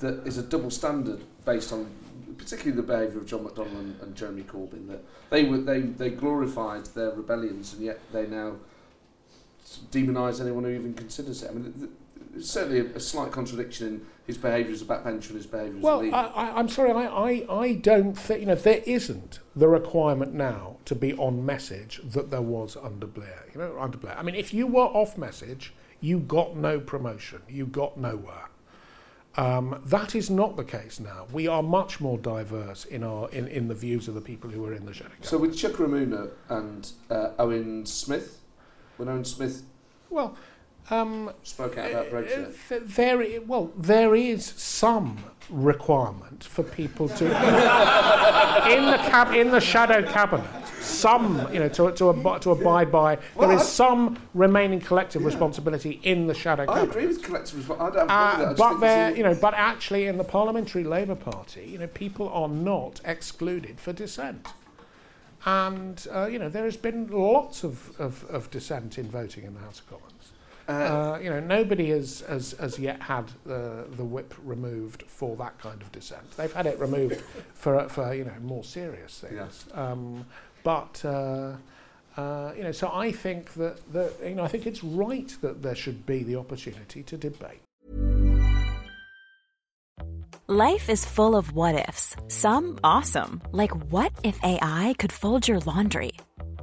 [0.00, 1.86] that is a double standard based on
[2.42, 4.88] particularly the behaviour of John McDonnell and, and Jeremy Corbyn.
[4.88, 8.56] That they were they, they glorified their rebellions and yet they now
[9.90, 11.50] demonise anyone who even considers it.
[11.50, 11.72] I mean,
[12.34, 15.76] th- certainly a, a slight contradiction in his behaviour as a backbencher and his behaviour
[15.76, 16.16] as a Well, leader.
[16.16, 20.34] I, I, I'm sorry, I, I, I don't think, you know, there isn't the requirement
[20.34, 24.18] now to be on message that there was under Blair, you know, under Blair.
[24.18, 28.48] I mean, if you were off message, you got no promotion, you got nowhere.
[29.36, 31.26] Um, that is not the case now.
[31.32, 34.64] We are much more diverse in, our, in, in the views of the people who
[34.66, 38.40] are in the shadow so with Chuka Umunna and uh, Owen Smith,
[38.98, 39.62] when Owen Smith
[40.10, 40.36] Well,
[40.90, 42.54] um, spoke out about Brexit.
[42.70, 45.18] Uh, there, well, there is some
[45.50, 50.46] requirement for people to in the cab in the shadow cabinet.
[50.80, 53.18] Some, you know, to to, ab- to abide by.
[53.34, 56.80] Well, there is some remaining collective responsibility in the shadow Cabinet.
[56.80, 57.98] I agree with collective responsibility.
[57.98, 58.98] I don't have a problem with that.
[58.98, 61.86] I Uh, but there, you know, but actually, in the Parliamentary Labour Party, you know,
[61.86, 64.48] people are not excluded for dissent,
[65.44, 69.54] and uh, you know, there has been lots of, of, of dissent in voting in
[69.54, 70.11] the House of Commons.
[70.72, 75.02] All- uh, Uh, you know, nobody has, has, has yet had the, the whip removed
[75.06, 76.30] for that kind of dissent.
[76.36, 77.20] They've had it removed
[77.54, 79.66] for, for you know, more serious things.
[79.74, 80.26] Um,
[80.62, 81.56] but, uh,
[82.14, 85.62] Uh, you know, so I think that, that you know I think it's right that
[85.62, 87.62] there should be the opportunity to debate.
[90.48, 92.14] Life is full of what ifs.
[92.28, 96.12] Some awesome, like what if AI could fold your laundry,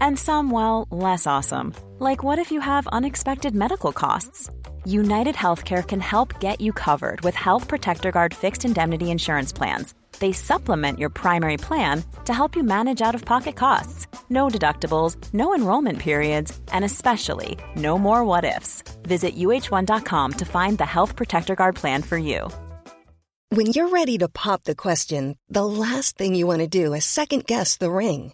[0.02, 4.50] and some well less awesome, like what if you have unexpected medical costs.
[4.86, 9.94] United Healthcare can help get you covered with Health Protector Guard fixed indemnity insurance plans.
[10.20, 14.08] They supplement your primary plan to help you manage out of pocket costs.
[14.30, 18.84] No deductibles, no enrollment periods, and especially no more what ifs.
[19.04, 22.50] Visit uh1.com to find the Health Protector Guard plan for you.
[23.52, 27.04] When you're ready to pop the question, the last thing you want to do is
[27.04, 28.34] second guess the ring.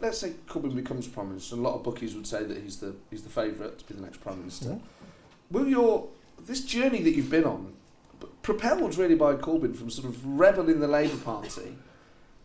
[0.00, 1.54] let's say Corbyn becomes prime minister.
[1.54, 3.94] and A lot of bookies would say that he's the he's the favourite to be
[3.94, 4.78] the next prime minister.
[5.50, 6.08] Will your
[6.46, 7.74] this journey that you've been on,
[8.42, 11.76] propelled really by Corbyn from sort of rebel in the Labour Party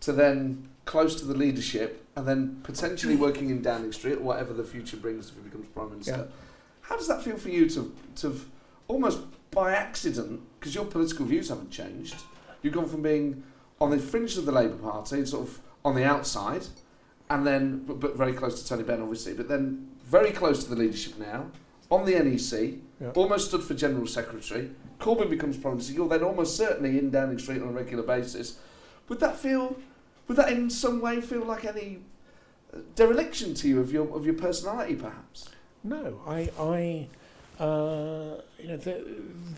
[0.01, 4.53] to then close to the leadership and then potentially working in Downing Street or whatever
[4.53, 6.27] the future brings if he becomes prime minister.
[6.81, 8.45] How does that feel for you to to have
[8.87, 12.15] almost by accident because your political views haven't changed?
[12.61, 13.43] You've gone from being
[13.79, 16.65] on the fringe of the Labour Party, sort of on the outside,
[17.29, 20.69] and then but, but very close to Tony Benn, obviously, but then very close to
[20.69, 21.47] the leadership now,
[21.89, 23.11] on the NEC, Yeah.
[23.15, 24.71] almost stood for general secretary.
[24.99, 25.93] Corbyn becomes prime minister.
[25.93, 28.57] You're then almost certainly in Downing Street on a regular basis.
[29.09, 29.75] Would that feel?
[30.27, 31.99] Would that in some way feel like any
[32.73, 35.49] uh, dereliction to you of your of your personality, perhaps?
[35.83, 37.07] No, I, I,
[37.59, 39.01] uh, you know, there,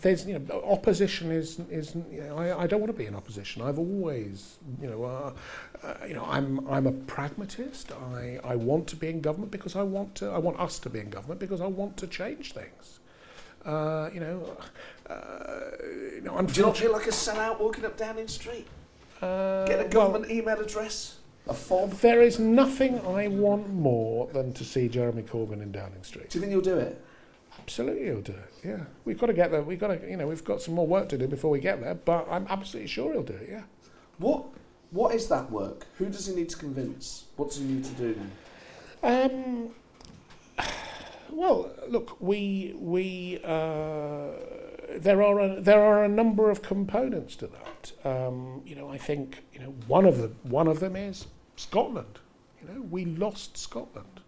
[0.02, 3.14] there's, you know, opposition is, is, you know, I, I don't want to be in
[3.14, 3.62] opposition.
[3.62, 5.32] I've always, you know, uh,
[5.82, 7.92] uh, you know, I'm, I'm a pragmatist.
[8.14, 10.90] I, I want to be in government because I want to, I want us to
[10.90, 13.00] be in government because I want to change things.
[13.64, 14.56] Uh, you know,
[15.08, 15.14] uh,
[16.14, 18.66] you know, Do you not feel like a sellout walking up Downing Street?
[19.22, 21.16] uh, Get a well, government email address,
[21.48, 21.90] a fob.
[21.94, 26.30] there is nothing I want more than to see Jeremy Corbyn in Downing Street.
[26.30, 27.02] Do you think you'll do it?
[27.66, 28.52] Absolutely, he'll do it.
[28.64, 29.60] Yeah, we've got to get there.
[29.60, 31.80] We've got to, you know, we've got some more work to do before we get
[31.80, 31.96] there.
[31.96, 33.48] But I'm absolutely sure he'll do it.
[33.50, 33.62] Yeah.
[34.18, 34.44] What
[34.92, 35.86] What is that work?
[35.98, 37.24] Who does he need to convince?
[37.34, 38.20] What does he need to do?
[39.02, 39.70] Um.
[41.28, 44.30] Well, look, we we uh,
[44.96, 47.92] there are a, there are a number of components to that.
[48.04, 52.20] Um, you know, I think you know one of them one of them is Scotland.
[52.62, 54.20] You know, we lost Scotland.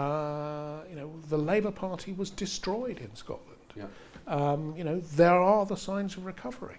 [0.00, 3.46] Uh, you know, the Labour Party was destroyed in Scotland.
[3.76, 3.84] Yeah.
[4.26, 6.78] um, you know, there are the signs of recovery.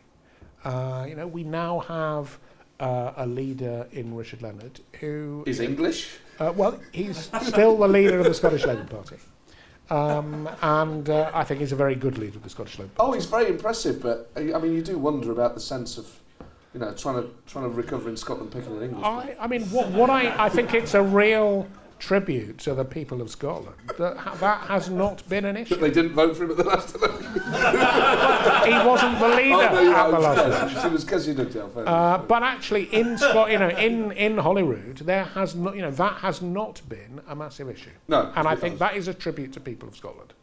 [0.63, 2.37] Uh, you know, we now have
[2.79, 6.17] uh, a leader in Richard Leonard who, Is English?
[6.39, 9.17] uh, well, he's still the leader of the Scottish Labour Party.
[9.89, 13.09] Um, and uh, I think he's a very good leader of the Scottish Labour Party.
[13.09, 16.07] Oh, he's very impressive, but I mean, you do wonder about the sense of,
[16.73, 19.03] you know, trying to trying to recover in Scotland, picking an English.
[19.05, 21.67] I, I mean, what, what I, I think it's a real
[22.01, 25.75] tribute to the people of Scotland that that has not been an issue.
[25.75, 27.31] But they didn't vote for him at the last election.
[28.71, 30.85] He wasn't the leader Oh, no, at the last election.
[30.85, 35.25] It was you did Uh, but actually, in Scot, you know, in, in Holyrood, there
[35.25, 37.91] has not, you know, that has not been a massive issue.
[38.07, 40.33] No, and I think that is a tribute to people of Scotland,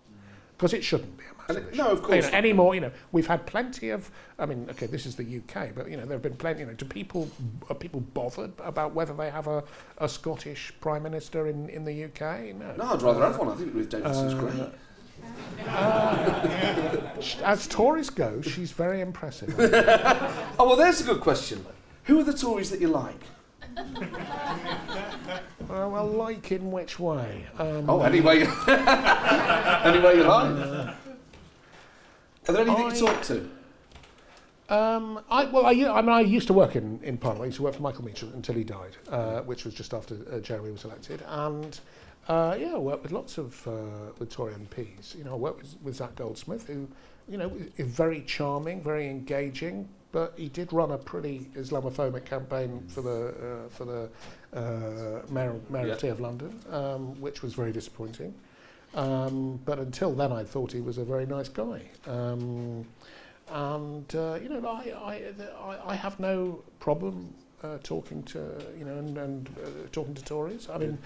[0.56, 2.34] because it shouldn't be a And it- no, of You course know, not.
[2.34, 4.10] anymore, you know, we've had plenty of.
[4.38, 6.60] I mean, okay, this is the UK, but you know, there have been plenty.
[6.60, 7.28] You know, do people
[7.68, 9.64] are people bothered about whether they have a,
[9.98, 12.54] a Scottish prime minister in, in the UK?
[12.54, 12.74] No.
[12.76, 13.48] no, I'd rather have one.
[13.48, 14.72] I think Ruth Davidson's Uh, great.
[17.44, 19.54] As Tories go, she's very impressive.
[20.60, 21.62] Oh well, there's a good question.
[21.64, 21.70] Though.
[22.04, 23.20] Who are the Tories that you like?
[23.76, 23.86] Uh,
[25.68, 27.46] well, like in which way?
[27.58, 28.38] Um, Oh, anyway,
[28.68, 30.94] anyway you like.
[32.48, 33.48] Are there any that you talk to?
[34.70, 37.44] Um, I, well, I, I mean, I used to work in, in Parliament.
[37.44, 40.16] I used to work for Michael Meacher until he died, uh, which was just after
[40.32, 41.22] uh, Jeremy was elected.
[41.26, 41.78] And
[42.26, 43.72] uh, yeah, I worked with lots of uh,
[44.18, 45.16] with Tory MPs.
[45.16, 46.88] You know, I worked with, with Zac Goldsmith, who,
[47.28, 49.88] you know, is very charming, very engaging.
[50.10, 54.08] But he did run a pretty Islamophobic campaign for the uh, for the
[54.58, 56.12] uh, mayor, mayoralty Yeah.
[56.12, 58.34] of London, um, which was very disappointing.
[58.94, 61.82] Um, but until then, I thought he was a very nice guy.
[62.06, 62.86] Um,
[63.50, 65.32] and uh, you know, I,
[65.62, 67.32] I, I, have no problem
[67.62, 68.38] uh, talking to
[68.78, 70.68] you know and, and uh, talking to Tories.
[70.68, 70.98] I mean,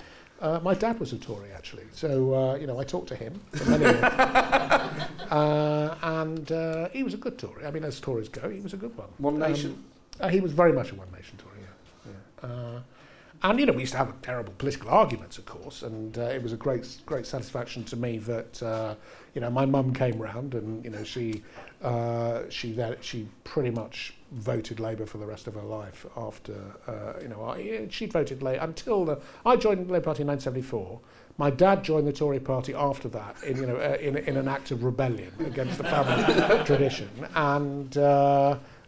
[0.43, 1.85] Uh, my dad was a Tory, actually.
[1.93, 4.03] So, uh, you know, I talked to him for many years.
[5.30, 7.64] uh, and uh, he was a good Tory.
[7.64, 9.09] I mean, as Tories go, he was a good one.
[9.18, 9.70] One Nation?
[9.70, 9.85] Um,
[10.20, 12.12] uh, he was very much a One Nation Tory, yeah.
[12.43, 12.80] yeah.
[13.43, 16.22] Uh, and, you know, we used to have terrible political arguments, of course, and uh,
[16.22, 18.95] it was a great, great satisfaction to me that, uh,
[19.34, 21.43] you know, my mum came round and, you know, she,
[21.82, 26.55] uh, she, that, she pretty much voted Labour for the rest of her life after,
[26.86, 30.28] uh, you know, I, she'd voted Labour until the, I joined the Labour Party in
[30.28, 31.01] 1974.
[31.38, 34.47] My dad joined the Tory party after that, in, you know, uh, in, in an
[34.49, 37.11] act of rebellion against the family tradition.
[37.34, 37.97] And,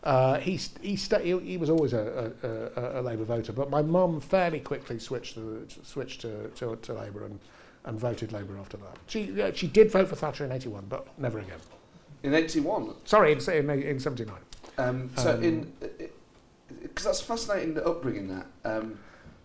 [0.04, 3.70] uh, uh, he, he, he, he was always a, a, a, a Labour voter, but
[3.70, 7.40] my mum fairly quickly switched, to, switched to, to, to Labour and,
[7.84, 8.98] and voted Labour after that.
[9.06, 11.58] She, uh, she did vote for Thatcher in 81, but never again.
[12.22, 12.94] In 81?
[13.04, 14.36] Sorry, in, in, in 79.
[14.78, 15.72] Um, so um, in...
[16.82, 18.46] Because that's fascinating the upbringing, that.
[18.64, 18.98] Um,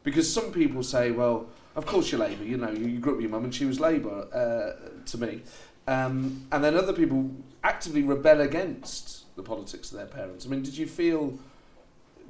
[0.04, 3.24] because some people say, well, of course you're Labour, you know, you grew up with
[3.24, 5.42] your mum and she was Labour uh, to me.
[5.88, 7.32] Um, and then other people
[7.64, 10.46] actively rebel against the politics of their parents.
[10.46, 11.40] I mean, did you feel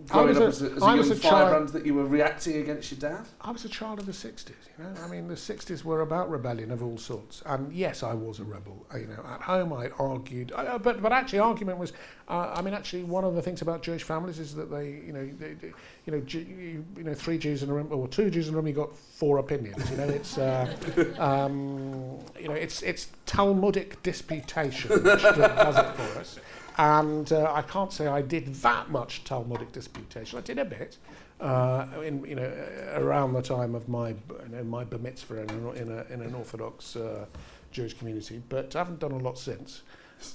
[0.07, 2.57] growing up a, as a, as a young a firebrand child, that you were reacting
[2.57, 3.25] against your dad?
[3.41, 4.93] I was a child of the 60s, you know.
[5.03, 7.41] I mean, the 60s were about rebellion of all sorts.
[7.45, 8.85] And yes, I was a rebel.
[8.93, 11.93] You know, at home I argued, I, but but actually argument was,
[12.27, 15.13] uh, I mean, actually one of the things about Jewish families is that they, you
[15.13, 15.71] know, they, they,
[16.05, 18.57] you know, you, you know, three Jews in a room or two Jews in a
[18.57, 19.89] room, you got four opinions.
[19.91, 20.71] You know, it's, uh,
[21.19, 26.39] um, you know, it's it's Talmudic disputation which does it for us.
[26.79, 30.39] And uh, I can't say I did that much Talmudic disputation.
[30.39, 30.95] I did a bit,
[31.41, 32.49] uh, in, you know,
[32.93, 34.15] around the time of my, you
[34.49, 37.25] know, my bar mitzvah in, a, in, a, in an Orthodox uh,
[37.73, 39.81] Jewish community, but I haven't done a lot since.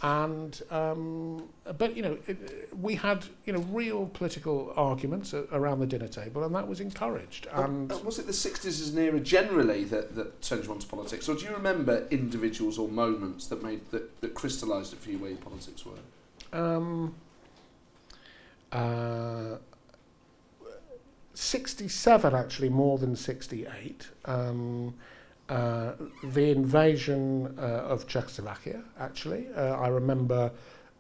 [0.03, 5.87] And um, but you know, it, we had you know real political arguments around the
[5.87, 7.49] dinner table, and that was encouraged.
[7.53, 11.29] And was it the sixties as an era generally that that turned you onto politics,
[11.29, 15.19] or do you remember individuals or moments that made that, that crystallised it for you
[15.19, 15.93] where your politics were?
[16.55, 17.15] Um,
[18.73, 19.57] uh,
[21.35, 24.95] 67 actually more than 68 um,
[25.49, 25.93] uh,
[26.23, 29.49] the invasion uh, of Czechoslovakia actually.
[29.55, 30.53] Uh, I remember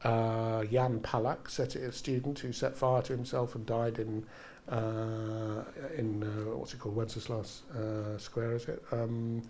[0.02, 1.00] uh, Jan
[1.48, 4.26] set a student who set fire to himself and died in
[4.68, 5.62] uh,
[5.96, 6.22] in
[6.58, 6.96] what's it called?
[6.96, 7.62] Wenceslas
[8.18, 8.82] Square is it?
[8.92, 9.42] Um,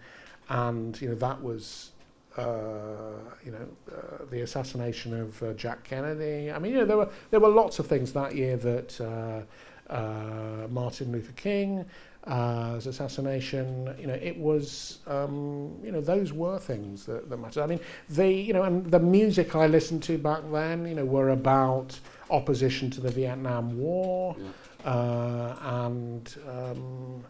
[0.48, 1.90] and you know that was
[2.38, 6.50] you know, uh, the assassination of uh, Jack Kennedy.
[6.50, 9.92] I mean, you know, there were there were lots of things that year that uh,
[9.92, 11.84] uh, Martin Luther King,
[12.24, 13.94] uh, his assassination.
[13.98, 17.62] You know, it was um, you know those were things that, that mattered.
[17.62, 21.04] I mean, the you know, and the music I listened to back then, you know,
[21.04, 21.98] were about
[22.30, 24.90] opposition to the Vietnam War, yeah.
[24.90, 26.36] uh, and.
[26.48, 27.24] Um,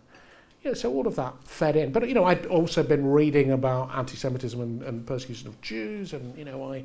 [0.65, 1.93] yeah, so all of that fed in.
[1.93, 6.15] But, you know, I'd also been reading about anti-Semitism and, and persecution of Jews.
[6.15, 6.85] And, you know, I,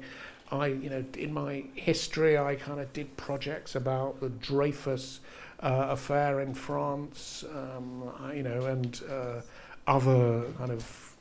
[0.52, 5.22] I, you know, in my history, I kind of did projects about the Dreyfus
[5.62, 9.42] uh, affair in France, um, I, you know, and uh,
[9.88, 11.16] other kind of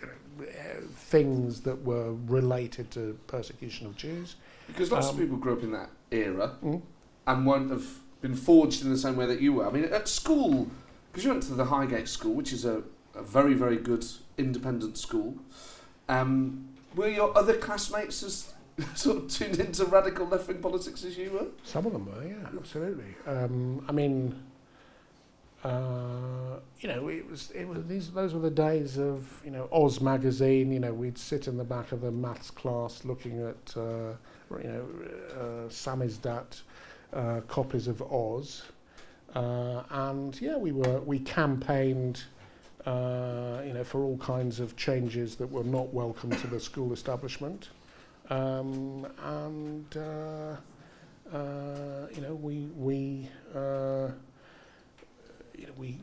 [0.00, 4.36] you know, things that were related to persecution of Jews.
[4.66, 6.80] Because lots um, of people grew up in that era mm.
[7.26, 7.86] and won't have
[8.22, 9.66] been forged in the same way that you were.
[9.66, 10.68] I mean, at school
[11.16, 12.82] because you went to the Highgate School, which is a,
[13.14, 14.04] a very, very good
[14.36, 15.34] independent school.
[16.10, 18.52] Um, were your other classmates as
[18.94, 21.46] sort of tuned into radical left wing politics as you were?
[21.62, 23.16] Some of them were, yeah, absolutely.
[23.26, 24.38] Um, I mean,
[25.64, 29.70] uh, you know, it was it was these those were the days of you know
[29.72, 30.70] Oz magazine.
[30.70, 34.12] You know, we'd sit in the back of the maths class looking at uh,
[34.62, 34.86] you know
[35.32, 36.60] uh, samizdat
[37.14, 38.64] uh, copies of Oz.
[39.36, 42.22] Uh, and yeah, we were we campaigned,
[42.86, 46.94] uh, you know, for all kinds of changes that were not welcome to the school
[46.94, 47.68] establishment,
[48.30, 50.56] um, and uh,
[51.36, 54.08] uh, you know, we we uh,
[55.54, 55.98] you know, we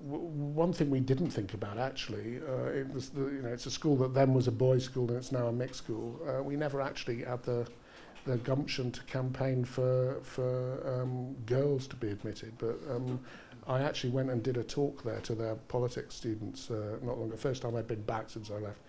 [0.00, 3.70] one thing we didn't think about actually, uh, it was the, you know, it's a
[3.70, 6.18] school that then was a boys' school and it's now a mixed school.
[6.42, 7.66] We never actually had the
[8.28, 12.52] the gumption to campaign for for um, girls to be admitted.
[12.58, 13.18] But um,
[13.66, 17.30] I actually went and did a talk there to their politics students uh, not long.
[17.30, 18.80] The first time I'd been back since I left,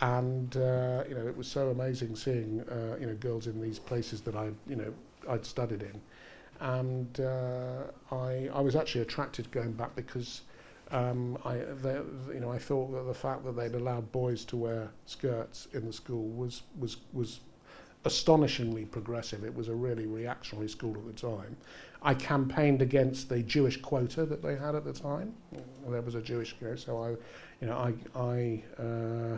[0.00, 3.78] and uh, you know it was so amazing seeing uh, you know girls in these
[3.78, 4.92] places that I you know
[5.28, 5.98] I'd studied in,
[6.60, 10.42] and uh, I I was actually attracted going back because.
[10.90, 11.94] Um, I, they,
[12.34, 15.86] you know, I thought that the fact that they'd allowed boys to wear skirts in
[15.86, 17.40] the school was was was
[18.04, 19.44] astonishingly progressive.
[19.44, 21.56] It was a really reactionary school at the time.
[22.02, 25.34] I campaigned against the Jewish quota that they had at the time.
[25.86, 27.10] There was a Jewish, you so I,
[27.60, 29.36] you know, I, I uh,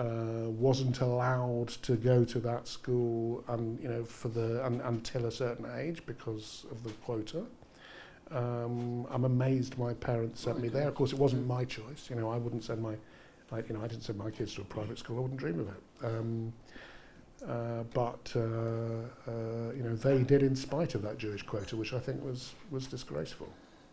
[0.00, 5.26] uh, wasn't allowed to go to that school, and you know, for the un, until
[5.26, 7.44] a certain age because of the quota.
[8.30, 10.88] Um, I'm amazed my parents sent me there.
[10.88, 12.08] Of course, it wasn't my choice.
[12.08, 12.94] You know, I wouldn't send my,
[13.50, 15.18] I, you know, I didn't send my kids to a private school.
[15.18, 16.06] I wouldn't dream of it.
[16.06, 16.52] Um,
[17.48, 21.92] uh, but uh, uh, you know, they did in spite of that Jewish quota, which
[21.92, 23.48] I think was was disgraceful.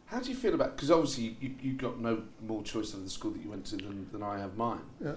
[0.08, 0.76] How do you feel about?
[0.76, 3.78] Because obviously you you got no more choice of the school that you went to
[3.78, 4.82] than, than I have mine.
[5.04, 5.14] Yeah.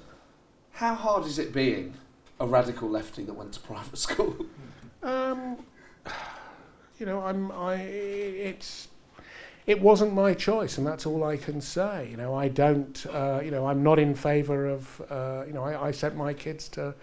[0.72, 1.94] How hard is it being
[2.38, 4.46] a radical lefty that went to private school?
[5.02, 5.56] Um,
[6.98, 8.88] you know, I'm I it's
[9.66, 12.08] it wasn't my choice, and that's all I can say.
[12.10, 13.06] You know, I don't.
[13.06, 15.02] Uh, you know, I'm not in favour of.
[15.10, 16.94] Uh, you know, I, I sent my kids to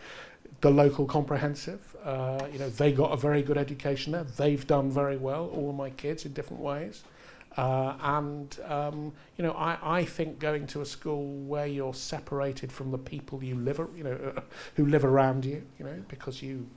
[0.62, 1.96] the local comprehensive.
[2.04, 4.24] Uh, you know, they got a very good education there.
[4.24, 5.48] They've done very well.
[5.48, 7.04] All my kids in different ways.
[7.58, 12.72] Uh, and um, you know, I, I think going to a school where you're separated
[12.72, 14.44] from the people you live, you know,
[14.76, 16.68] who live around you, you know, because you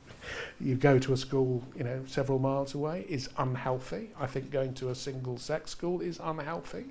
[0.58, 4.10] you go to a school, you know, several miles away, is unhealthy.
[4.18, 6.86] I think going to a single-sex school is unhealthy.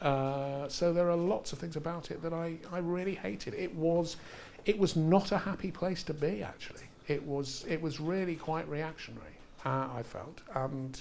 [0.00, 3.52] Uh, so there are lots of things about it that I, I really hated.
[3.54, 4.16] It was,
[4.64, 6.42] it was not a happy place to be.
[6.42, 9.36] Actually, it was it was really quite reactionary.
[9.64, 11.00] Uh, I felt, and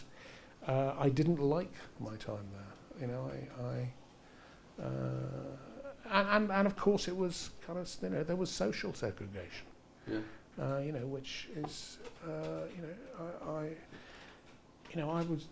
[0.68, 3.02] uh, I didn't like my time there.
[3.02, 4.90] You know, I, I uh,
[6.12, 9.68] and, and and of course it was kind of you know there was social segregation.
[10.08, 10.20] Yeah.
[10.62, 13.64] Uh, you know, which is uh, you know I, I
[14.92, 15.48] you know I was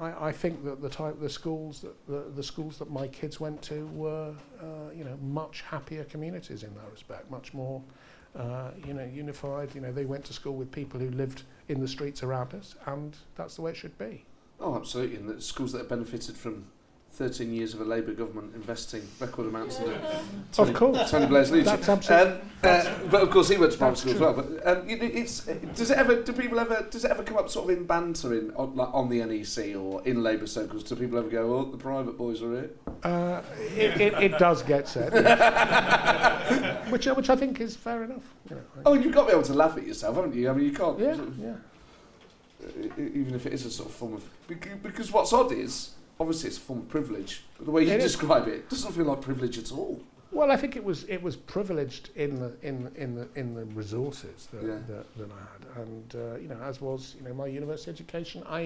[0.00, 3.40] I, I think that the type the schools that the, the schools that my kids
[3.40, 7.82] went to were uh, you know much happier communities in that respect, much more
[8.34, 9.74] uh, you know unified.
[9.74, 12.76] You know, they went to school with people who lived in the streets around us,
[12.86, 14.24] and that's the way it should be.
[14.60, 15.16] Oh, absolutely.
[15.16, 16.66] And the schools that have benefited from
[17.16, 19.98] 13 years of a Labour government investing record amounts into
[20.52, 21.10] Tony, Of course.
[21.10, 21.80] Tony Blair's leadership.
[21.80, 24.32] That's absolutely- Um, uh, but of course, he went to private That's school as well.
[24.34, 25.40] But um, you know, it's
[25.74, 28.34] does it ever do people ever does it ever come up sort of in banter
[28.34, 30.82] in on, like on the NEC or in Labour circles?
[30.84, 32.70] Do people ever go, "Oh, the private boys are here"?
[33.02, 33.40] Uh,
[33.74, 35.12] it, it, it does get said,
[36.90, 38.24] which which I think is fair enough.
[38.50, 40.50] You know, Oh, you've got to be able to laugh at yourself, haven't you?
[40.50, 40.98] I mean, you can't.
[40.98, 41.54] yeah, sort of- yeah.
[42.98, 44.24] even if it is a sort of form of
[44.82, 47.98] because what's odd is obviously it's a form of privilege, but the way you It
[47.98, 48.12] is.
[48.12, 50.00] describe it doesn't feel like privilege at all.
[50.32, 53.64] Well, I think it was it was privileged in the in in the in the
[53.66, 54.78] resources that Yeah.
[54.88, 55.40] that, that I
[55.78, 58.42] had, and uh, you know, as was you know my university education.
[58.48, 58.62] I,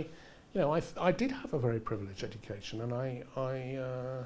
[0.53, 3.77] you know, I I did have a very privileged education, and I I.
[3.77, 4.25] Uh,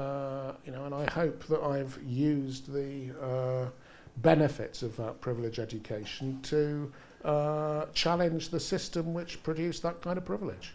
[0.00, 3.70] uh, you know, and I hope that I've used the uh,
[4.18, 6.92] benefits of that privileged education to
[7.24, 10.74] uh, challenge the system which produced that kind of privilege.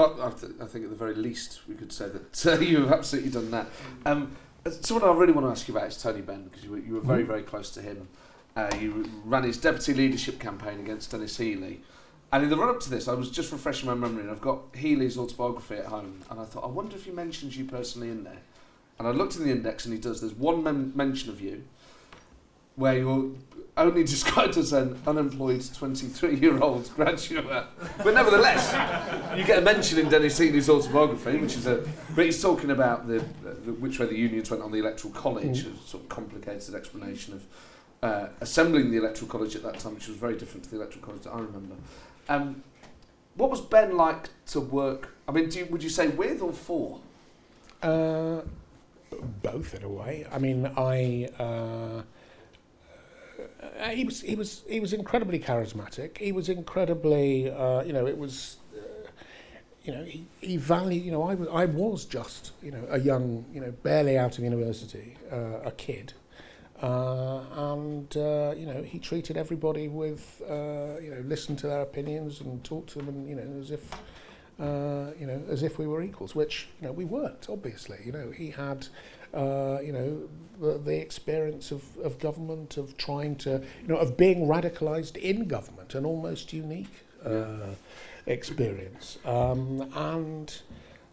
[0.00, 2.80] Oh, I, th- I think at the very least we could say that uh, you
[2.82, 3.66] have absolutely done that.
[4.06, 4.36] Um,
[4.70, 6.94] someone I really want to ask you about is Tony Benn because you were, you
[6.94, 7.26] were very Mhm.
[7.28, 8.08] very close to him.
[8.56, 11.82] Uh, you ran his deputy leadership campaign against Denis Healey.
[12.32, 14.40] And in the run up to this, I was just refreshing my memory, and I've
[14.40, 18.08] got Healey's autobiography at home, and I thought, I wonder if he mentions you personally
[18.08, 18.38] in there.
[18.98, 20.20] And I looked in the index, and he does.
[20.20, 21.64] There's one men- mention of you
[22.76, 23.30] where you're
[23.76, 27.44] only described as an unemployed 23 year old graduate.
[27.98, 28.72] But nevertheless,
[29.36, 31.86] you get a mention in Denis Healey's autobiography, which is a.
[32.14, 33.24] But he's talking about the,
[33.64, 35.74] the which way the unions went on the electoral college, Mm.
[35.84, 37.46] a sort of complicated explanation of
[38.02, 41.04] uh, assembling the electoral college at that time, which was very different to the electoral
[41.04, 41.74] college that I remember.
[42.28, 42.62] Um,
[43.36, 45.14] what was Benn like to work?
[45.28, 47.00] I mean, you, would you say with or for?
[47.82, 48.40] Uh,
[49.42, 50.26] both in a way.
[50.30, 51.28] I mean, I.
[51.38, 52.02] Uh,
[53.62, 56.18] uh, he was he was he was incredibly charismatic.
[56.18, 59.08] He was incredibly uh, you know it was uh,
[59.84, 62.98] you know he, he valued you know I was I was just you know a
[62.98, 66.14] young you know barely out of university uh, a kid.
[66.82, 71.82] Uh, and uh, you know he treated everybody with uh, you know listened to their
[71.82, 73.92] opinions and talked to them and you know as if
[74.58, 78.12] uh, you know as if we were equals which you know we weren't obviously you
[78.12, 78.86] know he had
[79.34, 80.28] uh, you know
[80.60, 85.46] the, the experience of, of government of trying to you know of being radicalized in
[85.48, 87.74] government an almost unique uh,
[88.26, 90.62] experience um, and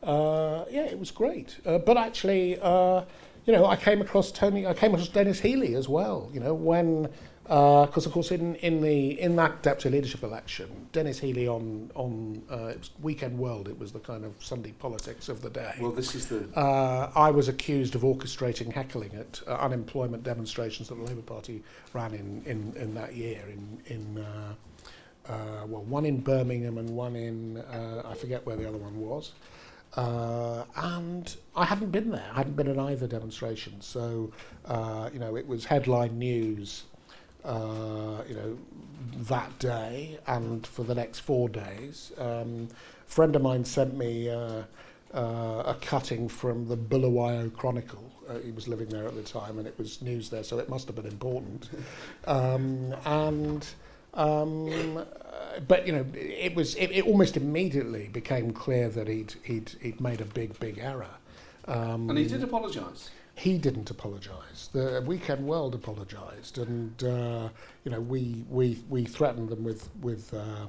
[0.03, 3.01] uh, yeah it was great uh, but actually uh,
[3.47, 6.29] you know, I came across Tony, I came across Denis Healey as well.
[6.33, 7.07] You know, when
[7.47, 12.43] Because of course, in, in the in that deputy leadership election, Denis Healey on on
[12.51, 13.69] uh, it was Weekend World.
[13.69, 15.73] It was the kind of Sunday politics of the day.
[15.79, 16.45] Well, this is the.
[16.59, 21.63] Uh, I was accused of orchestrating heckling at uh, unemployment demonstrations that the Labour Party
[21.93, 23.41] ran in, in, in that year.
[23.49, 24.53] In in uh,
[25.29, 28.99] uh, well, one in Birmingham and one in uh, I forget where the other one
[28.99, 29.31] was.
[29.95, 32.29] Uh, and I hadn't been there.
[32.33, 33.81] I hadn't been at either demonstration.
[33.81, 34.31] So,
[34.65, 36.83] uh, you know, it was headline news,
[37.47, 38.57] uh, you know,
[39.23, 42.11] that day and for the next four days.
[42.17, 42.67] Um,
[43.07, 44.63] a friend of mine sent me uh,
[45.13, 48.11] uh, a cutting from the Bulawayo Chronicle.
[48.29, 50.69] Uh, he was living there at the time and it was news there, so it
[50.69, 51.69] must have been important.
[52.25, 53.65] Um, and
[54.13, 55.05] um,
[55.67, 60.01] but you know, it was it, it almost immediately became clear that he'd he'd he'd
[60.01, 61.07] made a big big error.
[61.65, 63.09] Um, and he did apologise.
[63.37, 64.69] He didn't apologise.
[64.73, 67.49] The Weekend World apologised, and uh,
[67.83, 70.33] you know we we we threatened them with with.
[70.33, 70.67] Uh,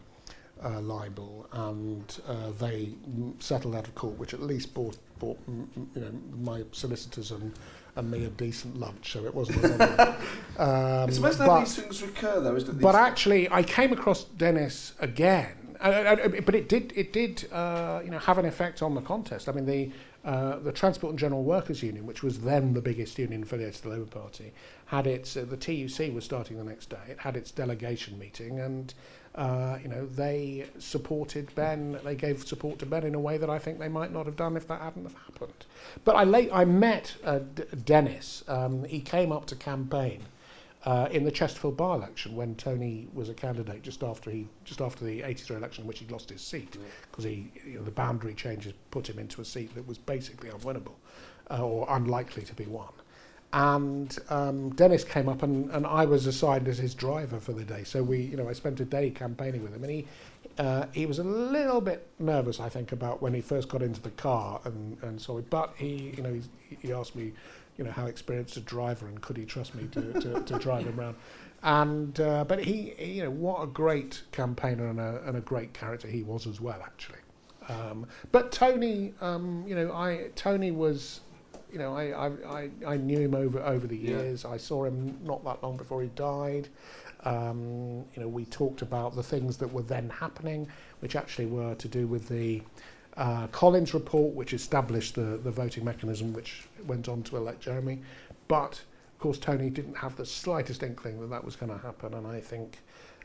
[0.64, 2.90] uh, libel, and uh, they
[3.38, 7.52] settled out of court, which at least bought, bought you know, my solicitors and,
[7.94, 9.64] and me a decent lunch, so it wasn't.
[9.64, 10.08] A problem.
[10.58, 12.80] um, It's amazing but- how these things recur, though, isn't it?
[12.80, 18.00] but actually, I came across Denis again, uh, uh, but it did it did uh,
[18.04, 19.48] you know have an effect on the contest.
[19.48, 19.92] I mean, the
[20.24, 23.82] uh, the Transport and General Workers Union, which was then the biggest union affiliated to
[23.84, 24.52] the Labour Party,
[24.86, 26.96] had its uh, the TUC was starting the next day.
[27.08, 28.92] It had its delegation meeting, and
[29.36, 31.98] uh, you know they supported Benn.
[32.04, 34.36] They gave support to Benn in a way that I think they might not have
[34.36, 35.66] done if that hadn't have happened.
[36.04, 38.42] But I late I met uh, D- Denis.
[38.48, 40.22] Um, he came up to campaign
[40.84, 45.04] uh, in the Chesterfield by-election when Tony was a candidate just after he just after
[45.04, 46.76] the 83 election in which he lost his seat
[47.10, 50.50] because he you know, the boundary changes put him into a seat that was basically
[50.50, 50.94] unwinnable
[51.50, 52.88] uh, or unlikely to be won.
[53.52, 57.64] And um, Denis came up and, and I was assigned as his driver for the
[57.64, 57.82] day.
[57.82, 60.06] So we, you know, I spent a day campaigning with him, and he
[60.58, 64.02] uh, he was a little bit nervous, I think, about when he first got into
[64.02, 65.42] the car and and so.
[65.48, 66.50] But he, you know, he's,
[66.80, 67.32] he asked me,
[67.78, 70.84] you know, how experienced a driver and could he trust me to, to, to drive
[70.84, 71.16] him around.
[71.62, 75.40] And uh, but he, he, you know, what a great campaigner and a, and a
[75.40, 77.18] great character he was as well, actually.
[77.68, 81.20] Um, but Tony, um, you know, I Tony was,
[81.72, 84.18] you know, I, I, I, I knew him over over the Yeah.
[84.18, 84.44] years.
[84.44, 86.68] I saw him not that long before he died.
[87.24, 90.68] Um, you know, we talked about the things that were then happening,
[91.00, 92.62] which actually were to do with the
[93.18, 98.00] uh, Collins report, which established the, the voting mechanism, which went on to elect Jeremy.
[98.46, 98.80] But
[99.12, 102.26] of course, Tony didn't have the slightest inkling that that was going to happen, and
[102.26, 102.78] I think.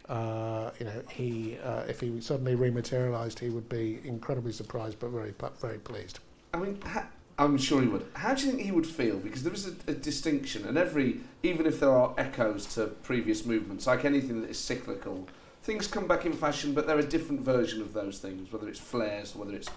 [0.10, 5.10] Uh, you know, he uh, if he suddenly rematerialised, he would be incredibly surprised, but
[5.10, 6.20] very, very pleased.
[6.54, 7.08] I mean, ha-
[7.40, 8.06] I'm sure he would.
[8.14, 9.18] How do you think he would feel?
[9.18, 13.46] Because there is a, a distinction, and every, even if there are echoes to previous
[13.46, 15.26] movements, like anything that is cyclical,
[15.64, 18.80] things come back in fashion, but they're a different version of those things, whether it's
[18.80, 19.70] flares, whether it's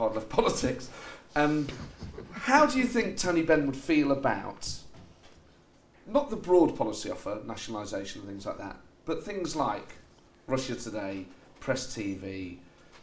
[0.00, 0.90] hard left politics.
[1.36, 1.68] Um,
[2.32, 4.68] how do you think Tony Benn would feel about
[6.06, 9.94] not the broad policy offer, nationalisation and things like that, but things like
[10.48, 11.26] Russia Today,
[11.60, 12.56] Press TV,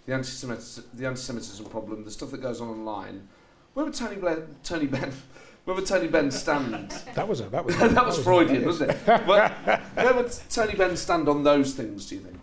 [0.05, 3.27] the anti-Semitism, the anti-Semitism problem, the stuff that goes on online.
[3.75, 4.17] Where would Tony
[4.63, 5.13] Tony Benn,
[5.65, 6.93] where would Tony Benn stand?
[7.13, 9.27] That was a that was that was Freudian, wasn't it?
[9.27, 9.49] Where,
[9.93, 12.07] where would Tony Benn stand on those things?
[12.07, 12.39] Do you think?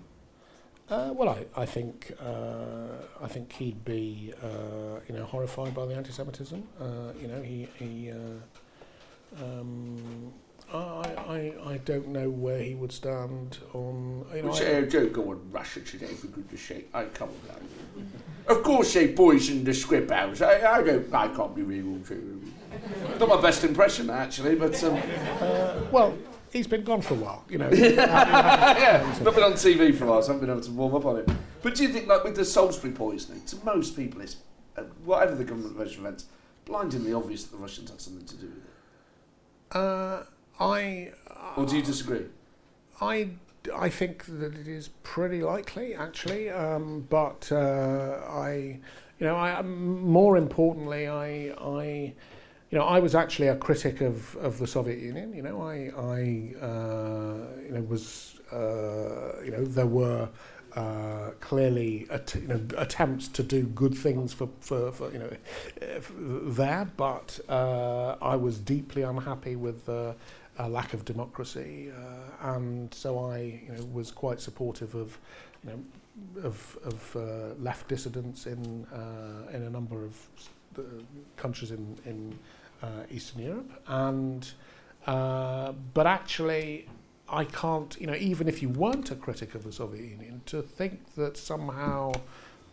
[0.91, 5.87] Uh, well, I, I think uh, I think he'd be uh, you know horrified by
[5.87, 6.63] the anti-Semitism.
[6.81, 6.85] Uh,
[7.21, 8.11] you know he he.
[8.11, 10.33] Uh, um,
[10.73, 14.27] I, I I don't know where he would stand on.
[14.35, 16.89] You know, Which uh, Joe go on Russia today for goodness sake?
[16.93, 18.07] I come on.
[18.47, 20.43] Of course they poisoned the script house.
[20.43, 21.13] I, I don't.
[21.15, 21.99] I can't be real.
[23.19, 25.01] Not my best impression actually, but um,
[25.41, 26.15] uh, well,
[26.55, 27.45] he's been gone for a while.
[27.51, 27.69] You know.
[27.73, 30.71] yeah, he's not been on TV for a while, so I haven't been able to
[30.73, 31.29] warm up on it.
[31.63, 34.37] But do you think, like with the Salisbury poisoning, to most people, it's
[34.79, 36.27] uh, whatever the government version of events,
[36.65, 39.77] blindingly obvious that the Russians had something to do with it.
[39.77, 40.23] uh,
[40.59, 41.13] I
[41.57, 42.27] Or do you disagree?
[43.01, 43.31] I,
[43.75, 46.49] I think that it is pretty likely, actually.
[46.51, 48.79] Um, but uh, I,
[49.19, 52.15] you know, I more importantly, I, I,
[52.75, 55.33] you know, I was actually a critic of, of the Soviet Union.
[55.33, 56.21] You know, I, I,
[56.61, 60.29] uh, you know, was, uh, you know, there were.
[60.77, 65.31] Uh, clearly, att- you know, attempts to do good things for, for, for you know,
[65.81, 66.01] uh,
[66.51, 70.15] there, but uh, I was deeply unhappy with uh,
[70.59, 75.17] a lack of democracy, uh, and so I, you know, was quite supportive of,
[75.63, 80.29] you know, of, of uh, left dissidents in uh, in a number of
[81.37, 82.64] countries in in uh,
[83.11, 84.51] Eastern Europe, and
[85.07, 86.87] uh, but actually,
[87.29, 90.63] I can't, you know, even if you weren't a critic of the Soviet Union, to
[90.63, 92.13] think that somehow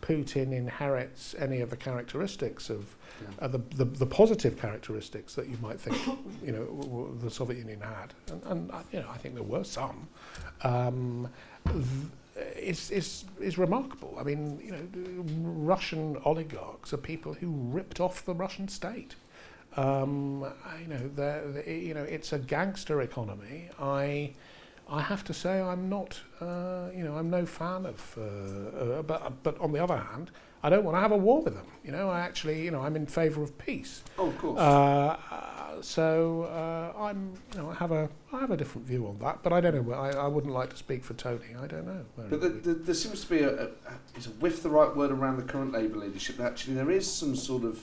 [0.00, 3.44] Putin inherits any of the characteristics of Yeah.
[3.44, 5.96] uh, the, the the positive characteristics that you might think,
[6.46, 9.34] you know, w- w- the Soviet Union had, and, and uh, you know, I think
[9.34, 10.08] there were some.
[10.62, 11.28] Um,
[11.66, 11.84] th-
[12.56, 14.16] is, is, is remarkable.
[14.18, 14.82] I mean, you know,
[15.72, 19.14] Russian oligarchs are people who ripped off the Russian state.
[19.76, 20.46] Um,
[20.80, 23.70] you know, they're, they you know, it's a gangster economy.
[23.80, 24.32] I,
[24.88, 28.18] I have to say, I'm not, uh, you know, I'm no fan of.
[28.18, 30.30] Uh, uh, but but on the other hand,
[30.62, 31.66] I don't want to have a war with them.
[31.84, 34.02] You know, I actually, you know, I'm in favour of peace.
[34.18, 34.60] Oh, of course.
[34.60, 39.06] Uh, uh, so uh, I'm, you know, I have a, I have a different view
[39.08, 39.42] on that.
[39.42, 39.94] But I don't know.
[39.94, 41.56] I, I wouldn't like to speak for Tony.
[41.60, 42.04] I don't know.
[42.16, 43.68] But the, the, there seems to be a, a,
[44.16, 47.34] is a whiff the right word around the current Labour leadership actually there is some
[47.34, 47.80] sort of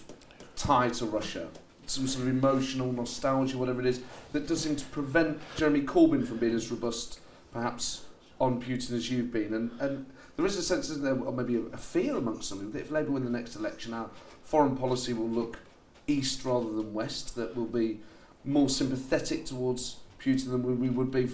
[0.55, 1.47] tie to Russia,
[1.89, 4.01] some sort of emotional nostalgia, whatever it is,
[4.31, 7.19] that does seem to prevent Jeremy Corbyn from being as robust,
[7.51, 8.05] perhaps,
[8.39, 9.53] on Putin as you've been.
[9.53, 10.05] And, and
[10.35, 12.91] there is a sense, isn't there, or maybe a, a fear amongst some, that if
[12.91, 14.09] Labour win the next election, our
[14.43, 15.59] foreign policy will look
[16.07, 17.99] east rather than west, that will be
[18.45, 21.29] more sympathetic towards Putin than we, we would be,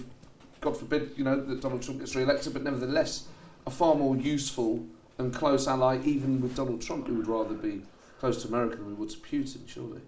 [0.60, 3.28] God forbid, you know, that Donald Trump gets re-elected, but nevertheless,
[3.66, 4.84] a far more useful
[5.18, 7.82] and close ally, even with Donald Trump, who would rather be
[8.18, 10.00] close to America than we would to Putin, surely.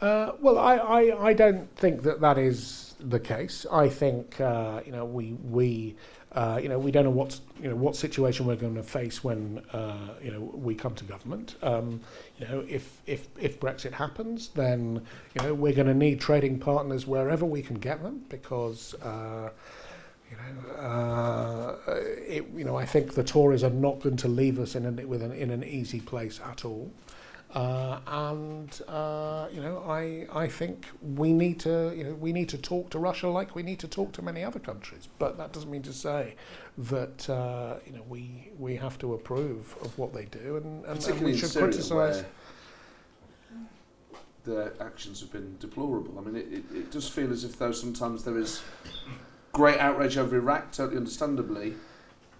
[0.00, 3.66] Uh, well, I, I, I don't think that that is the case.
[3.70, 5.96] I think uh, you know we we
[6.32, 9.24] uh, you know we don't know what you know what situation we're going to face
[9.24, 11.56] when uh, you know we come to government.
[11.62, 12.00] Um,
[12.38, 15.02] you know if if if Brexit happens, then
[15.34, 18.94] you know we're going to need trading partners wherever we can get them because.
[18.94, 19.50] Uh,
[20.28, 21.76] you know, uh,
[22.26, 25.08] it, you know, I think the Tories are not going to leave us in an,
[25.08, 26.90] with an, in an easy place at all.
[27.56, 32.50] Uh, and uh, you know, I I think we need to you know we need
[32.50, 35.08] to talk to Russia like we need to talk to many other countries.
[35.18, 36.34] But that doesn't mean to say
[36.76, 41.02] that uh, you know we we have to approve of what they do, and, and,
[41.02, 42.24] and we should criticise.
[44.44, 46.18] Their actions have been deplorable.
[46.18, 48.60] I mean, it, it, it does feel as if though sometimes there is
[49.52, 51.74] great outrage over Iraq, totally understandably,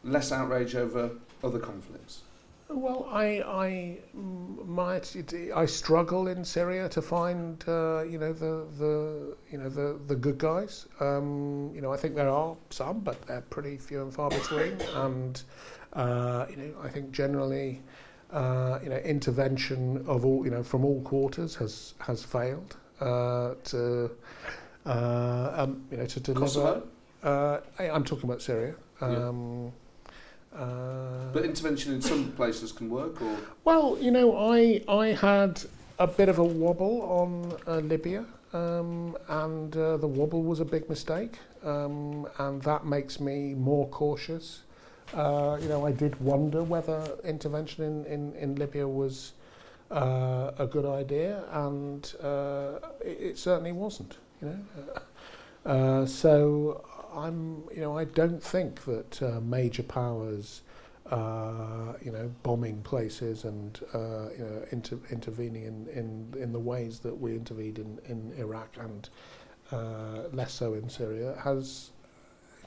[0.05, 1.13] less outrage over
[1.43, 2.21] other conflicts.
[2.69, 8.33] Well, I I mm, might it, I struggle in Syria to find uh, you know
[8.33, 10.87] the the you know the the good guys.
[10.99, 14.81] Um, you know, I think there are some, but they're pretty few and far between.
[14.95, 15.41] And
[15.93, 17.83] uh, you know, I think generally,
[18.33, 23.55] uh, you know, intervention of all you know from all quarters has has failed uh,
[23.65, 24.11] to
[24.87, 26.83] uh, um, you know to deliver.
[27.23, 28.75] Uh, I, I'm talking about Syria.
[29.01, 29.29] Yeah.
[30.55, 35.61] Uh, But intervention in some places can work, or well, you know, I I had
[35.99, 40.65] a bit of a wobble on uh, Libya, um, and uh, the wobble was a
[40.65, 44.63] big mistake, um, and that makes me more cautious.
[45.15, 49.33] Uh, you know, I did wonder whether intervention in, in, in Libya was
[49.91, 52.05] uh, a good idea, and
[53.05, 54.17] it, it certainly wasn't.
[54.41, 54.59] You
[55.65, 56.85] know, so
[57.17, 60.63] I'm, you know, I don't think that uh, major powers,
[61.11, 66.61] uh, you know, bombing places and uh, you know inter- intervening in, in in the
[66.61, 69.09] ways that we intervened in, in Iraq and
[69.73, 71.91] uh, less so in Syria has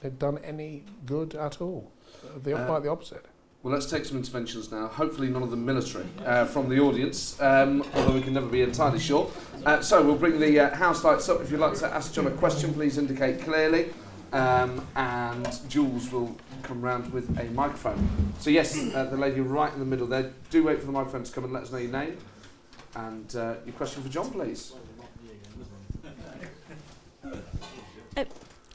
[0.02, 1.92] you know, done any good at all.
[2.24, 3.26] Uh, the Uh, quite the opposite.
[3.62, 4.88] Well, let's take some interventions now.
[4.88, 8.62] Hopefully, none of them military uh, from the audience, um, although we can never be
[8.62, 9.30] entirely sure.
[9.66, 11.42] Uh, so, we'll bring the uh, house lights up.
[11.42, 13.92] If you'd like to ask Jon a question, please indicate clearly.
[14.32, 18.10] Um, and Jules will come round with a microphone.
[18.40, 21.24] So, yes, uh, the lady right in the middle there, do wait for the microphone
[21.24, 22.18] to come and let us know your name.
[22.96, 24.74] And uh, your question for Jon, please.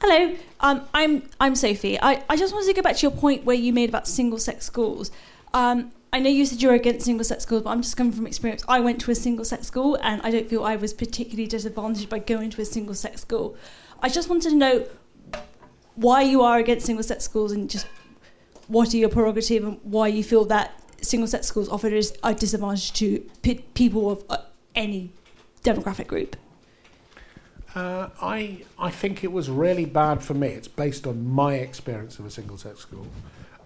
[0.01, 1.99] Hello, um, I'm I'm Sophie.
[1.99, 4.37] I, I just wanted to go back to your point where you made about single
[4.37, 5.09] sex schools.
[5.53, 8.27] Um, I know you said you're against single sex schools, but I'm just coming from
[8.27, 8.63] experience.
[8.67, 12.09] I went to a single sex school, and I don't feel I was particularly disadvantaged
[12.09, 13.55] by going to a single sex school.
[14.01, 14.85] I just wanted to know
[15.95, 17.87] why you are against single sex schools, and just
[18.67, 21.87] what are your prerogative, and why you feel that single sex schools offer
[22.23, 24.37] a disadvantage to p- people of uh,
[24.73, 25.11] any
[25.63, 26.35] demographic group.
[27.73, 30.47] Uh, I I think it was really bad for me.
[30.47, 33.07] It's based on my experience of a single sex school.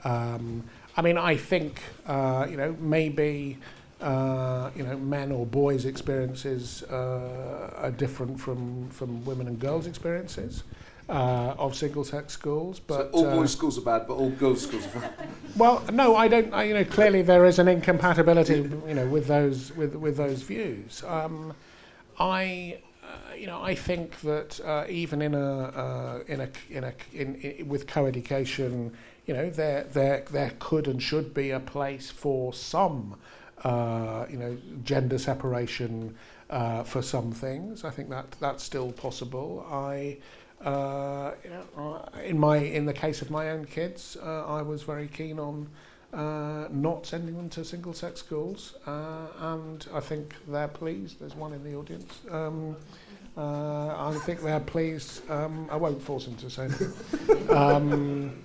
[0.04, 0.64] Um,
[0.98, 3.58] I mean, I think uh, you know maybe
[4.02, 9.86] uh, you know men or boys' experiences uh, are different from from women and girls'
[9.86, 10.64] experiences
[11.10, 12.80] uh, of single sex schools.
[12.80, 15.14] But so, all uh, boys' schools are bad, but all girls' schools are bad.
[15.58, 16.54] well, no, I don't.
[16.54, 20.44] I, you know, clearly there is an incompatibility, you know, with those with with those
[20.44, 21.04] views.
[21.08, 21.54] Um,
[22.20, 22.78] I,
[23.36, 27.36] you know, I think that uh, even in a uh, in a in a in,
[27.36, 28.96] in, with co-education,
[29.26, 33.16] you know, there there there could and should be a place for some,
[33.64, 36.16] uh, you know, gender separation
[36.52, 37.84] uh, for some things.
[37.84, 39.66] I think that that's still possible.
[39.72, 40.18] I.
[40.64, 41.32] Uh,
[42.24, 45.70] in my in the case of my own kids, uh, I was very keen on
[46.12, 51.20] uh, not sending them to single sex schools, uh, and I think they're pleased.
[51.20, 52.20] There's one in the audience.
[52.30, 52.76] Um,
[53.38, 55.30] uh, I think they're pleased.
[55.30, 56.68] Um, I won't force them to say
[57.54, 58.42] um,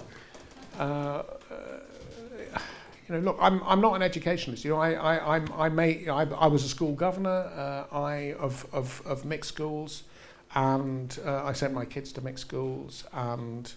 [3.08, 4.64] you know, look, I'm, I'm not an educationalist.
[4.64, 8.66] You know, I, I, I'm, I, may, I, I was a school governor I, of,
[8.72, 10.04] of, of mixed schools,
[10.54, 13.72] and uh, I sent my kids to mixed schools, and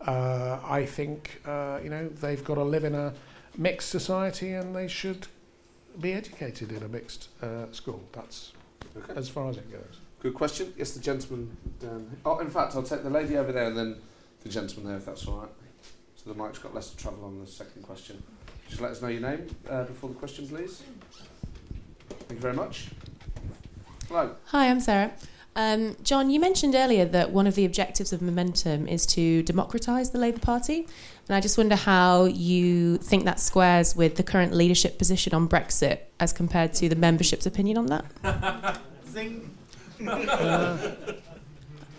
[0.00, 3.14] uh, I think, uh, you know, they've got to live in a
[3.56, 5.26] mixed society and they should
[6.00, 8.02] be educated in a mixed uh, school.
[8.12, 8.52] That's
[8.96, 9.14] okay.
[9.16, 10.00] as far as it goes.
[10.20, 10.72] Good question.
[10.76, 13.96] Yes, the gentleman down Oh, in fact, I'll take the lady over there and then
[14.42, 15.50] the gentleman there, if that's all right.
[16.16, 18.22] So the mic's got less to travel on the second question.
[18.68, 20.82] Just let us know your name uh, before the question, please.
[22.10, 22.88] Thank you very much.
[24.08, 24.34] Hello.
[24.46, 25.12] Hi, I'm Sarah.
[25.56, 30.10] Um, Jon, you mentioned earlier that one of the objectives of Momentum is to democratise
[30.10, 30.86] the Labour Party.
[31.28, 35.48] And I just wonder how you think that squares with the current leadership position on
[35.48, 38.80] Brexit as compared to the membership's opinion on that.
[39.08, 39.50] Zing.
[40.06, 40.76] Uh,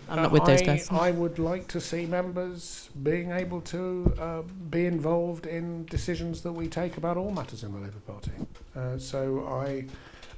[0.08, 0.88] I'm not with those guys.
[0.90, 6.52] I would like to see members being able to uh, be involved in decisions that
[6.52, 8.30] we take about all matters in the Labour Party.
[8.74, 9.84] Uh, so I,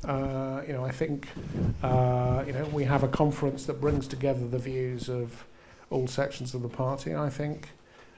[0.04, 1.28] uh, you know, I think,
[1.82, 5.44] uh, you know, we have a conference that brings together the views of
[5.90, 7.14] all sections of the party.
[7.14, 7.70] I think,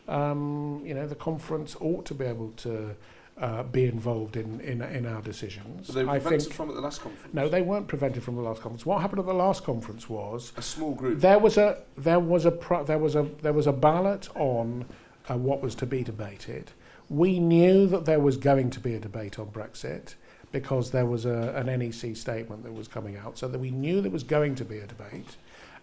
[0.09, 2.95] um, you know, the conference ought to be able to
[3.41, 5.89] uh, be involved in, in, in our decisions.
[5.89, 7.35] They were I prevented think, from at the last conference?
[7.35, 8.87] No, they weren't prevented from the last conference.
[8.87, 10.53] What happened at the last conference was...
[10.57, 11.21] A small group?
[11.21, 14.85] There was a, there was a, pro, there was a, there was a ballot on
[15.29, 16.71] uh, what was to be debated.
[17.09, 20.15] We knew that there was going to be a debate on Brexit
[20.53, 24.01] because there was a, an NEC statement that was coming out, so that we knew
[24.01, 25.37] there was going to be a debate.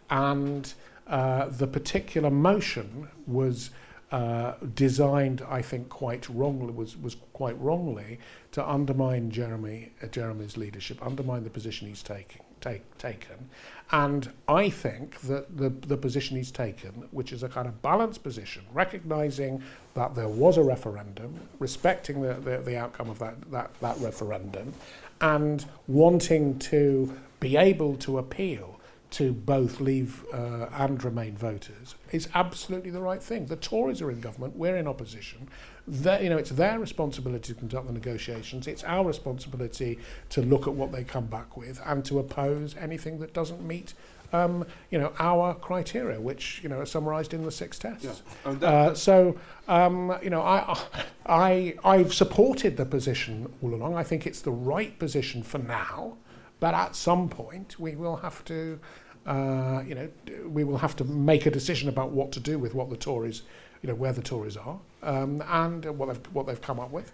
[0.10, 0.72] And
[1.08, 3.72] uh, the particular motion was
[4.12, 8.20] uh, designed, I think, quite wrongly was was quite wrongly
[8.52, 13.50] to undermine Jeremy uh, Jeremy's leadership, undermine the position he's taking take, taken,
[13.92, 18.24] and I think that the the position he's taken, which is a kind of balanced
[18.24, 19.64] position, recognizing
[19.94, 24.74] that there was a referendum, respecting the the, the outcome of that, that that referendum,
[25.22, 28.80] and wanting to be able to appeal
[29.12, 33.48] to both leave uh, and remain voters is absolutely the right thing.
[33.48, 35.48] The Tories are in government, we're in opposition.
[35.90, 38.68] You know, it's their responsibility to conduct the negotiations.
[38.68, 40.00] It's our responsibility
[40.30, 43.94] to look at what they come back with and to oppose anything that doesn't meet
[44.32, 48.22] um, you know, our criteria, which you know are summarised in the six tests.
[48.46, 48.52] Yeah.
[48.52, 49.38] Uh, so,
[49.68, 50.78] um, you know, I,
[51.26, 53.96] I, I've supported the position all along.
[53.96, 56.18] I think it's the right position for now.
[56.60, 58.80] But at some point, we will have to,
[59.26, 60.10] uh, you know,
[60.46, 63.44] we will have to make a decision about what to do with what the Tories,
[63.82, 67.12] you know, where the Tories are, um, and what they've what they've come up with,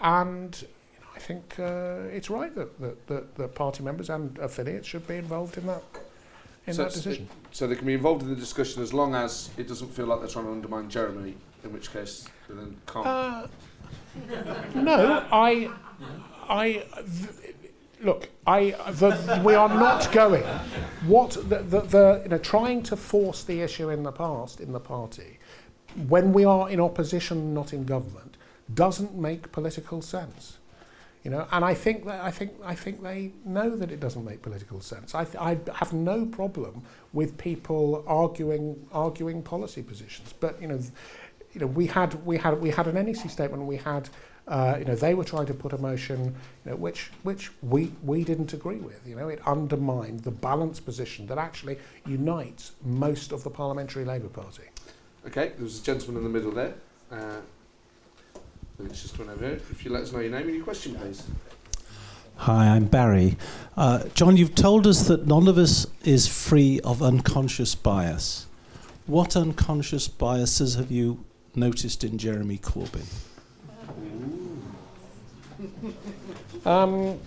[0.00, 0.60] and.
[0.60, 4.86] You know, I think uh, it's right that, that, that, that party members and affiliates
[4.86, 5.82] should be involved in that
[6.68, 7.24] in so that decision.
[7.24, 10.06] It, so they can be involved in the discussion as long as it doesn't feel
[10.06, 11.34] like they're trying to undermine Jeremy,
[11.64, 13.06] in which case they then can't.
[13.06, 13.46] Uh,
[14.74, 15.70] no, I,
[16.48, 17.54] I, th-
[18.02, 20.44] look, I, the, we are not going.
[21.06, 24.72] What the, the, the, you know, trying to force the issue in the past in
[24.72, 25.37] the party,
[26.06, 28.36] when we are in opposition, not in government,
[28.72, 30.58] doesn't make political sense.
[31.24, 34.24] You know, and I think that I think I think they know that it doesn't
[34.24, 35.14] make political sense.
[35.14, 36.82] I, th- I have no problem
[37.12, 40.80] with people arguing arguing policy positions, but you know,
[41.52, 43.64] you know, we had we had we had an NEC statement.
[43.64, 44.08] We had
[44.48, 46.34] uh, you know, they were trying to put a motion,
[46.64, 49.06] you know, which which we we didn't agree with.
[49.06, 54.28] You know, it undermined the balanced position that actually unites most of the parliamentary Labour
[54.28, 54.64] Party.
[55.26, 56.74] Okay, there was a gentleman in the middle there.
[57.10, 57.40] Uh,
[58.84, 59.60] it's just coming over here.
[59.70, 61.24] If you let us know your name and your question, please.
[62.36, 63.36] Hi, I'm Barry.
[63.76, 68.46] Uh, Jon, you've told us that none of us is free of unconscious bias.
[69.06, 71.24] What unconscious biases have you
[71.56, 73.06] noticed in Jeremy Corbyn?
[76.64, 77.18] Um,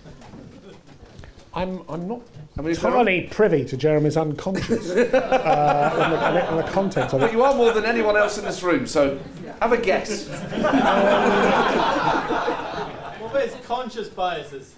[1.54, 2.22] I'm, I'm not
[2.62, 7.26] I mean, thoroughly privy to Jeremy's unconscious uh, and, the, and, the, content of it.
[7.26, 9.18] But you are more than anyone else in this room, so
[9.60, 10.28] have a guess.
[13.20, 14.76] what about his conscious biases?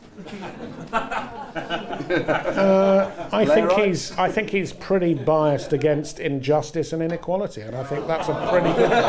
[2.54, 7.84] Uh, I think he's I think he's pretty biased against injustice and inequality, and I
[7.84, 8.92] think that's a pretty good.
[8.92, 9.02] One.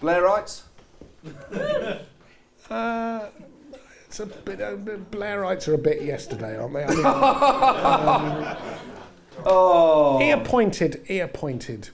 [0.00, 0.62] Blairites?
[2.68, 3.28] Uh,
[4.20, 4.60] it's a bit.
[4.60, 4.76] Uh,
[5.10, 6.84] Blairites are a bit yesterday, aren't they?
[6.84, 7.04] I mean,
[8.56, 8.56] um,
[9.44, 10.18] Oh.
[10.18, 11.02] he appointed.
[11.06, 11.90] He appointed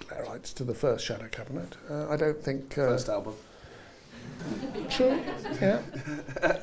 [0.00, 1.76] Blairites to the first shadow cabinet.
[1.90, 2.72] Uh, I don't think.
[2.78, 3.34] Uh, First album.
[4.88, 5.20] True.
[5.60, 5.80] Yeah.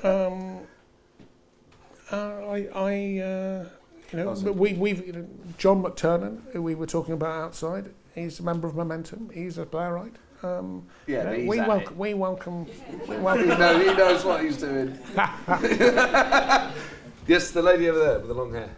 [0.04, 0.60] Um,
[2.12, 3.66] uh, I, I, uh,
[4.12, 4.58] you know, Awesome.
[4.58, 5.28] we, we've, you know,
[5.58, 9.32] John McTernan, who we were talking about outside, he's a member of Momentum.
[9.34, 10.16] He's a Blairite.
[10.44, 12.66] Um, Yeah, you know, but he's we welcome, we welcome,
[13.08, 13.48] we He, welcome.
[13.48, 14.98] know, he knows what he's doing.
[17.28, 18.70] yes, the lady over there with the long hair.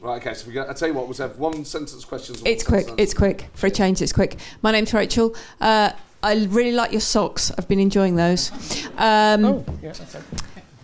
[0.00, 2.40] Right, okay, so we got, I tell you what, we'll have one sentence questions.
[2.42, 2.86] one It's quick.
[2.86, 3.48] sentence It's quick.
[3.54, 4.36] For a change, it's quick.
[4.62, 5.34] My name's Rachel.
[5.60, 5.90] Uh,
[6.22, 7.50] I really like your socks.
[7.56, 8.50] I've been enjoying those.
[8.98, 10.20] Um, oh, yeah, okay.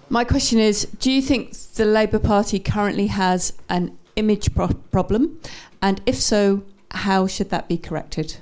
[0.09, 5.39] My question is Do you think the Labour Party currently has an image pro- problem?
[5.80, 6.62] And if so,
[6.93, 8.36] how should that be corrected?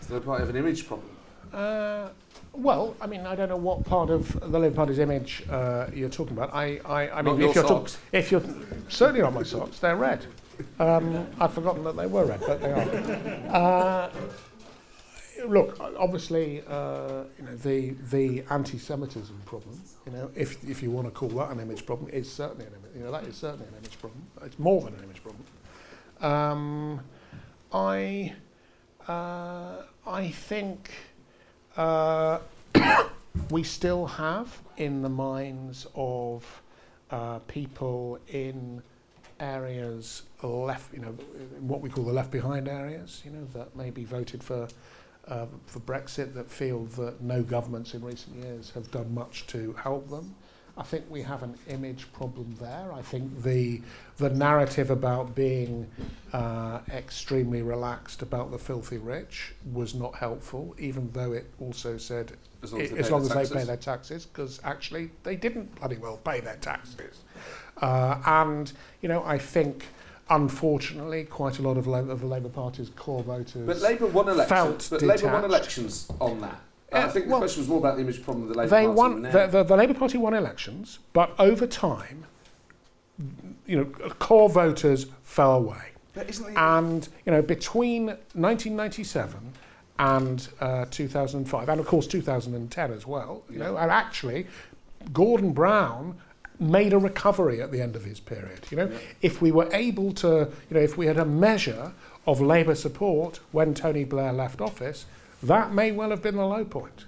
[0.00, 1.08] Is there part of an image problem?
[1.52, 2.08] Uh,
[2.52, 6.08] well, I mean, I don't know what part of the Labour Party's image uh, you're
[6.08, 6.54] talking about.
[6.54, 8.42] I, I, I mean, Not your if you're talk- if you're
[8.88, 10.26] certainly not my socks, they're red.
[10.78, 13.50] Um, I've forgotten that they were red, but they are.
[13.50, 14.10] Uh,
[15.46, 19.80] look, obviously, uh, you know, the the anti-Semitism problem.
[20.06, 22.72] You know, if if you want to call that an image problem, is certainly an
[22.72, 22.96] image.
[22.96, 24.22] You know, that is certainly an image problem.
[24.42, 25.44] It's more than an image problem.
[26.20, 27.00] Um,
[27.72, 28.34] I
[29.08, 30.90] uh, I think
[31.76, 32.38] uh,
[33.50, 36.62] we still have in the minds of
[37.10, 38.82] uh, people in
[39.38, 41.12] areas left, you know,
[41.60, 44.68] what we call the left behind areas, you know, that maybe voted for
[45.28, 49.72] uh, for Brexit, that feel that no governments in recent years have done much to
[49.74, 50.34] help them.
[50.80, 52.90] I think we have an image problem there.
[52.94, 53.82] I think the
[54.16, 55.86] the narrative about being
[56.32, 62.32] uh, extremely relaxed about the filthy rich was not helpful, even though it also said
[62.62, 63.56] As long as i- they as pay long their as they taxes.
[63.56, 67.18] pay their taxes, because actually they didn't bloody well pay their taxes.
[67.82, 69.84] Uh, and you know, I think.
[70.32, 74.48] Unfortunately, quite a lot of, of the Labour Party's core voters But Labour won elections.
[74.48, 76.60] felt But Labour won elections on that.
[76.92, 78.70] I Uh, think the well, question was more about the image problem of the Labour
[78.70, 82.24] they Party won the, the, the Labour Party won elections, but over time,
[83.66, 83.84] you know,
[84.18, 85.82] core voters fell away.
[86.14, 89.52] But isn't the, And you know, between 1997
[89.98, 94.46] and uh, 2005, and of course 2010 as well, you know, and actually,
[95.12, 96.16] Gordon Brown
[96.58, 98.66] made a recovery at the end of his period.
[98.70, 98.92] You know,
[99.22, 101.92] if we were able to, you know, if we had a measure
[102.26, 105.06] of Labour support when Tony Blair left office,
[105.42, 107.06] that may well have been the low point.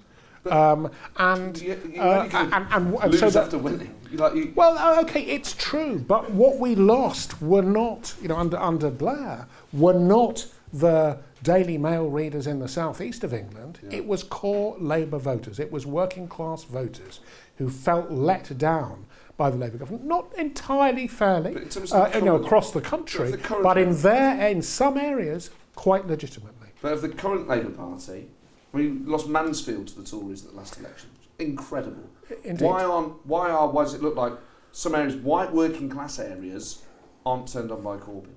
[0.50, 3.94] Um, and, you, you uh, and, and, and lose so that, after winning.
[4.12, 8.58] Like well, uh, okay, it's true, but what we lost were not, you know, under
[8.58, 13.78] under Blair, were not the Daily Mail readers in the southeast of England.
[13.90, 15.60] It was core Labour voters.
[15.60, 17.20] It was working class voters
[17.58, 19.06] who felt let down
[19.36, 22.72] by the Labour government, not entirely fairly, But in terms of uh, you know, across
[22.72, 26.61] the country, the but in their in some areas, quite legitimately.
[26.82, 28.28] But of the current Labour Party,
[28.72, 31.08] we lost Mansfield to the Tories at the last election.
[31.38, 32.10] Incredible.
[32.44, 32.64] Indeed.
[32.64, 34.34] Why aren't why are why does it look like
[34.72, 36.82] some areas, white working class areas,
[37.24, 38.34] aren't turned on by Corbyn?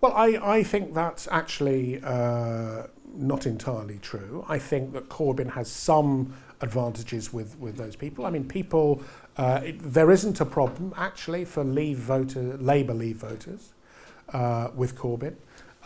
[0.00, 2.84] Well, I, I think that's actually uh,
[3.14, 4.44] not entirely true.
[4.48, 8.26] I think that Corbyn has some advantages with, with those people.
[8.26, 9.02] I mean, people,
[9.36, 13.72] uh, it, there isn't a problem actually for Leave voter, Labour Leave voters
[14.32, 15.36] uh, with Corbyn.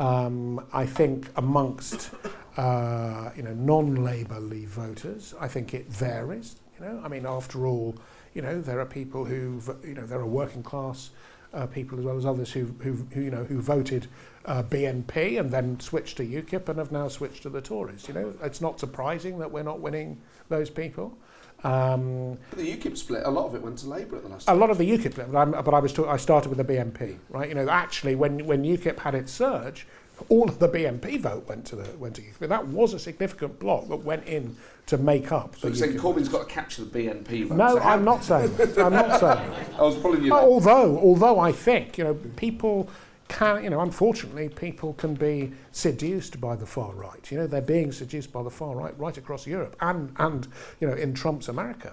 [0.00, 2.10] Um, I think amongst
[2.56, 6.56] uh, you know non-Labour Leave voters, I think it varies.
[6.78, 7.94] You know, I mean, after all,
[8.34, 11.10] you know, there are people who you know there are working class
[11.52, 14.06] uh, people as well as others who, who, you know who voted
[14.46, 18.08] uh, BNP and then switched to UKIP and have now switched to the Tories.
[18.08, 21.16] You know, it's not surprising that we're not winning those people.
[21.64, 24.48] Um, But the UKIP split, a lot of it went to Labour at the last.
[24.48, 26.64] a lot of the UKIP, but, I'm, but I was talk, I started with the
[26.72, 27.48] BNP, right?
[27.48, 29.86] You know, actually, when when UKIP had its surge,
[30.28, 32.48] all of the BNP vote went to the went to UKIP.
[32.48, 34.56] That was a significant block that went in
[34.86, 35.54] to make up.
[35.56, 36.40] so you're saying Corbyn's vote.
[36.40, 37.56] got to capture the BNP vote.
[37.56, 38.56] No, So I'm not saying.
[38.56, 38.78] that.
[38.78, 39.50] I'm not saying.
[39.50, 39.78] that.
[39.78, 40.32] I was pulling you.
[40.32, 42.88] Although, although I think you know people
[43.30, 47.30] can, you know, unfortunately, people can be seduced by the far right.
[47.30, 50.48] You know, they're being seduced by the far right right across Europe and and
[50.80, 51.92] you know in Trump's America,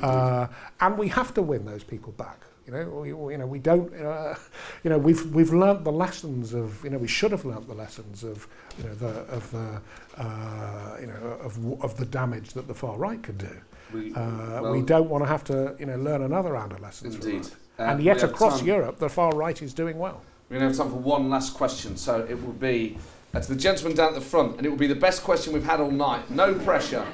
[0.00, 0.46] uh,
[0.80, 2.40] and we have to win those people back.
[2.66, 3.92] You know, we, you know, we don't.
[3.94, 4.34] Uh,
[4.82, 6.82] you know, we've we've learnt the lessons of.
[6.84, 8.48] You know, we should have learnt the lessons of.
[8.78, 9.80] You know, the of the.
[10.22, 11.52] Uh, you know, of
[11.82, 13.56] of the damage that the far right could do.
[13.94, 15.76] We, Uh, well, we don't want to have to.
[15.78, 17.14] You know, learn another round of lessons.
[17.14, 17.46] Indeed.
[17.78, 20.20] Uh, and yet, across Europe, the far right is doing well.
[20.48, 21.96] We're going to have time for one last question.
[21.96, 22.98] So it will be
[23.34, 25.52] uh, to the gentleman down at the front, and it will be the best question
[25.52, 26.30] we've had all night.
[26.30, 27.04] No pressure.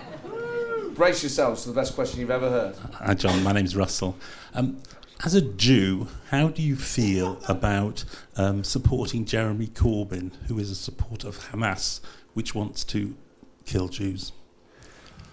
[0.94, 2.76] Brace yourselves to the best question you've ever heard.
[2.94, 3.42] Hi, Jon.
[3.42, 4.16] My name's Russell.
[4.52, 4.82] Um,
[5.24, 8.04] as a Jew, how do you feel about
[8.36, 12.00] um, supporting Jeremy Corbyn, who is a supporter of Hamas,
[12.34, 13.16] which wants to
[13.64, 14.32] kill Jews?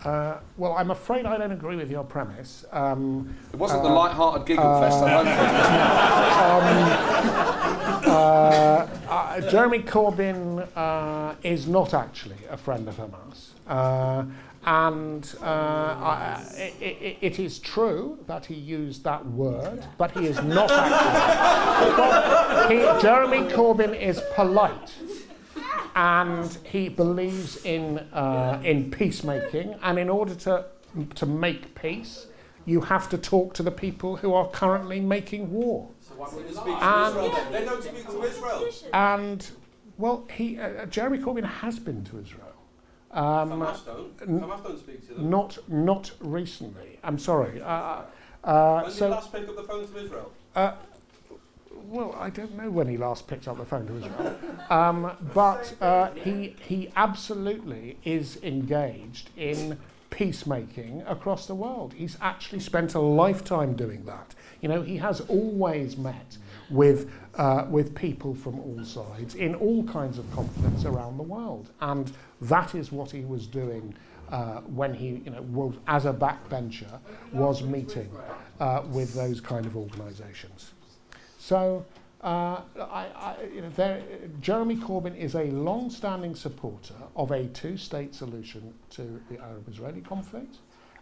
[0.03, 2.63] Uh, well, I'm afraid I don't agree with your premise.
[2.71, 5.03] Um, It wasn't the Uh, light-hearted giggle fest.
[5.03, 5.27] I hope.
[8.07, 13.49] uh, uh, Jeremy Corbyn uh, is not actually a friend of Hamas.
[13.67, 14.23] Uh,
[14.65, 20.27] and uh, I, i i it is true that he used that word, but he
[20.27, 22.69] is not actually.
[22.77, 24.93] he, Jeremy Corbyn is polite.
[25.95, 29.75] And he believes in, uh, in peacemaking.
[29.83, 30.65] And in order to,
[31.15, 32.27] to make peace,
[32.65, 35.89] you have to talk to the people who are currently making war.
[36.19, 37.15] And-
[37.53, 38.65] They don't speak to Israel.
[38.93, 39.49] And
[39.97, 42.45] well, he uh, Jeremy Corbyn has been to Israel.
[43.11, 44.13] Um, Hamas don't.
[44.21, 45.29] n- Hamas don't speak to them.
[45.29, 46.99] not not recently.
[47.03, 47.61] I'm sorry.
[47.61, 48.01] Uh,
[48.43, 50.31] uh, When did you so last pick up the phone to Israel?
[50.55, 50.73] uh,
[51.87, 54.37] well, I don't know when he last picked up the phone to Israel,
[54.69, 59.77] um, but uh, he he absolutely is engaged in
[60.09, 61.93] peacemaking across the world.
[61.93, 64.35] He's actually spent a lifetime doing that.
[64.61, 66.37] You know, he has always met
[66.69, 71.71] with uh, with people from all sides in all kinds of conflicts around the world,
[71.81, 72.11] and
[72.41, 73.95] that is what he was doing.
[74.29, 76.99] Uh, when he, you know, was as a backbencher,
[77.33, 78.11] was meeting
[78.59, 80.73] uh, with those kind of organisations.
[81.49, 81.83] So,
[82.21, 84.03] uh, I, I, you know, there,
[84.39, 90.57] Jeremy Corbyn is a long-standing supporter of a two-state solution to the Arab-Israeli conflict,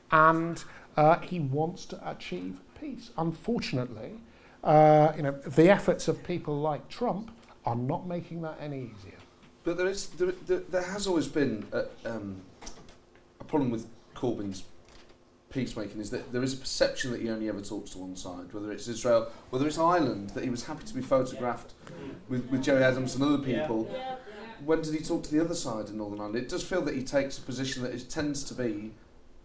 [0.09, 0.63] and
[0.95, 3.11] uh, he wants to achieve peace.
[3.17, 4.21] Unfortunately,
[4.63, 7.29] uh, you know, the efforts of people like Trump
[7.65, 9.19] are not making that any easier.
[9.65, 12.37] But there is there, there, there has always been a, um,
[13.41, 14.63] a problem with Corbyn's
[15.49, 18.51] peacemaking is that there is a perception that he only ever talks to one side,
[18.53, 21.73] whether it's Israel, whether it's Ireland, that he was happy to be photographed
[22.27, 23.89] with, with Gerry Adams and other people.
[24.65, 26.35] When did he talk to the other side in Northern Ireland?
[26.37, 28.91] It does feel that he takes a position that is, tends to be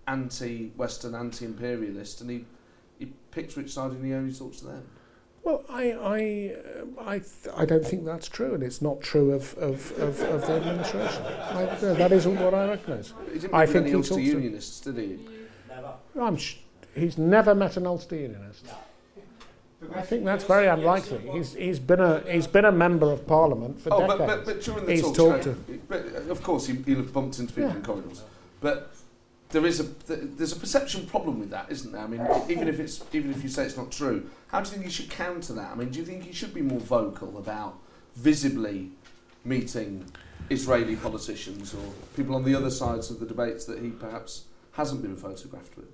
[0.08, 2.44] anti-Western, anti-imperialist, and he,
[2.98, 4.84] he picks which side and he only talks to them.
[5.44, 9.32] Well, I, I, uh, I, th- I don't think that's true, and it's not true
[9.32, 11.22] of, of, of, of the administration.
[11.24, 13.12] I, no, that isn't what I recognise.
[13.32, 15.18] He didn't I think any he Ulster talks to- Unionists, did he?
[16.20, 16.56] I'm sh-
[16.94, 18.66] he's never met an Ulster Unionist.
[19.94, 21.28] I think that's very unlikely.
[21.32, 24.18] He's, he's, been a, he's been a member of Parliament for oh, decades.
[24.18, 26.76] but, but, but during the He's talks, talked you know, but uh, of course he,
[26.86, 27.76] he'll have bumped into people Yeah.
[27.76, 28.22] in corridors.
[28.60, 28.94] But
[29.50, 32.02] there is a there's a perception problem with that, isn't there?
[32.02, 34.72] I mean, even if it's even if you say it's not true, how do you
[34.74, 35.72] think you should counter that?
[35.72, 37.78] I mean, do you think he should be more vocal about
[38.14, 38.90] visibly
[39.44, 40.06] meeting
[40.48, 45.02] Israeli politicians or people on the other sides of the debates that he perhaps hasn't
[45.02, 45.86] been photographed with?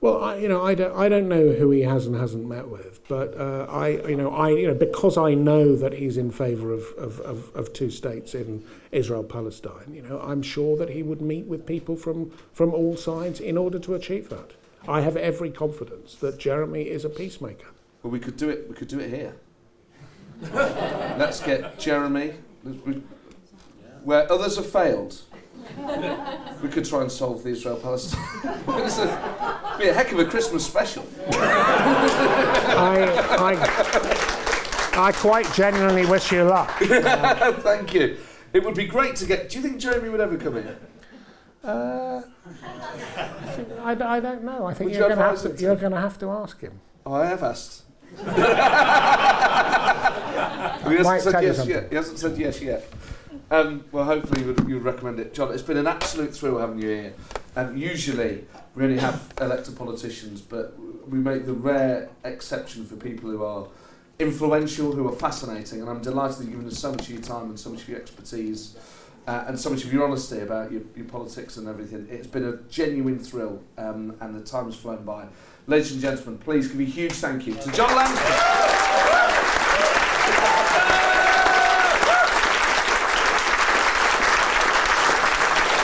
[0.00, 2.68] Well, I, you know, I don't, I don't know who he has and hasn't met
[2.68, 6.30] with, but uh, I, you know, I, you know, because I know that he's in
[6.30, 9.92] favour of, of, of, of two states in Israel Palestine.
[9.92, 13.58] You know, I'm sure that he would meet with people from from all sides in
[13.58, 14.52] order to achieve that.
[14.86, 17.68] I have every confidence that Jeremy is a peacemaker.
[18.04, 18.68] Well, we could do it.
[18.68, 19.34] We could do it here.
[20.52, 22.34] Let's get Jeremy.
[24.04, 25.22] Where others have failed,
[26.62, 28.24] we could try and solve the Israel Palestine.
[28.68, 31.06] It's a, be a heck of a Christmas special.
[31.30, 33.04] I,
[33.38, 36.70] I, I quite genuinely wish you luck.
[36.80, 38.18] Thank you.
[38.52, 39.50] It would be great to get.
[39.50, 40.78] Do you think Jeremy would ever come here?
[41.62, 44.66] Uh, I, think, I, I don't know.
[44.66, 46.60] I think Would you you're going to have to, you're going to have to ask
[46.60, 46.80] him.
[47.04, 47.82] Oh, I have asked.
[48.16, 48.24] he
[50.96, 51.88] hasn't said yes yet.
[51.90, 52.84] He hasn't said yes yet.
[53.50, 55.52] Um, well, hopefully you would, you would recommend it, Jon.
[55.52, 57.14] It's been an absolute thrill having you here.
[57.56, 58.44] Um, usually
[58.74, 60.74] we only have elected politicians, but
[61.08, 63.66] we make the rare exception for people who are
[64.18, 67.22] influential, who are fascinating, and I'm delighted that you've given us so much of your
[67.22, 68.76] time and so much of your expertise.
[69.26, 72.08] Uh, and so much of your honesty about your, your politics and everything.
[72.10, 75.26] It's been a genuine thrill, um, and the time has flown by.
[75.66, 78.24] Ladies and gentlemen, please give a huge thank you to John Lansbury.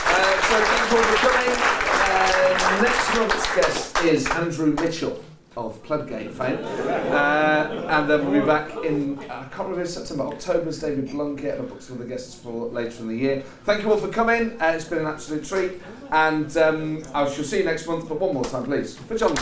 [0.08, 1.52] Uh, so thank you all for coming.
[1.52, 5.22] Uh, next month's guest is Andrew Mitchell.
[5.56, 6.58] of Plebgate fame.
[6.64, 11.62] Uh, and then we'll be back in, I can't remember, September, October's David Blunkett, and
[11.62, 13.44] I've booked some other guests for later in the year.
[13.62, 14.60] Thank you all for coming.
[14.60, 15.80] Uh, it's been an absolute treat.
[16.10, 19.34] And um, I shall see you next month, but one more time, please, for Jon.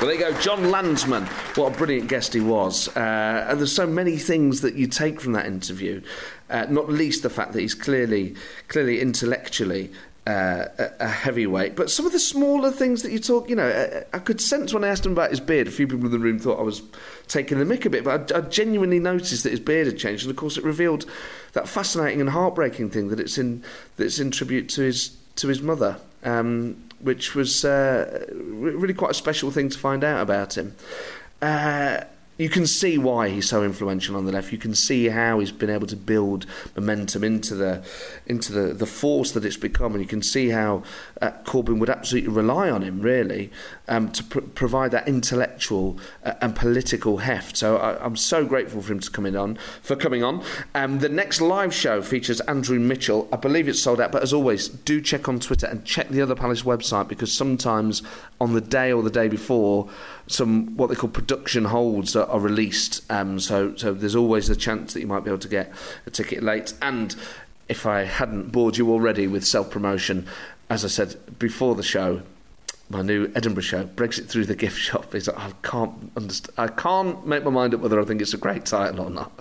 [0.00, 1.26] Well, there you go, Jon Lansman.
[1.56, 2.88] What a brilliant guest he was.
[2.96, 6.02] Uh, and there's so many things that you take from that interview,
[6.50, 8.34] uh, not least the fact that he's clearly,
[8.66, 9.92] clearly intellectually
[10.26, 11.76] uh, a, a heavyweight.
[11.76, 13.68] But some of the smaller things that you talk, you know,
[14.12, 16.12] I, I could sense when I asked him about his beard, a few people in
[16.12, 16.82] the room thought I was
[17.28, 20.24] taking the mick a bit, but I, I genuinely noticed that his beard had changed.
[20.24, 21.06] And of course, it revealed
[21.52, 23.62] that fascinating and heartbreaking thing that it's in,
[23.96, 25.98] that it's in tribute to his, to his mother.
[26.24, 30.74] Um, which was uh, really quite a special thing to find out about him.
[31.40, 32.00] Uh,
[32.36, 34.50] you can see why he's so influential on the left.
[34.50, 37.84] You can see how he's been able to build momentum into the
[38.26, 40.82] into the, the force that it's become, and you can see how
[41.22, 43.50] uh, Corbyn would absolutely rely on him, really,
[43.88, 47.56] um, to pr- provide that intellectual uh, and political heft.
[47.56, 50.42] So I, I'm so grateful for him to come in on for coming on.
[50.74, 53.28] Um, the next live show features Andrew Mitchell.
[53.32, 56.22] I believe it's sold out, but as always, do check on Twitter and check the
[56.22, 58.02] other Palace website because sometimes
[58.40, 59.88] on the day or the day before,
[60.26, 63.02] some what they call production holds are, are released.
[63.10, 65.72] Um, so so there's always a chance that you might be able to get
[66.06, 66.74] a ticket late.
[66.82, 67.14] And
[67.68, 70.26] if I hadn't bored you already with self promotion,
[70.70, 72.22] as I said before the show,
[72.90, 77.26] my new Edinburgh show, Brexit through the gift shop, is I can't understand, I can't
[77.26, 79.32] make my mind up whether I think it's a great title or not.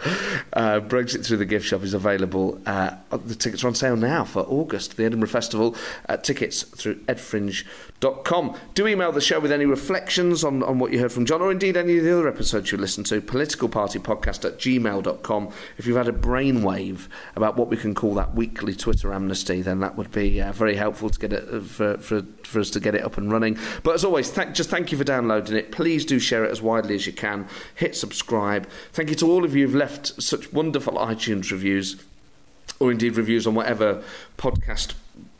[0.53, 2.61] Uh, Brexit through the gift shop is available.
[2.65, 5.75] Uh, the tickets are on sale now for August, the Edinburgh Festival.
[6.07, 7.65] Uh, tickets through edfringe.com.
[8.73, 11.51] Do email the show with any reflections on, on what you heard from Jon, or
[11.51, 13.21] indeed any of the other episodes you listened to.
[13.21, 15.49] Politicalpartypodcast at gmail.com.
[15.77, 19.79] If you've had a brainwave about what we can call that weekly Twitter amnesty, then
[19.79, 22.79] that would be uh, very helpful to get it uh, for, for, for us to
[22.81, 23.57] get it up and running.
[23.83, 25.71] But as always, thank, just thank you for downloading it.
[25.71, 27.47] Please do share it as widely as you can.
[27.75, 28.67] Hit subscribe.
[28.91, 32.03] Thank you to all of you who've left such wonderful iTunes reviews,
[32.79, 34.03] or indeed reviews on whatever
[34.37, 34.93] podcast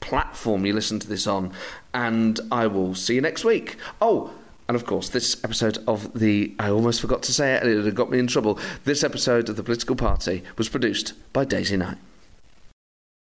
[0.03, 1.51] platform you listen to this on.
[1.93, 3.77] And I will see you next week.
[4.01, 4.31] Oh,
[4.67, 6.53] and of course, this episode of the.
[6.59, 8.59] I almost forgot to say it, and it got me in trouble.
[8.85, 11.97] This episode of The Political Party was produced by Daisy Knight.